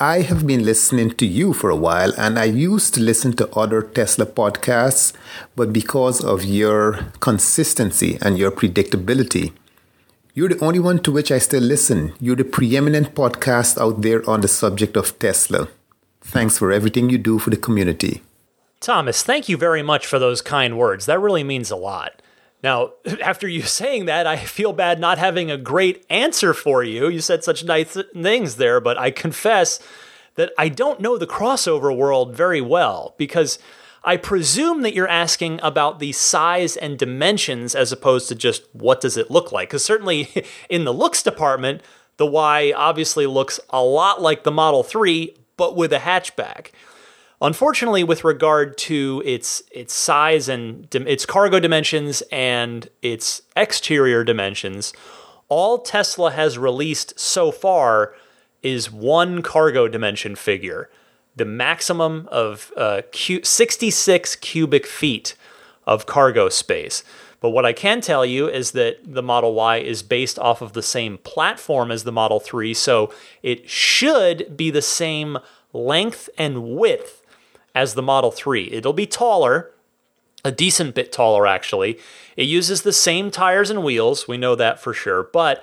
I 0.00 0.20
have 0.20 0.46
been 0.46 0.64
listening 0.64 1.10
to 1.16 1.26
you 1.26 1.52
for 1.52 1.70
a 1.70 1.76
while 1.76 2.12
and 2.16 2.38
I 2.38 2.44
used 2.44 2.94
to 2.94 3.00
listen 3.00 3.32
to 3.32 3.50
other 3.56 3.82
Tesla 3.82 4.26
podcasts, 4.26 5.12
but 5.56 5.72
because 5.72 6.22
of 6.22 6.44
your 6.44 7.10
consistency 7.18 8.16
and 8.22 8.38
your 8.38 8.52
predictability, 8.52 9.50
you're 10.34 10.50
the 10.50 10.64
only 10.64 10.78
one 10.78 11.00
to 11.00 11.10
which 11.10 11.32
I 11.32 11.38
still 11.38 11.64
listen. 11.64 12.12
You're 12.20 12.36
the 12.36 12.44
preeminent 12.44 13.16
podcast 13.16 13.76
out 13.76 14.02
there 14.02 14.22
on 14.30 14.40
the 14.40 14.46
subject 14.46 14.96
of 14.96 15.18
Tesla. 15.18 15.66
Thanks 16.20 16.58
for 16.58 16.70
everything 16.70 17.10
you 17.10 17.18
do 17.18 17.40
for 17.40 17.50
the 17.50 17.56
community. 17.56 18.22
Thomas, 18.78 19.24
thank 19.24 19.48
you 19.48 19.56
very 19.56 19.82
much 19.82 20.06
for 20.06 20.20
those 20.20 20.42
kind 20.42 20.78
words. 20.78 21.06
That 21.06 21.18
really 21.18 21.42
means 21.42 21.72
a 21.72 21.76
lot. 21.76 22.22
Now, 22.62 22.92
after 23.22 23.48
you 23.48 23.62
saying 23.80 24.06
that, 24.06 24.26
I 24.26 24.36
feel 24.36 24.72
bad 24.72 25.00
not 25.00 25.18
having 25.18 25.50
a 25.50 25.58
great 25.58 26.04
answer 26.10 26.54
for 26.54 26.82
you. 26.82 27.08
You 27.08 27.20
said 27.20 27.44
such 27.44 27.64
nice 27.64 27.96
things 28.14 28.56
there, 28.56 28.80
but 28.80 28.98
I 28.98 29.10
confess 29.10 29.80
that 30.34 30.52
I 30.56 30.68
don't 30.68 31.00
know 31.00 31.18
the 31.18 31.26
crossover 31.26 31.94
world 31.94 32.34
very 32.34 32.60
well 32.60 33.14
because 33.18 33.58
I 34.04 34.16
presume 34.16 34.82
that 34.82 34.94
you're 34.94 35.08
asking 35.08 35.58
about 35.62 35.98
the 35.98 36.12
size 36.12 36.76
and 36.76 36.98
dimensions 36.98 37.74
as 37.74 37.90
opposed 37.90 38.28
to 38.28 38.34
just 38.34 38.62
what 38.72 39.00
does 39.00 39.16
it 39.16 39.30
look 39.30 39.50
like. 39.50 39.68
Because 39.68 39.84
certainly 39.84 40.46
in 40.68 40.84
the 40.84 40.94
looks 40.94 41.22
department, 41.22 41.82
the 42.16 42.26
Y 42.26 42.72
obviously 42.74 43.26
looks 43.26 43.58
a 43.70 43.82
lot 43.82 44.22
like 44.22 44.44
the 44.44 44.50
Model 44.50 44.82
3, 44.82 45.36
but 45.56 45.76
with 45.76 45.92
a 45.92 45.98
hatchback. 45.98 46.70
Unfortunately, 47.40 48.02
with 48.02 48.24
regard 48.24 48.76
to 48.76 49.22
its 49.24 49.62
its 49.70 49.94
size 49.94 50.48
and 50.48 50.92
its 50.92 51.24
cargo 51.24 51.60
dimensions 51.60 52.20
and 52.32 52.88
its 53.00 53.42
exterior 53.56 54.24
dimensions, 54.24 54.92
all 55.48 55.78
Tesla 55.78 56.32
has 56.32 56.58
released 56.58 57.18
so 57.18 57.52
far 57.52 58.14
is 58.62 58.90
one 58.90 59.40
cargo 59.40 59.86
dimension 59.86 60.34
figure, 60.34 60.90
the 61.36 61.44
maximum 61.44 62.28
of 62.32 62.72
uh, 62.76 63.02
66 63.12 64.36
cubic 64.36 64.84
feet 64.84 65.36
of 65.86 66.06
cargo 66.06 66.48
space. 66.48 67.04
But 67.40 67.50
what 67.50 67.64
I 67.64 67.72
can 67.72 68.00
tell 68.00 68.26
you 68.26 68.48
is 68.48 68.72
that 68.72 68.98
the 69.04 69.22
Model 69.22 69.54
Y 69.54 69.76
is 69.76 70.02
based 70.02 70.40
off 70.40 70.60
of 70.60 70.72
the 70.72 70.82
same 70.82 71.18
platform 71.18 71.92
as 71.92 72.02
the 72.02 72.10
Model 72.10 72.40
3, 72.40 72.74
so 72.74 73.14
it 73.44 73.70
should 73.70 74.56
be 74.56 74.72
the 74.72 74.82
same 74.82 75.38
length 75.72 76.28
and 76.36 76.76
width 76.76 77.22
as 77.78 77.94
the 77.94 78.02
Model 78.02 78.32
3. 78.32 78.70
It'll 78.72 78.92
be 78.92 79.06
taller, 79.06 79.70
a 80.44 80.50
decent 80.50 80.96
bit 80.96 81.12
taller 81.12 81.46
actually. 81.46 81.96
It 82.36 82.48
uses 82.48 82.82
the 82.82 82.92
same 82.92 83.30
tires 83.30 83.70
and 83.70 83.84
wheels, 83.84 84.26
we 84.26 84.36
know 84.36 84.56
that 84.56 84.80
for 84.80 84.92
sure, 84.92 85.22
but 85.32 85.62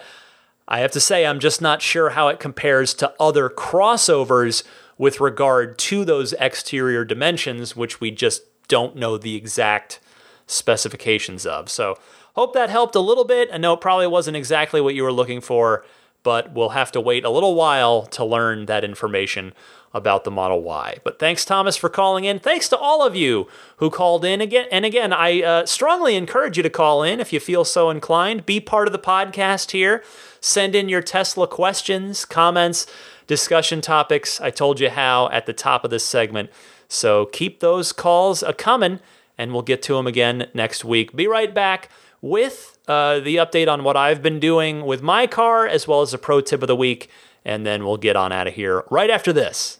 I 0.65 0.79
have 0.79 0.91
to 0.91 1.01
say 1.01 1.25
I'm 1.25 1.41
just 1.41 1.61
not 1.61 1.81
sure 1.81 2.11
how 2.11 2.29
it 2.29 2.39
compares 2.39 2.93
to 2.95 3.13
other 3.19 3.49
crossovers 3.49 4.63
with 4.97 5.19
regard 5.19 5.77
to 5.77 6.05
those 6.05 6.31
exterior 6.39 7.03
dimensions, 7.03 7.75
which 7.75 7.99
we 7.99 8.11
just 8.11 8.43
don't 8.69 8.95
know 8.95 9.17
the 9.17 9.35
exact 9.35 9.99
specifications 10.47 11.45
of. 11.45 11.69
So, 11.69 11.97
hope 12.33 12.53
that 12.53 12.69
helped 12.69 12.95
a 12.95 13.01
little 13.01 13.25
bit. 13.25 13.49
I 13.51 13.57
know 13.57 13.73
it 13.73 13.81
probably 13.81 14.07
wasn't 14.07 14.37
exactly 14.37 14.79
what 14.79 14.95
you 14.95 15.03
were 15.03 15.11
looking 15.11 15.41
for, 15.41 15.85
but 16.25 16.51
we'll 16.51 16.69
have 16.69 16.91
to 16.91 16.99
wait 16.99 17.23
a 17.23 17.29
little 17.29 17.53
while 17.53 18.07
to 18.07 18.25
learn 18.25 18.65
that 18.65 18.83
information 18.83 19.53
about 19.93 20.23
the 20.23 20.31
Model 20.31 20.63
Y. 20.63 20.97
But 21.03 21.19
thanks, 21.19 21.45
Thomas, 21.45 21.77
for 21.77 21.87
calling 21.87 22.25
in. 22.25 22.39
Thanks 22.39 22.67
to 22.69 22.77
all 22.77 23.05
of 23.05 23.15
you 23.15 23.47
who 23.77 23.91
called 23.91 24.25
in 24.25 24.41
again. 24.41 24.65
And 24.71 24.85
again, 24.85 25.13
I 25.13 25.43
uh, 25.43 25.65
strongly 25.67 26.15
encourage 26.15 26.57
you 26.57 26.63
to 26.63 26.69
call 26.69 27.03
in 27.03 27.19
if 27.19 27.31
you 27.31 27.39
feel 27.39 27.63
so 27.63 27.91
inclined. 27.91 28.43
Be 28.43 28.59
part 28.59 28.87
of 28.87 28.91
the 28.91 28.97
podcast 28.97 29.69
here. 29.69 30.03
Send 30.41 30.73
in 30.73 30.89
your 30.89 31.03
Tesla 31.03 31.47
questions, 31.47 32.25
comments, 32.25 32.87
discussion 33.27 33.79
topics. 33.79 34.41
I 34.41 34.49
told 34.49 34.79
you 34.79 34.89
how 34.89 35.29
at 35.29 35.45
the 35.45 35.53
top 35.53 35.85
of 35.85 35.91
this 35.91 36.03
segment. 36.03 36.49
So 36.87 37.27
keep 37.27 37.59
those 37.59 37.91
calls 37.93 38.41
a 38.41 38.51
coming, 38.51 38.99
and 39.37 39.53
we'll 39.53 39.61
get 39.61 39.83
to 39.83 39.93
them 39.93 40.07
again 40.07 40.47
next 40.55 40.83
week. 40.83 41.15
Be 41.15 41.27
right 41.27 41.53
back 41.53 41.89
with 42.19 42.74
uh, 42.87 43.19
the 43.19 43.37
update 43.37 43.67
on 43.67 43.83
what 43.83 43.97
I've 43.97 44.21
been 44.21 44.39
doing 44.39 44.85
with 44.85 45.01
my 45.01 45.27
car, 45.27 45.67
as 45.67 45.87
well 45.87 46.01
as 46.01 46.13
a 46.13 46.17
pro 46.17 46.41
tip 46.41 46.61
of 46.61 46.67
the 46.67 46.75
week. 46.75 47.09
And 47.43 47.65
then 47.65 47.85
we'll 47.85 47.97
get 47.97 48.15
on 48.15 48.31
out 48.31 48.47
of 48.47 48.53
here 48.53 48.83
right 48.89 49.09
after 49.09 49.31
this. 49.31 49.79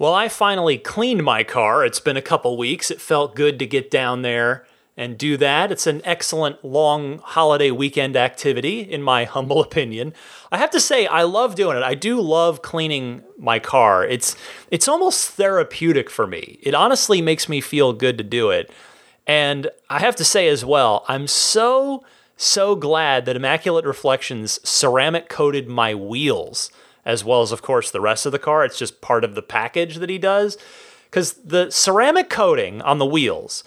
Well, 0.00 0.14
I 0.14 0.28
finally 0.28 0.78
cleaned 0.78 1.24
my 1.24 1.42
car. 1.42 1.84
It's 1.84 1.98
been 1.98 2.16
a 2.16 2.22
couple 2.22 2.56
weeks. 2.56 2.88
It 2.88 3.00
felt 3.00 3.34
good 3.34 3.58
to 3.58 3.66
get 3.66 3.90
down 3.90 4.22
there 4.22 4.64
and 4.98 5.16
do 5.16 5.36
that. 5.36 5.70
It's 5.70 5.86
an 5.86 6.02
excellent 6.04 6.64
long 6.64 7.18
holiday 7.18 7.70
weekend 7.70 8.16
activity, 8.16 8.80
in 8.80 9.00
my 9.00 9.24
humble 9.36 9.62
opinion. 9.62 10.12
I 10.50 10.58
have 10.58 10.70
to 10.70 10.80
say, 10.80 11.06
I 11.06 11.22
love 11.22 11.54
doing 11.54 11.76
it. 11.76 11.84
I 11.84 11.94
do 11.94 12.20
love 12.20 12.60
cleaning 12.60 13.22
my 13.38 13.60
car. 13.60 14.04
It's 14.04 14.36
it's 14.70 14.88
almost 14.88 15.30
therapeutic 15.30 16.10
for 16.10 16.26
me. 16.26 16.58
It 16.62 16.74
honestly 16.74 17.22
makes 17.22 17.48
me 17.48 17.60
feel 17.60 17.92
good 17.92 18.18
to 18.18 18.24
do 18.24 18.50
it. 18.50 18.70
And 19.26 19.70
I 19.88 20.00
have 20.00 20.16
to 20.16 20.24
say 20.24 20.48
as 20.48 20.64
well, 20.64 21.04
I'm 21.08 21.28
so 21.28 22.04
so 22.36 22.74
glad 22.74 23.24
that 23.24 23.36
Immaculate 23.36 23.84
Reflections 23.84 24.60
ceramic 24.68 25.28
coated 25.28 25.68
my 25.68 25.94
wheels 25.94 26.70
as 27.04 27.24
well 27.24 27.40
as, 27.40 27.52
of 27.52 27.62
course, 27.62 27.90
the 27.90 28.02
rest 28.02 28.26
of 28.26 28.32
the 28.32 28.38
car. 28.38 28.64
It's 28.64 28.78
just 28.78 29.00
part 29.00 29.24
of 29.24 29.34
the 29.34 29.42
package 29.42 29.96
that 29.96 30.10
he 30.10 30.18
does. 30.18 30.58
Because 31.06 31.32
the 31.32 31.70
ceramic 31.70 32.28
coating 32.28 32.82
on 32.82 32.98
the 32.98 33.06
wheels, 33.06 33.64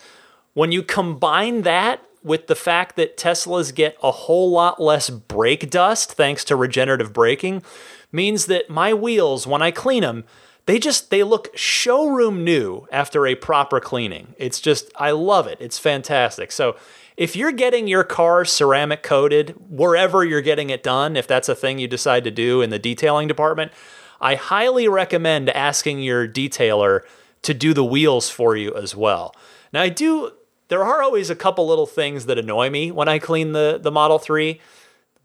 when 0.53 0.71
you 0.71 0.83
combine 0.83 1.61
that 1.63 2.03
with 2.23 2.47
the 2.47 2.55
fact 2.55 2.95
that 2.95 3.17
Teslas 3.17 3.73
get 3.73 3.97
a 4.03 4.11
whole 4.11 4.51
lot 4.51 4.81
less 4.81 5.09
brake 5.09 5.69
dust 5.69 6.13
thanks 6.13 6.43
to 6.45 6.55
regenerative 6.55 7.13
braking, 7.13 7.63
means 8.11 8.45
that 8.45 8.69
my 8.69 8.93
wheels, 8.93 9.47
when 9.47 9.61
I 9.61 9.71
clean 9.71 10.01
them, 10.01 10.25
they 10.67 10.77
just 10.77 11.09
they 11.09 11.23
look 11.23 11.49
showroom 11.57 12.43
new 12.43 12.87
after 12.91 13.25
a 13.25 13.35
proper 13.35 13.79
cleaning. 13.79 14.35
It's 14.37 14.59
just 14.59 14.91
I 14.95 15.11
love 15.11 15.47
it. 15.47 15.57
It's 15.59 15.79
fantastic. 15.79 16.51
So 16.51 16.75
if 17.17 17.35
you're 17.35 17.51
getting 17.51 17.87
your 17.87 18.03
car 18.03 18.45
ceramic 18.45 19.03
coated 19.03 19.55
wherever 19.69 20.23
you're 20.23 20.41
getting 20.41 20.69
it 20.69 20.83
done, 20.83 21.15
if 21.15 21.27
that's 21.27 21.49
a 21.49 21.55
thing 21.55 21.79
you 21.79 21.87
decide 21.87 22.23
to 22.25 22.31
do 22.31 22.61
in 22.61 22.69
the 22.69 22.79
detailing 22.79 23.27
department, 23.27 23.71
I 24.19 24.35
highly 24.35 24.87
recommend 24.87 25.49
asking 25.49 26.01
your 26.01 26.27
detailer 26.27 27.01
to 27.41 27.53
do 27.53 27.73
the 27.73 27.83
wheels 27.83 28.29
for 28.29 28.55
you 28.55 28.73
as 28.75 28.95
well. 28.95 29.35
Now, 29.73 29.81
I 29.81 29.89
do, 29.89 30.31
there 30.71 30.85
are 30.85 31.03
always 31.03 31.29
a 31.29 31.35
couple 31.35 31.67
little 31.67 31.85
things 31.85 32.27
that 32.27 32.37
annoy 32.37 32.69
me 32.69 32.91
when 32.91 33.09
I 33.09 33.19
clean 33.19 33.51
the, 33.51 33.77
the 33.77 33.91
Model 33.91 34.17
3. 34.17 34.57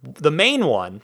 The 0.03 0.33
main 0.33 0.67
one 0.67 1.03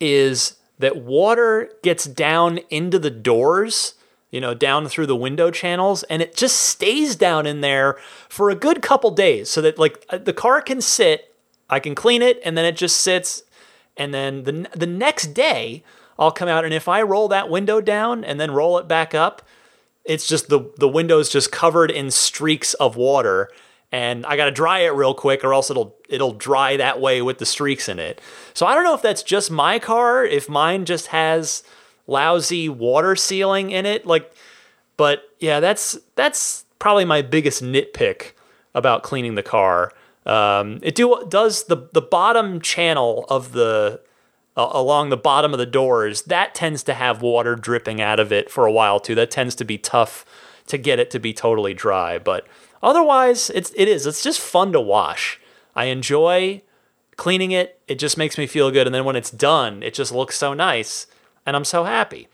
is 0.00 0.56
that 0.78 0.96
water 0.96 1.70
gets 1.82 2.06
down 2.06 2.60
into 2.70 2.98
the 2.98 3.10
doors 3.10 3.92
you 4.30 4.40
know, 4.40 4.54
down 4.54 4.88
through 4.88 5.04
the 5.04 5.14
window 5.14 5.50
channels, 5.50 6.04
and 6.04 6.22
it 6.22 6.34
just 6.34 6.56
stays 6.56 7.14
down 7.14 7.46
in 7.46 7.60
there 7.60 7.98
for 8.30 8.48
a 8.48 8.54
good 8.54 8.80
couple 8.80 9.10
days 9.10 9.50
so 9.50 9.60
that 9.60 9.78
like 9.78 10.02
uh, 10.08 10.16
the 10.16 10.32
car 10.32 10.62
can 10.62 10.80
sit, 10.80 11.34
I 11.68 11.78
can 11.80 11.94
clean 11.94 12.22
it, 12.22 12.40
and 12.42 12.56
then 12.56 12.64
it 12.64 12.74
just 12.74 12.96
sits, 12.96 13.42
and 13.94 14.14
then 14.14 14.44
the 14.44 14.66
the 14.74 14.86
next 14.86 15.34
day 15.34 15.84
I'll 16.18 16.32
come 16.32 16.48
out, 16.48 16.64
and 16.64 16.72
if 16.72 16.88
I 16.88 17.02
roll 17.02 17.28
that 17.28 17.50
window 17.50 17.82
down 17.82 18.24
and 18.24 18.40
then 18.40 18.52
roll 18.52 18.78
it 18.78 18.88
back 18.88 19.14
up, 19.14 19.42
it's 20.04 20.26
just 20.26 20.48
the 20.48 20.70
the 20.78 20.88
window's 20.88 21.28
just 21.28 21.52
covered 21.52 21.90
in 21.90 22.10
streaks 22.10 22.74
of 22.74 22.96
water, 22.96 23.50
and 23.90 24.26
I 24.26 24.36
got 24.36 24.46
to 24.46 24.50
dry 24.50 24.80
it 24.80 24.94
real 24.94 25.14
quick, 25.14 25.44
or 25.44 25.54
else 25.54 25.70
it'll 25.70 25.96
it'll 26.08 26.32
dry 26.32 26.76
that 26.76 27.00
way 27.00 27.22
with 27.22 27.38
the 27.38 27.46
streaks 27.46 27.88
in 27.88 27.98
it. 27.98 28.20
So 28.54 28.66
I 28.66 28.74
don't 28.74 28.84
know 28.84 28.94
if 28.94 29.02
that's 29.02 29.22
just 29.22 29.50
my 29.50 29.78
car, 29.78 30.24
if 30.24 30.48
mine 30.48 30.84
just 30.84 31.08
has 31.08 31.62
lousy 32.06 32.68
water 32.68 33.16
sealing 33.16 33.70
in 33.70 33.86
it. 33.86 34.06
Like, 34.06 34.32
but 34.96 35.22
yeah, 35.38 35.60
that's 35.60 35.98
that's 36.16 36.64
probably 36.78 37.04
my 37.04 37.22
biggest 37.22 37.62
nitpick 37.62 38.32
about 38.74 39.02
cleaning 39.02 39.34
the 39.34 39.42
car. 39.42 39.92
Um, 40.26 40.78
it 40.82 40.94
do 40.94 41.24
does 41.28 41.64
the 41.64 41.88
the 41.92 42.02
bottom 42.02 42.60
channel 42.60 43.24
of 43.28 43.52
the 43.52 44.00
uh, 44.56 44.68
along 44.72 45.08
the 45.08 45.16
bottom 45.16 45.52
of 45.52 45.58
the 45.58 45.66
doors 45.66 46.22
that 46.22 46.54
tends 46.54 46.82
to 46.84 46.94
have 46.94 47.22
water 47.22 47.54
dripping 47.56 48.00
out 48.00 48.20
of 48.20 48.32
it 48.32 48.50
for 48.50 48.66
a 48.66 48.72
while 48.72 49.00
too. 49.00 49.14
That 49.14 49.30
tends 49.30 49.54
to 49.56 49.64
be 49.64 49.78
tough 49.78 50.24
to 50.66 50.78
get 50.78 50.98
it 50.98 51.10
to 51.10 51.18
be 51.18 51.32
totally 51.32 51.74
dry, 51.74 52.18
but 52.18 52.46
otherwise 52.82 53.50
it's 53.50 53.72
it 53.76 53.88
is 53.88 54.06
it's 54.06 54.22
just 54.22 54.40
fun 54.40 54.72
to 54.72 54.80
wash. 54.80 55.40
I 55.74 55.86
enjoy 55.86 56.62
cleaning 57.16 57.52
it. 57.52 57.80
It 57.88 57.98
just 57.98 58.18
makes 58.18 58.38
me 58.38 58.46
feel 58.46 58.70
good, 58.70 58.86
and 58.86 58.94
then 58.94 59.04
when 59.04 59.16
it's 59.16 59.30
done, 59.30 59.82
it 59.82 59.94
just 59.94 60.12
looks 60.12 60.36
so 60.36 60.54
nice 60.54 61.06
and 61.44 61.56
I'm 61.56 61.64
so 61.64 61.84
happy. 61.84 62.28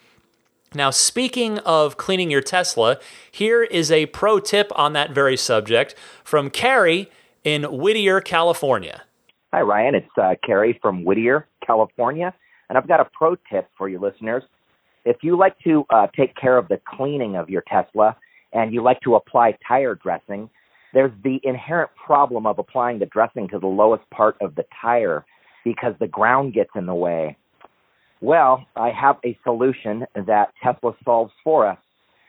Now, 0.74 0.90
speaking 0.90 1.58
of 1.60 1.96
cleaning 1.96 2.30
your 2.30 2.42
Tesla, 2.42 2.98
here 3.30 3.62
is 3.62 3.90
a 3.90 4.06
pro 4.06 4.38
tip 4.38 4.70
on 4.76 4.92
that 4.92 5.12
very 5.12 5.36
subject 5.36 5.94
from 6.22 6.50
Carrie 6.50 7.10
in 7.42 7.64
Whittier, 7.64 8.20
California. 8.20 9.04
Hi, 9.50 9.62
Ryan. 9.62 9.94
It's 9.94 10.18
uh, 10.20 10.34
Carrie 10.44 10.78
from 10.82 11.06
Whittier, 11.06 11.48
California. 11.66 12.34
And 12.68 12.76
I've 12.76 12.86
got 12.86 13.00
a 13.00 13.06
pro 13.16 13.34
tip 13.50 13.66
for 13.78 13.88
you 13.88 13.98
listeners. 13.98 14.42
If 15.06 15.16
you 15.22 15.38
like 15.38 15.58
to 15.60 15.86
uh, 15.88 16.08
take 16.14 16.36
care 16.36 16.58
of 16.58 16.68
the 16.68 16.78
cleaning 16.86 17.34
of 17.34 17.48
your 17.48 17.62
Tesla 17.66 18.14
and 18.52 18.74
you 18.74 18.82
like 18.82 19.00
to 19.00 19.14
apply 19.14 19.56
tire 19.66 19.94
dressing, 19.94 20.50
there's 20.92 21.12
the 21.24 21.40
inherent 21.44 21.90
problem 21.94 22.46
of 22.46 22.58
applying 22.58 22.98
the 22.98 23.06
dressing 23.06 23.48
to 23.48 23.58
the 23.58 23.66
lowest 23.66 24.02
part 24.10 24.36
of 24.42 24.54
the 24.54 24.64
tire 24.82 25.24
because 25.64 25.94
the 25.98 26.08
ground 26.08 26.52
gets 26.52 26.70
in 26.76 26.84
the 26.84 26.94
way. 26.94 27.34
Well, 28.20 28.66
I 28.76 28.90
have 28.90 29.16
a 29.24 29.38
solution 29.44 30.04
that 30.26 30.52
Tesla 30.62 30.92
solves 31.06 31.32
for 31.42 31.66
us. 31.66 31.78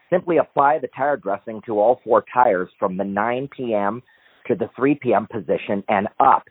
Simply 0.10 0.38
apply 0.38 0.80
the 0.80 0.90
tire 0.96 1.18
dressing 1.18 1.62
to 1.66 1.80
all 1.80 2.00
four 2.06 2.24
tires 2.34 2.70
from 2.80 2.96
the 2.96 3.04
9 3.04 3.50
p.m. 3.56 4.02
to 4.48 4.56
the 4.56 4.70
3 4.78 4.98
p.m. 5.02 5.28
position 5.30 5.84
and 5.90 6.08
up. 6.22 6.44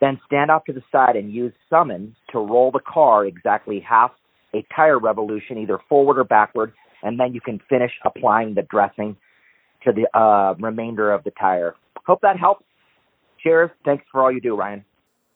Then 0.00 0.20
stand 0.26 0.50
off 0.50 0.64
to 0.66 0.72
the 0.72 0.82
side 0.92 1.16
and 1.16 1.32
use 1.32 1.52
summon 1.70 2.14
to 2.30 2.38
roll 2.38 2.70
the 2.70 2.80
car 2.80 3.24
exactly 3.24 3.80
half 3.80 4.10
a 4.54 4.64
tire 4.74 4.98
revolution, 4.98 5.58
either 5.58 5.78
forward 5.88 6.18
or 6.18 6.24
backward, 6.24 6.72
and 7.02 7.18
then 7.18 7.34
you 7.34 7.40
can 7.40 7.60
finish 7.68 7.92
applying 8.04 8.54
the 8.54 8.62
dressing 8.62 9.16
to 9.84 9.92
the 9.92 10.18
uh, 10.18 10.54
remainder 10.58 11.12
of 11.12 11.24
the 11.24 11.30
tire. 11.32 11.74
Hope 12.06 12.20
that 12.22 12.38
helps. 12.38 12.64
Cheers. 13.42 13.70
Thanks 13.84 14.04
for 14.10 14.22
all 14.22 14.32
you 14.32 14.40
do, 14.40 14.56
Ryan. 14.56 14.84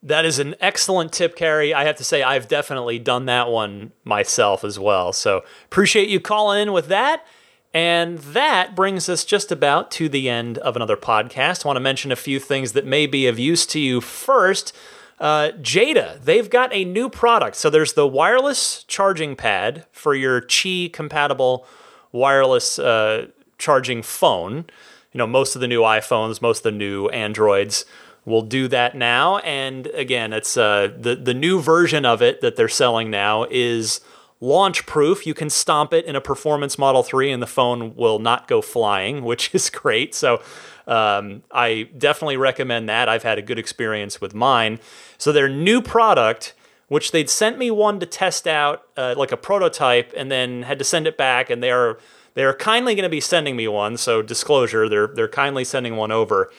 That 0.02 0.24
is 0.24 0.38
an 0.38 0.54
excellent 0.60 1.12
tip, 1.12 1.36
Carrie. 1.36 1.74
I 1.74 1.84
have 1.84 1.96
to 1.96 2.04
say, 2.04 2.22
I've 2.22 2.48
definitely 2.48 2.98
done 2.98 3.26
that 3.26 3.50
one 3.50 3.92
myself 4.04 4.64
as 4.64 4.78
well. 4.78 5.12
So 5.12 5.42
appreciate 5.66 6.08
you 6.08 6.20
calling 6.20 6.62
in 6.62 6.72
with 6.72 6.88
that. 6.88 7.26
And 7.72 8.18
that 8.18 8.74
brings 8.74 9.08
us 9.08 9.24
just 9.24 9.52
about 9.52 9.90
to 9.92 10.08
the 10.08 10.28
end 10.28 10.58
of 10.58 10.74
another 10.74 10.96
podcast. 10.96 11.64
I 11.64 11.68
want 11.68 11.76
to 11.76 11.80
mention 11.80 12.10
a 12.10 12.16
few 12.16 12.40
things 12.40 12.72
that 12.72 12.84
may 12.84 13.06
be 13.06 13.26
of 13.26 13.38
use 13.38 13.64
to 13.66 13.78
you. 13.78 14.00
First, 14.00 14.74
uh, 15.20 15.52
Jeda, 15.60 16.20
they've 16.20 16.50
got 16.50 16.72
a 16.72 16.84
new 16.84 17.08
product. 17.08 17.56
So 17.56 17.70
there's 17.70 17.92
the 17.92 18.06
wireless 18.06 18.84
charging 18.84 19.36
pad 19.36 19.86
for 19.92 20.14
your 20.14 20.40
Qi 20.40 20.92
compatible 20.92 21.66
wireless 22.10 22.78
uh, 22.78 23.28
charging 23.58 24.02
phone. 24.02 24.64
You 25.12 25.18
know, 25.18 25.26
most 25.26 25.54
of 25.54 25.60
the 25.60 25.68
new 25.68 25.82
iPhones, 25.82 26.42
most 26.42 26.58
of 26.58 26.72
the 26.72 26.78
new 26.78 27.08
Androids 27.08 27.84
will 28.24 28.42
do 28.42 28.66
that 28.68 28.96
now. 28.96 29.38
And 29.38 29.86
again, 29.88 30.32
it's 30.32 30.56
uh, 30.56 30.92
the 30.98 31.14
the 31.14 31.34
new 31.34 31.60
version 31.60 32.04
of 32.04 32.22
it 32.22 32.40
that 32.40 32.56
they're 32.56 32.68
selling 32.68 33.10
now 33.10 33.46
is 33.50 34.00
launch 34.40 34.86
proof. 34.86 35.26
You 35.26 35.34
can 35.34 35.50
stomp 35.50 35.92
it 35.92 36.04
in 36.06 36.16
a 36.16 36.20
performance 36.20 36.78
Model 36.78 37.02
3 37.02 37.30
and 37.30 37.42
the 37.42 37.46
phone 37.46 37.94
will 37.94 38.18
not 38.18 38.48
go 38.48 38.62
flying, 38.62 39.22
which 39.24 39.54
is 39.54 39.70
great. 39.70 40.14
So 40.14 40.42
um, 40.86 41.42
I 41.52 41.88
definitely 41.96 42.36
recommend 42.36 42.88
that. 42.88 43.08
I've 43.08 43.22
had 43.22 43.38
a 43.38 43.42
good 43.42 43.58
experience 43.58 44.20
with 44.20 44.34
mine. 44.34 44.80
So 45.18 45.32
their 45.32 45.48
new 45.48 45.80
product, 45.80 46.54
which 46.88 47.12
they'd 47.12 47.30
sent 47.30 47.58
me 47.58 47.70
one 47.70 48.00
to 48.00 48.06
test 48.06 48.48
out, 48.48 48.82
uh, 48.96 49.14
like 49.16 49.30
a 49.30 49.36
prototype, 49.36 50.12
and 50.16 50.30
then 50.30 50.62
had 50.62 50.78
to 50.78 50.84
send 50.84 51.06
it 51.06 51.16
back, 51.16 51.50
and 51.50 51.62
they 51.62 51.70
are 51.70 51.98
they 52.34 52.44
are 52.44 52.54
kindly 52.54 52.94
going 52.94 53.04
to 53.04 53.10
be 53.10 53.20
sending 53.20 53.54
me 53.56 53.68
one. 53.68 53.96
So 53.96 54.22
disclosure, 54.22 54.88
they're 54.88 55.06
they're 55.06 55.28
kindly 55.28 55.64
sending 55.64 55.96
one 55.96 56.10
over. 56.10 56.50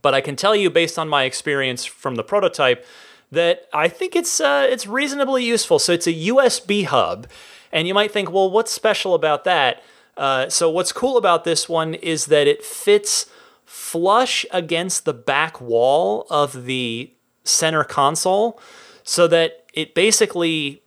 But 0.00 0.14
I 0.14 0.20
can 0.20 0.36
tell 0.36 0.56
you, 0.56 0.70
based 0.70 0.98
on 0.98 1.08
my 1.08 1.24
experience 1.24 1.84
from 1.84 2.14
the 2.14 2.24
prototype, 2.24 2.86
that 3.32 3.66
I 3.72 3.88
think 3.88 4.14
it's 4.14 4.40
uh, 4.40 4.66
it's 4.70 4.86
reasonably 4.86 5.44
useful. 5.44 5.78
So 5.78 5.92
it's 5.92 6.06
a 6.06 6.14
USB 6.14 6.84
hub, 6.84 7.26
and 7.72 7.88
you 7.88 7.94
might 7.94 8.12
think, 8.12 8.30
well, 8.30 8.50
what's 8.50 8.70
special 8.70 9.14
about 9.14 9.44
that? 9.44 9.82
Uh, 10.16 10.48
so 10.48 10.70
what's 10.70 10.92
cool 10.92 11.16
about 11.16 11.44
this 11.44 11.68
one 11.68 11.94
is 11.94 12.26
that 12.26 12.46
it 12.46 12.62
fits 12.62 13.26
flush 13.64 14.44
against 14.50 15.06
the 15.06 15.14
back 15.14 15.60
wall 15.60 16.26
of 16.28 16.66
the 16.66 17.10
center 17.42 17.82
console, 17.82 18.60
so 19.02 19.26
that 19.26 19.64
it 19.72 19.94
basically 19.94 20.82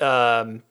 um, 0.00 0.62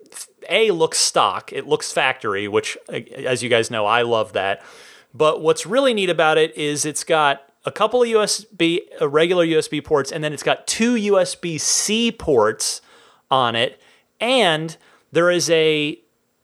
a 0.48 0.70
looks 0.70 1.00
stock, 1.00 1.52
it 1.52 1.68
looks 1.68 1.92
factory, 1.92 2.48
which 2.48 2.78
as 2.88 3.42
you 3.42 3.50
guys 3.50 3.72
know, 3.72 3.88
I 3.88 4.04
love 4.04 4.34
that. 4.34 4.64
But 5.12 5.42
what's 5.42 5.66
really 5.66 5.96
neat 5.96 6.12
about 6.12 6.38
it 6.38 6.56
is 6.56 6.86
it's 6.86 7.04
got 7.04 7.49
a 7.66 7.72
couple 7.72 8.02
of 8.02 8.08
USB, 8.08 8.82
regular 9.02 9.46
USB 9.46 9.84
ports, 9.84 10.12
and 10.12 10.24
then 10.24 10.34
it's 10.34 10.44
got 10.44 10.68
two 10.68 10.96
USB 10.96 11.60
C 11.60 12.12
ports 12.12 12.82
on 13.30 13.56
it. 13.56 13.82
And 14.20 14.76
there 15.12 15.30
is 15.30 15.50
a 15.50 16.00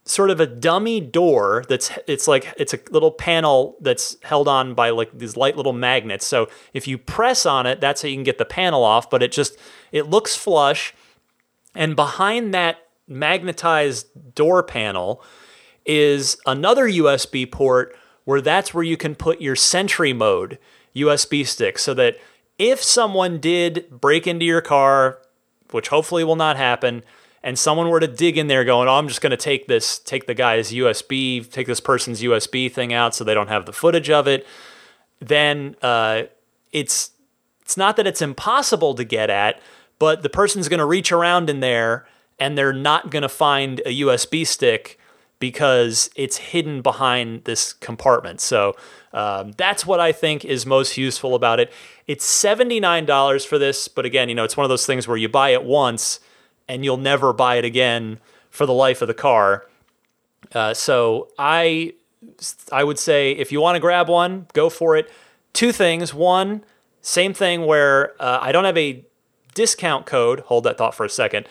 sort 0.08 0.30
of 0.30 0.40
a 0.40 0.46
dummy 0.46 1.02
door 1.02 1.64
that's 1.68 1.92
it's 2.08 2.28
like 2.28 2.54
it's 2.58 2.74
a 2.74 2.80
little 2.92 3.12
panel 3.12 3.76
that's 3.82 4.18
held 4.24 4.48
on 4.48 4.76
by 4.76 4.92
like 4.92 5.18
these 5.18 5.36
light 5.36 5.58
little 5.58 5.74
magnets. 5.74 6.26
So 6.26 6.48
if 6.74 6.88
you 6.88 6.98
press 6.98 7.46
on 7.46 7.66
it, 7.66 7.82
that's 7.82 8.04
how 8.04 8.08
you 8.08 8.16
can 8.16 8.24
get 8.24 8.38
the 8.38 8.46
panel 8.46 8.84
off, 8.84 9.10
but 9.10 9.24
it 9.24 9.32
just 9.32 9.58
it 9.92 10.10
looks 10.10 10.36
flush. 10.36 10.94
And 11.74 11.96
behind 11.96 12.54
that 12.54 12.78
magnetized 13.08 14.36
door 14.36 14.64
panel 14.64 15.24
is 15.86 16.38
another 16.46 16.88
USB 16.88 17.52
port 17.52 17.96
where 18.24 18.42
that's 18.42 18.74
where 18.74 18.84
you 18.84 18.98
can 18.98 19.16
put 19.16 19.42
your 19.42 19.56
Sentry 19.56 20.14
mode 20.14 20.58
USB 20.96 21.46
stick 21.46 21.78
so 21.78 21.94
that 21.94 22.18
if 22.58 22.82
someone 22.82 23.40
did 23.40 23.90
break 23.90 24.28
into 24.28 24.46
your 24.46 24.62
car, 24.62 25.20
which 25.72 25.90
hopefully 25.90 26.24
will 26.24 26.36
not 26.36 26.58
happen, 26.58 27.04
and 27.44 27.60
someone 27.60 27.90
were 27.90 28.00
to 28.00 28.08
dig 28.08 28.38
in 28.38 28.48
there 28.48 28.64
going, 28.64 28.88
"Oh, 28.88 28.94
I'm 28.96 29.08
just 29.08 29.22
going 29.22 29.32
to 29.32 29.38
take 29.38 29.68
this, 29.68 30.00
take 30.00 30.26
the 30.26 30.34
guy's 30.34 30.72
USB, 30.72 31.50
take 31.50 31.68
this 31.68 31.80
person's 31.80 32.22
USB 32.22 32.72
thing 32.72 32.94
out 32.94 33.14
so 33.14 33.24
they 33.24 33.34
don't 33.34 33.50
have 33.50 33.66
the 33.66 33.74
footage 33.74 34.10
of 34.10 34.28
it," 34.28 34.48
then 35.20 35.76
uh, 35.82 36.24
it's 36.72 37.12
it's 37.62 37.78
not 37.78 37.98
that 37.98 38.08
it's 38.08 38.22
impossible 38.22 38.94
to 38.96 39.04
get 39.04 39.30
at, 39.30 39.60
but 40.00 40.22
the 40.22 40.30
person's 40.30 40.70
going 40.70 40.80
to 40.80 40.86
reach 40.86 41.12
around 41.12 41.50
in 41.50 41.60
there 41.60 42.06
and 42.40 42.58
they're 42.58 42.74
not 42.74 43.10
going 43.10 43.22
to 43.22 43.30
find 43.30 43.82
a 43.86 44.02
USB 44.02 44.46
stick 44.46 45.00
because 45.40 46.10
it's 46.16 46.38
hidden 46.38 46.82
behind 46.82 47.44
this 47.44 47.74
compartment. 47.74 48.42
So 48.42 48.76
um, 49.14 49.52
that's 49.58 49.86
what 49.86 50.00
I 50.00 50.12
think 50.12 50.46
is 50.46 50.66
most 50.66 50.98
useful 50.98 51.36
about 51.36 51.60
it. 51.60 51.72
It's 52.08 52.26
$79 52.26 53.46
for 53.46 53.58
this, 53.58 53.88
but 53.88 54.06
again, 54.06 54.30
you 54.30 54.36
know, 54.36 54.44
it's 54.44 54.58
one 54.58 54.66
of 54.66 54.70
those 54.70 54.86
things 54.86 55.08
where 55.08 55.18
you 55.18 55.30
buy 55.30 55.50
it 55.50 55.64
once 55.64 56.20
and 56.68 56.84
you'll 56.84 56.98
never 56.98 57.34
buy 57.34 57.56
it 57.56 57.66
again 57.66 58.20
for 58.50 58.66
the 58.66 58.74
life 58.74 59.02
of 59.02 59.08
the 59.08 59.14
car. 59.14 59.66
Uh, 60.54 60.74
so 60.74 61.30
I 61.38 61.94
I 62.72 62.84
would 62.84 62.98
say 62.98 63.32
if 63.32 63.52
you 63.52 63.62
want 63.62 63.76
to 63.76 63.80
grab 63.80 64.10
one, 64.10 64.48
go 64.54 64.70
for 64.70 64.96
it. 64.96 65.12
Two 65.54 65.72
things. 65.72 66.14
One, 66.14 66.64
same 67.02 67.34
thing 67.34 67.66
where 67.66 68.20
uh, 68.22 68.40
I 68.42 68.52
don't 68.52 68.66
have 68.66 68.78
a 68.78 69.06
discount 69.54 70.06
code. 70.06 70.42
Hold 70.42 70.64
that 70.66 70.78
thought 70.78 70.96
for 70.96 71.06
a 71.06 71.10
second. 71.10 71.48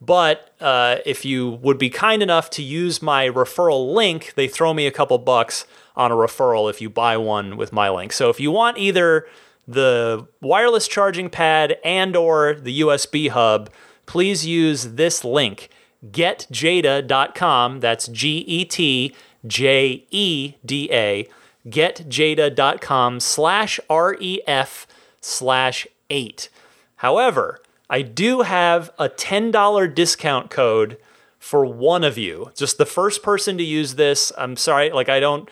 But 0.00 0.54
uh, 0.60 0.96
if 1.06 1.24
you 1.24 1.50
would 1.62 1.78
be 1.78 1.88
kind 1.90 2.22
enough 2.22 2.50
to 2.50 2.62
use 2.62 3.00
my 3.00 3.28
referral 3.28 3.94
link, 3.94 4.34
they 4.36 4.48
throw 4.48 4.74
me 4.74 4.86
a 4.86 4.90
couple 4.90 5.18
bucks 5.18 5.66
on 5.96 6.12
a 6.12 6.14
referral 6.14 6.68
if 6.68 6.80
you 6.80 6.90
buy 6.90 7.16
one 7.16 7.56
with 7.56 7.72
my 7.72 7.88
link. 7.88 8.12
So 8.12 8.28
if 8.28 8.38
you 8.38 8.50
want 8.50 8.76
either 8.78 9.26
the 9.66 10.26
wireless 10.40 10.86
charging 10.86 11.30
pad 11.30 11.78
and 11.82 12.14
or 12.14 12.54
the 12.54 12.80
USB 12.80 13.30
hub, 13.30 13.70
please 14.04 14.46
use 14.46 14.94
this 14.94 15.24
link 15.24 15.70
getjeda.com. 16.04 17.80
that's 17.80 18.06
G 18.08 18.44
E 18.46 18.64
T 18.64 19.14
J 19.46 20.04
E 20.10 20.54
D 20.64 20.88
A 20.92 21.28
Getjeda.com 21.66 23.18
slash 23.20 23.80
R 23.90 24.16
E 24.20 24.40
F 24.46 24.86
slash 25.20 25.86
eight. 26.10 26.48
However, 26.96 27.60
I 27.88 28.02
do 28.02 28.42
have 28.42 28.90
a 28.98 29.08
$10 29.08 29.94
discount 29.94 30.50
code 30.50 30.98
for 31.38 31.64
one 31.64 32.02
of 32.02 32.18
you. 32.18 32.50
Just 32.56 32.78
the 32.78 32.86
first 32.86 33.22
person 33.22 33.56
to 33.58 33.64
use 33.64 33.94
this. 33.94 34.32
I'm 34.36 34.56
sorry, 34.56 34.90
like 34.90 35.08
I 35.08 35.20
don't 35.20 35.48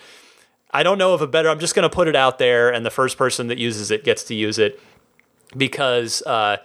I 0.74 0.82
don't 0.82 0.98
know 0.98 1.14
of 1.14 1.22
a 1.22 1.28
better. 1.28 1.48
I'm 1.48 1.60
just 1.60 1.76
going 1.76 1.88
to 1.88 1.94
put 1.94 2.08
it 2.08 2.16
out 2.16 2.38
there, 2.38 2.72
and 2.72 2.84
the 2.84 2.90
first 2.90 3.16
person 3.16 3.46
that 3.46 3.58
uses 3.58 3.92
it 3.92 4.02
gets 4.02 4.24
to 4.24 4.34
use 4.34 4.58
it 4.58 4.80
because 5.56 6.20
uh, 6.22 6.56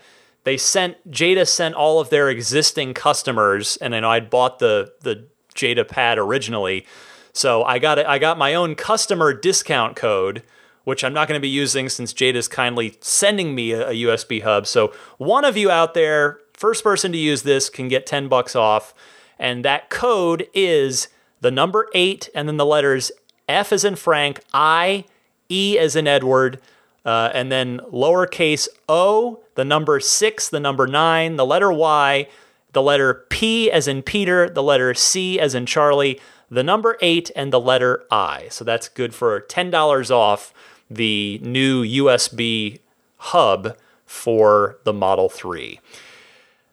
they 0.45 0.57
sent 0.57 1.11
Jeda 1.11 1.47
sent 1.47 1.75
all 1.75 1.99
of 1.99 2.09
their 2.09 2.27
existing 2.27 2.95
customers, 2.95 3.77
and 3.77 3.93
I 3.93 3.99
know 3.99 4.09
I'd 4.09 4.31
bought 4.31 4.57
the 4.57 4.93
the 5.01 5.27
Jeda 5.53 5.87
pad 5.87 6.17
originally, 6.17 6.87
so 7.33 7.63
I 7.63 7.77
got 7.77 7.99
it. 7.99 8.07
I 8.07 8.17
got 8.17 8.39
my 8.39 8.55
own 8.55 8.73
customer 8.73 9.31
discount 9.31 9.95
code, 9.95 10.41
which 10.89 11.03
I'm 11.03 11.13
not 11.13 11.27
going 11.27 11.37
to 11.37 11.41
be 11.41 11.47
using 11.47 11.87
since 11.87 12.13
Jade 12.13 12.35
is 12.35 12.47
kindly 12.47 12.97
sending 12.99 13.53
me 13.53 13.73
a, 13.73 13.89
a 13.89 13.93
USB 13.93 14.41
hub. 14.41 14.65
So 14.65 14.91
one 15.19 15.45
of 15.45 15.55
you 15.55 15.69
out 15.69 15.93
there, 15.93 16.39
first 16.53 16.83
person 16.83 17.11
to 17.11 17.17
use 17.17 17.43
this, 17.43 17.69
can 17.69 17.87
get 17.87 18.07
ten 18.07 18.27
bucks 18.27 18.55
off, 18.55 18.95
and 19.37 19.63
that 19.63 19.91
code 19.91 20.47
is 20.51 21.07
the 21.41 21.51
number 21.51 21.89
eight 21.93 22.27
and 22.33 22.47
then 22.47 22.57
the 22.57 22.65
letters 22.65 23.11
F 23.47 23.71
as 23.71 23.85
in 23.85 23.95
Frank, 23.95 24.41
I, 24.51 25.05
E 25.47 25.77
as 25.77 25.95
in 25.95 26.07
Edward, 26.07 26.59
uh, 27.05 27.29
and 27.35 27.51
then 27.51 27.79
lowercase 27.91 28.67
o, 28.89 29.41
the 29.53 29.63
number 29.63 29.99
six, 29.99 30.49
the 30.49 30.59
number 30.59 30.87
nine, 30.87 31.35
the 31.35 31.45
letter 31.45 31.71
Y, 31.71 32.27
the 32.73 32.81
letter 32.81 33.25
P 33.29 33.71
as 33.71 33.87
in 33.87 34.01
Peter, 34.01 34.49
the 34.49 34.63
letter 34.63 34.95
C 34.95 35.39
as 35.39 35.53
in 35.53 35.67
Charlie, 35.67 36.19
the 36.49 36.63
number 36.63 36.97
eight, 36.99 37.29
and 37.35 37.53
the 37.53 37.59
letter 37.59 38.05
I. 38.09 38.47
So 38.49 38.63
that's 38.63 38.89
good 38.89 39.13
for 39.13 39.39
$10 39.39 40.11
off 40.11 40.51
the 40.89 41.39
new 41.43 41.83
USB 41.83 42.79
hub 43.17 43.77
for 44.05 44.79
the 44.83 44.93
Model 44.93 45.29
3. 45.29 45.79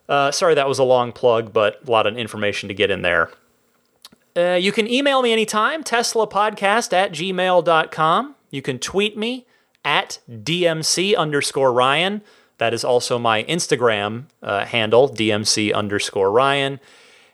Uh, 0.08 0.30
sorry, 0.30 0.54
that 0.54 0.68
was 0.68 0.78
a 0.78 0.84
long 0.84 1.12
plug, 1.12 1.52
but 1.52 1.80
a 1.86 1.90
lot 1.90 2.06
of 2.06 2.16
information 2.16 2.68
to 2.68 2.74
get 2.74 2.90
in 2.90 3.02
there. 3.02 3.30
Uh, 4.36 4.54
you 4.54 4.70
can 4.70 4.86
email 4.88 5.22
me 5.22 5.32
anytime, 5.32 5.82
teslapodcast 5.82 6.92
at 6.92 7.12
gmail.com. 7.12 8.34
You 8.50 8.62
can 8.62 8.78
tweet 8.78 9.16
me 9.16 9.46
at 9.84 10.18
DMC 10.30 11.16
underscore 11.16 11.72
Ryan. 11.72 12.22
That 12.58 12.72
is 12.72 12.84
also 12.84 13.18
my 13.18 13.44
Instagram 13.44 14.24
uh, 14.42 14.64
handle, 14.64 15.08
DMC 15.08 15.74
underscore 15.74 16.30
Ryan. 16.30 16.80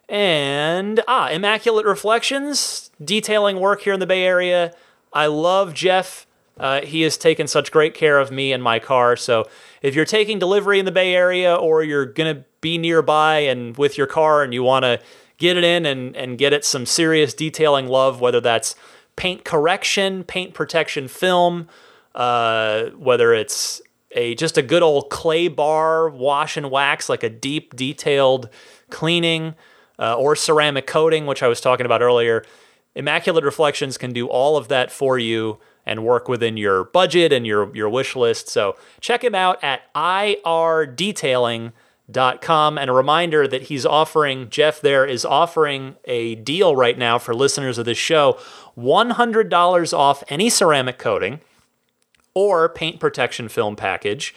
And, 0.08 1.02
ah, 1.08 1.28
Immaculate 1.30 1.86
Reflections, 1.86 2.90
detailing 3.02 3.60
work 3.60 3.82
here 3.82 3.94
in 3.94 4.00
the 4.00 4.06
Bay 4.06 4.24
Area. 4.24 4.74
I 5.12 5.26
love 5.26 5.74
Jeff. 5.74 6.26
Uh, 6.58 6.82
he 6.82 7.02
has 7.02 7.16
taken 7.16 7.46
such 7.46 7.72
great 7.72 7.94
care 7.94 8.18
of 8.18 8.30
me 8.30 8.52
and 8.52 8.62
my 8.62 8.78
car. 8.78 9.16
So 9.16 9.48
if 9.80 9.94
you're 9.94 10.04
taking 10.04 10.38
delivery 10.38 10.78
in 10.78 10.84
the 10.84 10.92
Bay 10.92 11.14
Area 11.14 11.54
or 11.54 11.82
you're 11.82 12.06
going 12.06 12.36
to 12.36 12.44
be 12.60 12.78
nearby 12.78 13.38
and 13.38 13.76
with 13.76 13.96
your 13.96 14.06
car 14.06 14.42
and 14.42 14.52
you 14.52 14.62
want 14.62 14.84
to 14.84 15.00
get 15.38 15.56
it 15.56 15.64
in 15.64 15.86
and, 15.86 16.14
and 16.14 16.38
get 16.38 16.52
it 16.52 16.64
some 16.64 16.86
serious 16.86 17.34
detailing 17.34 17.88
love, 17.88 18.20
whether 18.20 18.40
that's 18.40 18.74
paint 19.16 19.44
correction, 19.44 20.24
paint 20.24 20.54
protection 20.54 21.08
film, 21.08 21.68
uh, 22.14 22.84
whether 22.90 23.32
it's 23.32 23.80
a 24.12 24.34
just 24.34 24.58
a 24.58 24.62
good 24.62 24.82
old 24.82 25.08
clay 25.10 25.48
bar 25.48 26.08
wash 26.08 26.56
and 26.56 26.70
wax, 26.70 27.08
like 27.08 27.22
a 27.22 27.30
deep, 27.30 27.74
detailed 27.74 28.48
cleaning 28.90 29.54
uh, 29.98 30.14
or 30.16 30.36
ceramic 30.36 30.86
coating, 30.86 31.26
which 31.26 31.42
I 31.42 31.48
was 31.48 31.60
talking 31.60 31.86
about 31.86 32.02
earlier. 32.02 32.44
Immaculate 32.94 33.42
Reflections 33.42 33.96
can 33.96 34.12
do 34.12 34.26
all 34.26 34.56
of 34.58 34.68
that 34.68 34.92
for 34.92 35.18
you 35.18 35.58
and 35.84 36.04
work 36.04 36.28
within 36.28 36.56
your 36.56 36.84
budget 36.84 37.32
and 37.32 37.44
your 37.46 37.74
your 37.74 37.88
wish 37.88 38.14
list. 38.16 38.48
So 38.48 38.76
check 39.00 39.24
him 39.24 39.34
out 39.34 39.62
at 39.62 39.92
irdetailing.com. 39.94 42.78
And 42.78 42.90
a 42.90 42.92
reminder 42.92 43.48
that 43.48 43.62
he's 43.62 43.86
offering, 43.86 44.50
Jeff 44.50 44.80
there 44.80 45.06
is 45.06 45.24
offering 45.24 45.96
a 46.04 46.34
deal 46.36 46.76
right 46.76 46.98
now 46.98 47.18
for 47.18 47.34
listeners 47.34 47.78
of 47.78 47.84
this 47.84 47.98
show 47.98 48.38
$100 48.76 49.96
off 49.96 50.22
any 50.28 50.50
ceramic 50.50 50.98
coating 50.98 51.40
or 52.34 52.68
paint 52.68 53.00
protection 53.00 53.48
film 53.48 53.76
package. 53.76 54.34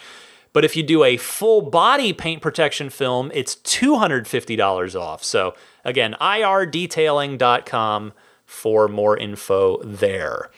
But 0.53 0.63
if 0.63 0.77
you 0.77 0.83
do 0.83 1.03
a 1.03 1.17
full 1.17 1.61
body 1.61 2.13
paint 2.13 2.41
protection 2.41 2.89
film, 2.89 3.29
it's 3.33 3.57
$250 3.57 4.99
off. 4.99 5.21
So 5.21 5.53
again, 5.83 6.15
irdetailing.com 6.21 8.13
for 8.45 8.87
more 8.87 9.17
info 9.17 9.81
there. 9.83 10.49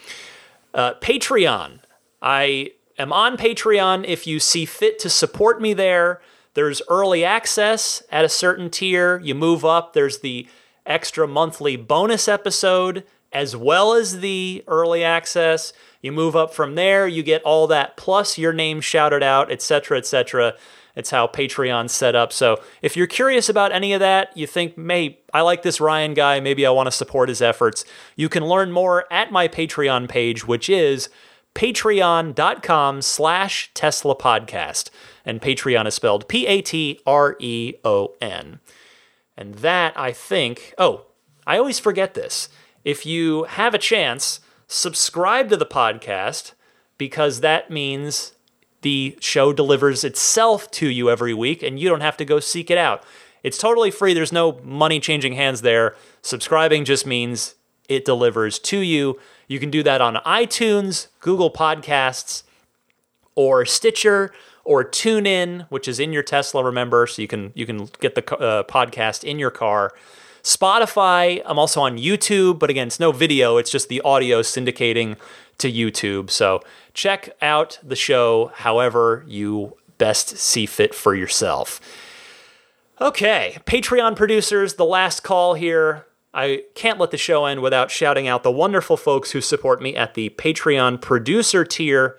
Uh, 0.77 0.93
Patreon. 1.01 1.79
I 2.21 2.73
am 2.99 3.11
on 3.11 3.35
Patreon 3.35 4.05
if 4.07 4.27
you 4.27 4.39
see 4.39 4.63
fit 4.65 4.99
to 4.99 5.09
support 5.09 5.59
me 5.59 5.73
there. 5.73 6.21
There's 6.53 6.83
early 6.87 7.25
access 7.25 8.03
at 8.11 8.23
a 8.23 8.29
certain 8.29 8.69
tier. 8.69 9.19
You 9.23 9.33
move 9.33 9.65
up, 9.65 9.93
there's 9.93 10.19
the 10.19 10.47
extra 10.85 11.27
monthly 11.27 11.77
bonus 11.77 12.27
episode 12.27 13.03
as 13.33 13.55
well 13.55 13.93
as 13.93 14.19
the 14.19 14.63
early 14.67 15.03
access. 15.03 15.73
You 15.99 16.11
move 16.11 16.35
up 16.35 16.53
from 16.53 16.75
there, 16.75 17.07
you 17.07 17.23
get 17.23 17.41
all 17.41 17.65
that 17.67 17.97
plus 17.97 18.37
your 18.37 18.53
name 18.53 18.79
shouted 18.79 19.23
out, 19.23 19.51
etc., 19.51 19.97
etc. 19.97 20.53
It's 20.97 21.11
how 21.11 21.27
Patreon's 21.27 21.91
set 21.91 22.15
up. 22.15 22.33
So 22.33 22.59
if 22.81 22.97
you're 22.97 23.05
curious 23.05 23.49
about 23.49 23.71
any 23.71 23.93
of 23.93 23.99
that, 23.99 24.35
you 24.35 24.47
think, 24.47 24.75
may 24.79 25.19
I 25.31 25.41
like 25.41 25.61
this 25.61 25.79
Ryan 25.79 26.15
guy, 26.15 26.39
maybe 26.39 26.65
I 26.65 26.71
want 26.71 26.87
to 26.87 26.91
support 26.91 27.29
his 27.29 27.39
efforts, 27.39 27.85
you 28.15 28.29
can 28.29 28.47
learn 28.47 28.71
more 28.71 29.05
at 29.13 29.31
my 29.31 29.47
Patreon 29.47 30.09
page, 30.09 30.47
which 30.47 30.69
is 30.69 31.09
patreon.com 31.53 33.03
slash 33.03 33.71
Tesla 33.75 34.15
podcast. 34.15 34.89
And 35.23 35.39
Patreon 35.39 35.85
is 35.85 35.93
spelled 35.93 36.27
P-A-T-R-E-O-N. 36.27 36.99
And 39.37 39.53
that, 39.55 39.93
I 39.95 40.11
think, 40.11 40.73
oh, 40.79 41.05
I 41.45 41.59
always 41.59 41.77
forget 41.77 42.15
this. 42.15 42.49
If 42.83 43.05
you 43.05 43.43
have 43.43 43.75
a 43.75 43.79
chance, 43.79 44.39
subscribe 44.67 45.49
to 45.49 45.57
the 45.57 45.65
podcast 45.65 46.53
because 46.97 47.41
that 47.41 47.69
means 47.69 48.33
the 48.81 49.17
show 49.19 49.53
delivers 49.53 50.03
itself 50.03 50.69
to 50.71 50.87
you 50.87 51.09
every 51.09 51.33
week 51.33 51.63
and 51.63 51.79
you 51.79 51.89
don't 51.89 52.01
have 52.01 52.17
to 52.17 52.25
go 52.25 52.39
seek 52.39 52.69
it 52.69 52.77
out. 52.77 53.03
It's 53.43 53.57
totally 53.57 53.91
free. 53.91 54.13
There's 54.13 54.31
no 54.31 54.59
money 54.63 54.99
changing 54.99 55.33
hands 55.33 55.61
there. 55.61 55.95
Subscribing 56.21 56.85
just 56.85 57.05
means 57.05 57.55
it 57.87 58.05
delivers 58.05 58.59
to 58.59 58.79
you. 58.79 59.19
You 59.47 59.59
can 59.59 59.69
do 59.69 59.83
that 59.83 60.01
on 60.01 60.15
iTunes, 60.25 61.07
Google 61.21 61.51
Podcasts, 61.51 62.43
or 63.35 63.65
Stitcher, 63.65 64.33
or 64.63 64.83
TuneIn, 64.83 65.65
which 65.69 65.87
is 65.87 65.99
in 65.99 66.11
your 66.11 66.23
Tesla. 66.23 66.63
Remember, 66.63 67.07
so 67.07 67.21
you 67.21 67.27
can 67.27 67.53
you 67.55 67.65
can 67.65 67.89
get 68.01 68.15
the 68.15 68.37
uh, 68.37 68.63
podcast 68.63 69.23
in 69.23 69.39
your 69.39 69.51
car. 69.51 69.93
Spotify. 70.47 71.41
I'm 71.45 71.59
also 71.59 71.81
on 71.81 71.97
YouTube, 71.97 72.57
but 72.57 72.69
again, 72.69 72.87
it's 72.87 73.01
no 73.01 73.11
video. 73.11 73.57
It's 73.57 73.69
just 73.69 73.89
the 73.89 73.99
audio 74.01 74.41
syndicating 74.41 75.17
to 75.57 75.69
YouTube. 75.69 76.29
So 76.29 76.61
check 76.93 77.35
out 77.41 77.77
the 77.83 77.97
show 77.97 78.51
however 78.55 79.25
you 79.27 79.75
best 79.97 80.37
see 80.37 80.65
fit 80.65 80.95
for 80.95 81.13
yourself. 81.13 81.81
Okay, 83.01 83.57
Patreon 83.65 84.15
producers, 84.15 84.75
the 84.75 84.85
last 84.85 85.21
call 85.21 85.55
here. 85.55 86.05
I 86.33 86.63
can't 86.75 86.97
let 86.97 87.11
the 87.11 87.17
show 87.17 87.45
end 87.45 87.61
without 87.61 87.91
shouting 87.91 88.29
out 88.29 88.43
the 88.43 88.51
wonderful 88.51 88.95
folks 88.95 89.31
who 89.31 89.41
support 89.41 89.81
me 89.81 89.97
at 89.97 90.13
the 90.13 90.29
Patreon 90.29 91.01
producer 91.01 91.65
tier. 91.65 92.17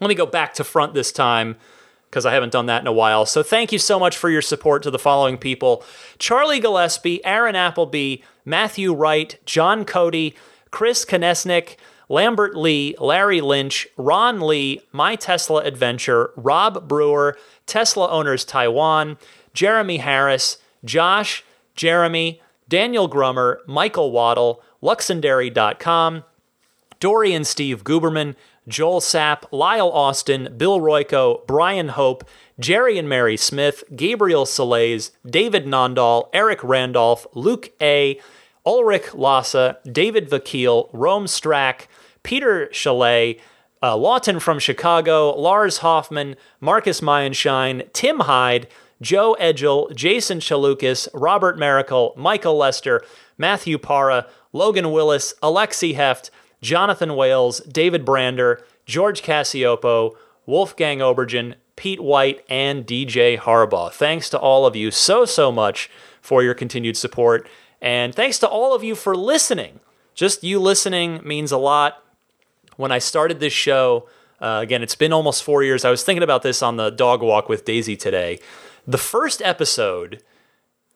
Let 0.00 0.08
me 0.08 0.14
go 0.14 0.26
back 0.26 0.52
to 0.54 0.64
front 0.64 0.92
this 0.92 1.12
time 1.12 1.56
because 2.08 2.24
I 2.24 2.32
haven't 2.32 2.52
done 2.52 2.66
that 2.66 2.80
in 2.80 2.86
a 2.86 2.92
while. 2.92 3.26
So 3.26 3.42
thank 3.42 3.72
you 3.72 3.78
so 3.78 3.98
much 3.98 4.16
for 4.16 4.30
your 4.30 4.42
support 4.42 4.82
to 4.82 4.90
the 4.90 4.98
following 4.98 5.38
people 5.38 5.84
Charlie 6.18 6.60
Gillespie, 6.60 7.24
Aaron 7.24 7.56
Appleby, 7.56 8.16
Matthew 8.44 8.94
Wright, 8.94 9.38
John 9.44 9.84
Cody, 9.84 10.34
Chris 10.70 11.04
Konesnik, 11.04 11.76
Lambert 12.08 12.56
Lee, 12.56 12.94
Larry 12.98 13.40
Lynch, 13.40 13.86
Ron 13.96 14.40
Lee, 14.40 14.80
My 14.92 15.14
Tesla 15.16 15.62
Adventure, 15.62 16.30
Rob 16.36 16.88
Brewer, 16.88 17.36
Tesla 17.66 18.08
Owners 18.08 18.44
Taiwan, 18.44 19.18
Jeremy 19.52 19.98
Harris, 19.98 20.58
Josh, 20.84 21.44
Jeremy, 21.74 22.40
Daniel 22.68 23.08
Grummer, 23.08 23.60
Michael 23.66 24.10
Waddle, 24.10 24.62
Luxendary.com, 24.82 26.24
and 27.02 27.46
Steve 27.46 27.84
Guberman, 27.84 28.34
Joel 28.68 29.00
Sapp, 29.00 29.44
Lyle 29.50 29.90
Austin, 29.90 30.54
Bill 30.56 30.78
Royko, 30.78 31.46
Brian 31.46 31.88
Hope, 31.88 32.28
Jerry 32.60 32.98
and 32.98 33.08
Mary 33.08 33.36
Smith, 33.36 33.82
Gabriel 33.96 34.46
Salays, 34.46 35.10
David 35.26 35.66
Nondahl, 35.66 36.28
Eric 36.32 36.62
Randolph, 36.62 37.26
Luke 37.34 37.70
A., 37.80 38.20
Ulrich 38.66 39.14
Lassa, 39.14 39.78
David 39.90 40.28
Vakil, 40.28 40.90
Rome 40.92 41.24
Strack, 41.24 41.86
Peter 42.22 42.68
Chalet, 42.70 43.40
uh, 43.82 43.96
Lawton 43.96 44.40
from 44.40 44.58
Chicago, 44.58 45.34
Lars 45.34 45.78
Hoffman, 45.78 46.36
Marcus 46.60 47.00
Mayenshine, 47.00 47.90
Tim 47.92 48.20
Hyde, 48.20 48.68
Joe 49.00 49.34
Edgel, 49.34 49.90
Jason 49.94 50.40
Chalukas, 50.40 51.08
Robert 51.14 51.58
Miracle, 51.58 52.12
Michael 52.16 52.56
Lester, 52.56 53.02
Matthew 53.38 53.78
Para, 53.78 54.26
Logan 54.52 54.90
Willis, 54.90 55.34
Alexi 55.42 55.94
Heft, 55.94 56.30
Jonathan 56.60 57.14
Wales, 57.14 57.60
David 57.60 58.04
Brander, 58.04 58.62
George 58.86 59.22
Cassiopo, 59.22 60.16
Wolfgang 60.46 60.98
Obergen, 60.98 61.54
Pete 61.76 62.00
White, 62.00 62.44
and 62.48 62.86
DJ 62.86 63.38
Harbaugh. 63.38 63.92
Thanks 63.92 64.28
to 64.30 64.38
all 64.38 64.66
of 64.66 64.74
you 64.74 64.90
so, 64.90 65.24
so 65.24 65.52
much 65.52 65.90
for 66.20 66.42
your 66.42 66.54
continued 66.54 66.96
support. 66.96 67.48
And 67.80 68.14
thanks 68.14 68.38
to 68.40 68.48
all 68.48 68.74
of 68.74 68.82
you 68.82 68.94
for 68.94 69.16
listening. 69.16 69.80
Just 70.14 70.42
you 70.42 70.58
listening 70.58 71.20
means 71.22 71.52
a 71.52 71.58
lot. 71.58 72.02
When 72.76 72.90
I 72.90 72.98
started 72.98 73.40
this 73.40 73.52
show, 73.52 74.08
uh, 74.40 74.60
again, 74.62 74.82
it's 74.82 74.94
been 74.94 75.12
almost 75.12 75.42
four 75.42 75.62
years. 75.62 75.84
I 75.84 75.90
was 75.90 76.02
thinking 76.02 76.22
about 76.22 76.42
this 76.42 76.62
on 76.62 76.76
the 76.76 76.90
dog 76.90 77.22
walk 77.22 77.48
with 77.48 77.64
Daisy 77.64 77.96
today. 77.96 78.40
The 78.86 78.98
first 78.98 79.42
episode 79.42 80.22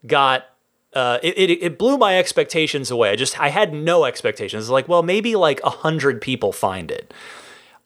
got 0.07 0.47
uh, 0.95 1.19
it, 1.23 1.39
it, 1.39 1.63
it 1.63 1.79
blew 1.79 1.97
my 1.97 2.19
expectations 2.19 2.91
away. 2.91 3.11
I 3.11 3.17
just 3.17 3.41
I 3.41 3.49
had 3.49 3.73
no 3.73 4.05
expectations. 4.05 4.69
Like, 4.69 4.89
well, 4.89 5.03
maybe 5.03 5.37
like 5.37 5.61
a 5.65 5.71
hundred 5.71 6.21
people 6.21 6.53
find 6.53 6.91
it. 6.91 7.15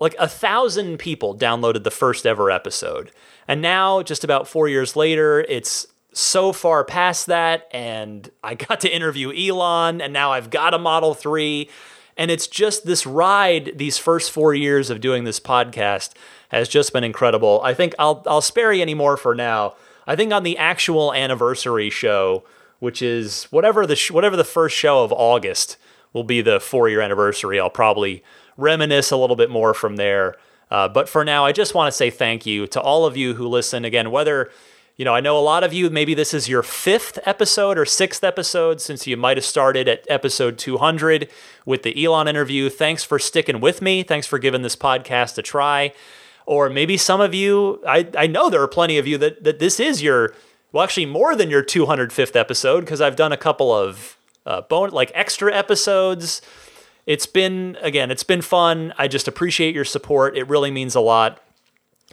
Like 0.00 0.14
a 0.18 0.28
thousand 0.28 0.98
people 0.98 1.36
downloaded 1.36 1.84
the 1.84 1.90
first 1.90 2.26
ever 2.26 2.50
episode, 2.50 3.12
and 3.46 3.62
now 3.62 4.02
just 4.02 4.24
about 4.24 4.48
four 4.48 4.68
years 4.68 4.96
later, 4.96 5.44
it's 5.48 5.86
so 6.12 6.52
far 6.52 6.84
past 6.84 7.26
that. 7.26 7.68
And 7.70 8.28
I 8.42 8.54
got 8.54 8.80
to 8.80 8.94
interview 8.94 9.32
Elon, 9.32 10.00
and 10.00 10.12
now 10.12 10.32
I've 10.32 10.50
got 10.50 10.74
a 10.74 10.78
Model 10.78 11.14
Three, 11.14 11.70
and 12.16 12.30
it's 12.30 12.48
just 12.48 12.86
this 12.86 13.06
ride. 13.06 13.72
These 13.76 13.98
first 13.98 14.32
four 14.32 14.52
years 14.52 14.90
of 14.90 15.00
doing 15.00 15.24
this 15.24 15.38
podcast 15.40 16.12
has 16.48 16.68
just 16.68 16.92
been 16.92 17.04
incredible. 17.04 17.60
I 17.62 17.72
think 17.72 17.94
I'll 17.98 18.22
I'll 18.26 18.42
spare 18.42 18.72
you 18.72 18.82
any 18.82 18.94
more 18.94 19.16
for 19.16 19.34
now. 19.34 19.76
I 20.08 20.16
think 20.16 20.32
on 20.32 20.42
the 20.42 20.58
actual 20.58 21.14
anniversary 21.14 21.88
show 21.90 22.44
which 22.78 23.02
is 23.02 23.44
whatever 23.44 23.86
the 23.86 23.96
sh- 23.96 24.10
whatever 24.10 24.36
the 24.36 24.44
first 24.44 24.76
show 24.76 25.04
of 25.04 25.12
August 25.12 25.76
will 26.12 26.24
be 26.24 26.40
the 26.40 26.60
four 26.60 26.88
year 26.88 27.00
anniversary. 27.00 27.60
I'll 27.60 27.70
probably 27.70 28.22
reminisce 28.56 29.10
a 29.10 29.16
little 29.16 29.36
bit 29.36 29.50
more 29.50 29.74
from 29.74 29.96
there. 29.96 30.36
Uh, 30.70 30.88
but 30.88 31.08
for 31.08 31.24
now, 31.24 31.44
I 31.44 31.52
just 31.52 31.74
want 31.74 31.88
to 31.88 31.96
say 31.96 32.10
thank 32.10 32.46
you 32.46 32.66
to 32.68 32.80
all 32.80 33.06
of 33.06 33.16
you 33.16 33.34
who 33.34 33.46
listen. 33.46 33.84
Again, 33.84 34.10
whether 34.10 34.50
you 34.96 35.04
know, 35.04 35.14
I 35.14 35.20
know 35.20 35.36
a 35.36 35.40
lot 35.40 35.62
of 35.62 35.74
you, 35.74 35.90
maybe 35.90 36.14
this 36.14 36.32
is 36.32 36.48
your 36.48 36.62
fifth 36.62 37.18
episode 37.26 37.76
or 37.76 37.84
sixth 37.84 38.24
episode 38.24 38.80
since 38.80 39.06
you 39.06 39.14
might 39.16 39.36
have 39.36 39.44
started 39.44 39.88
at 39.88 40.06
episode 40.08 40.56
200 40.56 41.28
with 41.66 41.82
the 41.82 42.02
Elon 42.02 42.28
interview. 42.28 42.70
Thanks 42.70 43.04
for 43.04 43.18
sticking 43.18 43.60
with 43.60 43.82
me. 43.82 44.02
Thanks 44.02 44.26
for 44.26 44.38
giving 44.38 44.62
this 44.62 44.74
podcast 44.74 45.36
a 45.36 45.42
try. 45.42 45.92
Or 46.46 46.70
maybe 46.70 46.96
some 46.96 47.20
of 47.20 47.34
you, 47.34 47.82
I, 47.86 48.08
I 48.16 48.26
know 48.26 48.48
there 48.48 48.62
are 48.62 48.68
plenty 48.68 48.96
of 48.96 49.06
you 49.06 49.18
that, 49.18 49.44
that 49.44 49.58
this 49.58 49.78
is 49.78 50.02
your 50.02 50.32
well, 50.72 50.84
actually 50.84 51.06
more 51.06 51.34
than 51.34 51.50
your 51.50 51.62
205th 51.62 52.36
episode 52.36 52.80
because 52.80 53.00
I've 53.00 53.16
done 53.16 53.32
a 53.32 53.36
couple 53.36 53.72
of 53.72 54.16
uh, 54.44 54.62
like 54.70 55.10
extra 55.14 55.54
episodes. 55.54 56.42
It's 57.06 57.26
been 57.26 57.76
again, 57.80 58.10
it's 58.10 58.24
been 58.24 58.42
fun. 58.42 58.92
I 58.98 59.08
just 59.08 59.28
appreciate 59.28 59.74
your 59.74 59.84
support. 59.84 60.36
It 60.36 60.48
really 60.48 60.70
means 60.70 60.94
a 60.94 61.00
lot. 61.00 61.42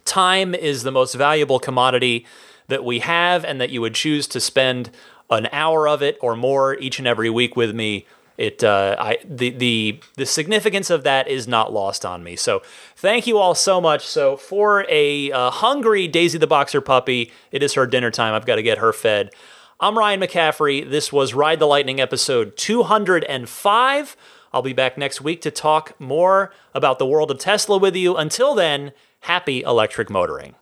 Time 0.06 0.54
is 0.54 0.84
the 0.84 0.92
most 0.92 1.16
valuable 1.16 1.60
commodity 1.60 2.26
that 2.68 2.84
we 2.84 3.00
have, 3.00 3.44
and 3.44 3.60
that 3.60 3.70
you 3.70 3.82
would 3.82 3.96
choose 3.96 4.28
to 4.28 4.40
spend 4.40 4.90
an 5.30 5.48
hour 5.52 5.88
of 5.88 6.02
it 6.02 6.18
or 6.22 6.36
more 6.36 6.76
each 6.80 7.00
and 7.00 7.08
every 7.08 7.30
week 7.30 7.56
with 7.56 7.74
me 7.74 8.06
it 8.38 8.64
uh, 8.64 8.96
I 9.00 9.18
the 9.24 9.52
the 9.52 10.00
the 10.16 10.26
significance 10.26 10.90
of 10.90 11.04
that 11.04 11.28
is 11.28 11.48
not 11.48 11.72
lost 11.72 12.06
on 12.06 12.24
me. 12.24 12.36
So 12.36 12.62
thank 12.96 13.28
you 13.28 13.38
all 13.38 13.56
so 13.56 13.80
much. 13.80 14.06
So 14.06 14.38
for 14.38 14.86
a 14.90 15.32
uh, 15.32 15.52
hungry 15.52 16.08
Daisy 16.08 16.38
the 16.38 16.48
Boxer 16.48 16.82
puppy, 16.82 17.32
it 17.52 17.62
is 17.62 17.74
her 17.74 17.86
dinner 17.86 18.12
time. 18.12 18.34
I've 18.34 18.46
got 18.46 18.56
to 18.56 18.64
get 18.64 18.80
her 18.80 18.94
fed. 18.94 19.32
I'm 19.80 19.98
Ryan 19.98 20.22
McCaffrey. 20.22 20.90
This 20.90 21.12
was 21.12 21.34
Ride 21.34 21.60
the 21.60 21.66
Lightning 21.66 22.00
episode 22.00 22.56
205. 22.58 24.18
I'll 24.54 24.62
be 24.62 24.74
back 24.74 24.98
next 24.98 25.20
week 25.20 25.42
to 25.42 25.52
talk 25.52 26.00
more 26.00 26.54
about 26.74 27.00
the 27.00 27.06
world 27.08 27.32
of 27.32 27.40
Tesla 27.40 27.78
with 27.78 27.96
you. 27.96 28.16
Until 28.16 28.54
then, 28.54 28.94
happy 29.22 29.62
electric 29.62 30.10
motoring. 30.10 30.56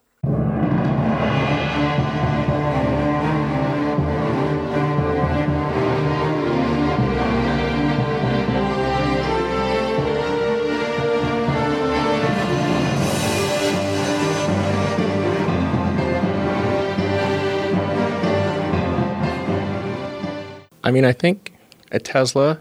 I 20.84 20.92
mean, 20.92 21.06
I 21.06 21.14
think 21.14 21.54
a 21.92 22.00
Tesla 22.00 22.60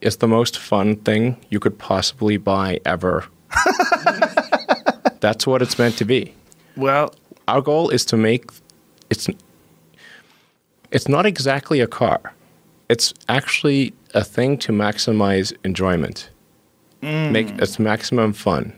is 0.00 0.18
the 0.18 0.28
most 0.28 0.58
fun 0.58 0.96
thing 0.96 1.36
you 1.48 1.60
could 1.60 1.78
possibly 1.78 2.36
buy 2.36 2.80
ever. 2.84 3.24
That's 5.20 5.46
what 5.46 5.62
it's 5.62 5.78
meant 5.78 5.96
to 5.98 6.04
be. 6.04 6.34
Well, 6.76 7.14
our 7.48 7.60
goal 7.60 7.90
is 7.90 8.04
to 8.06 8.16
make 8.16 8.50
it's 9.10 9.28
it's 10.90 11.08
not 11.08 11.26
exactly 11.26 11.80
a 11.80 11.86
car. 11.86 12.32
It's 12.88 13.12
actually 13.28 13.94
a 14.14 14.22
thing 14.22 14.58
to 14.58 14.72
maximize 14.72 15.52
enjoyment. 15.64 16.30
Mm. 17.02 17.32
Make 17.32 17.48
it's 17.58 17.78
maximum 17.78 18.32
fun. 18.32 18.72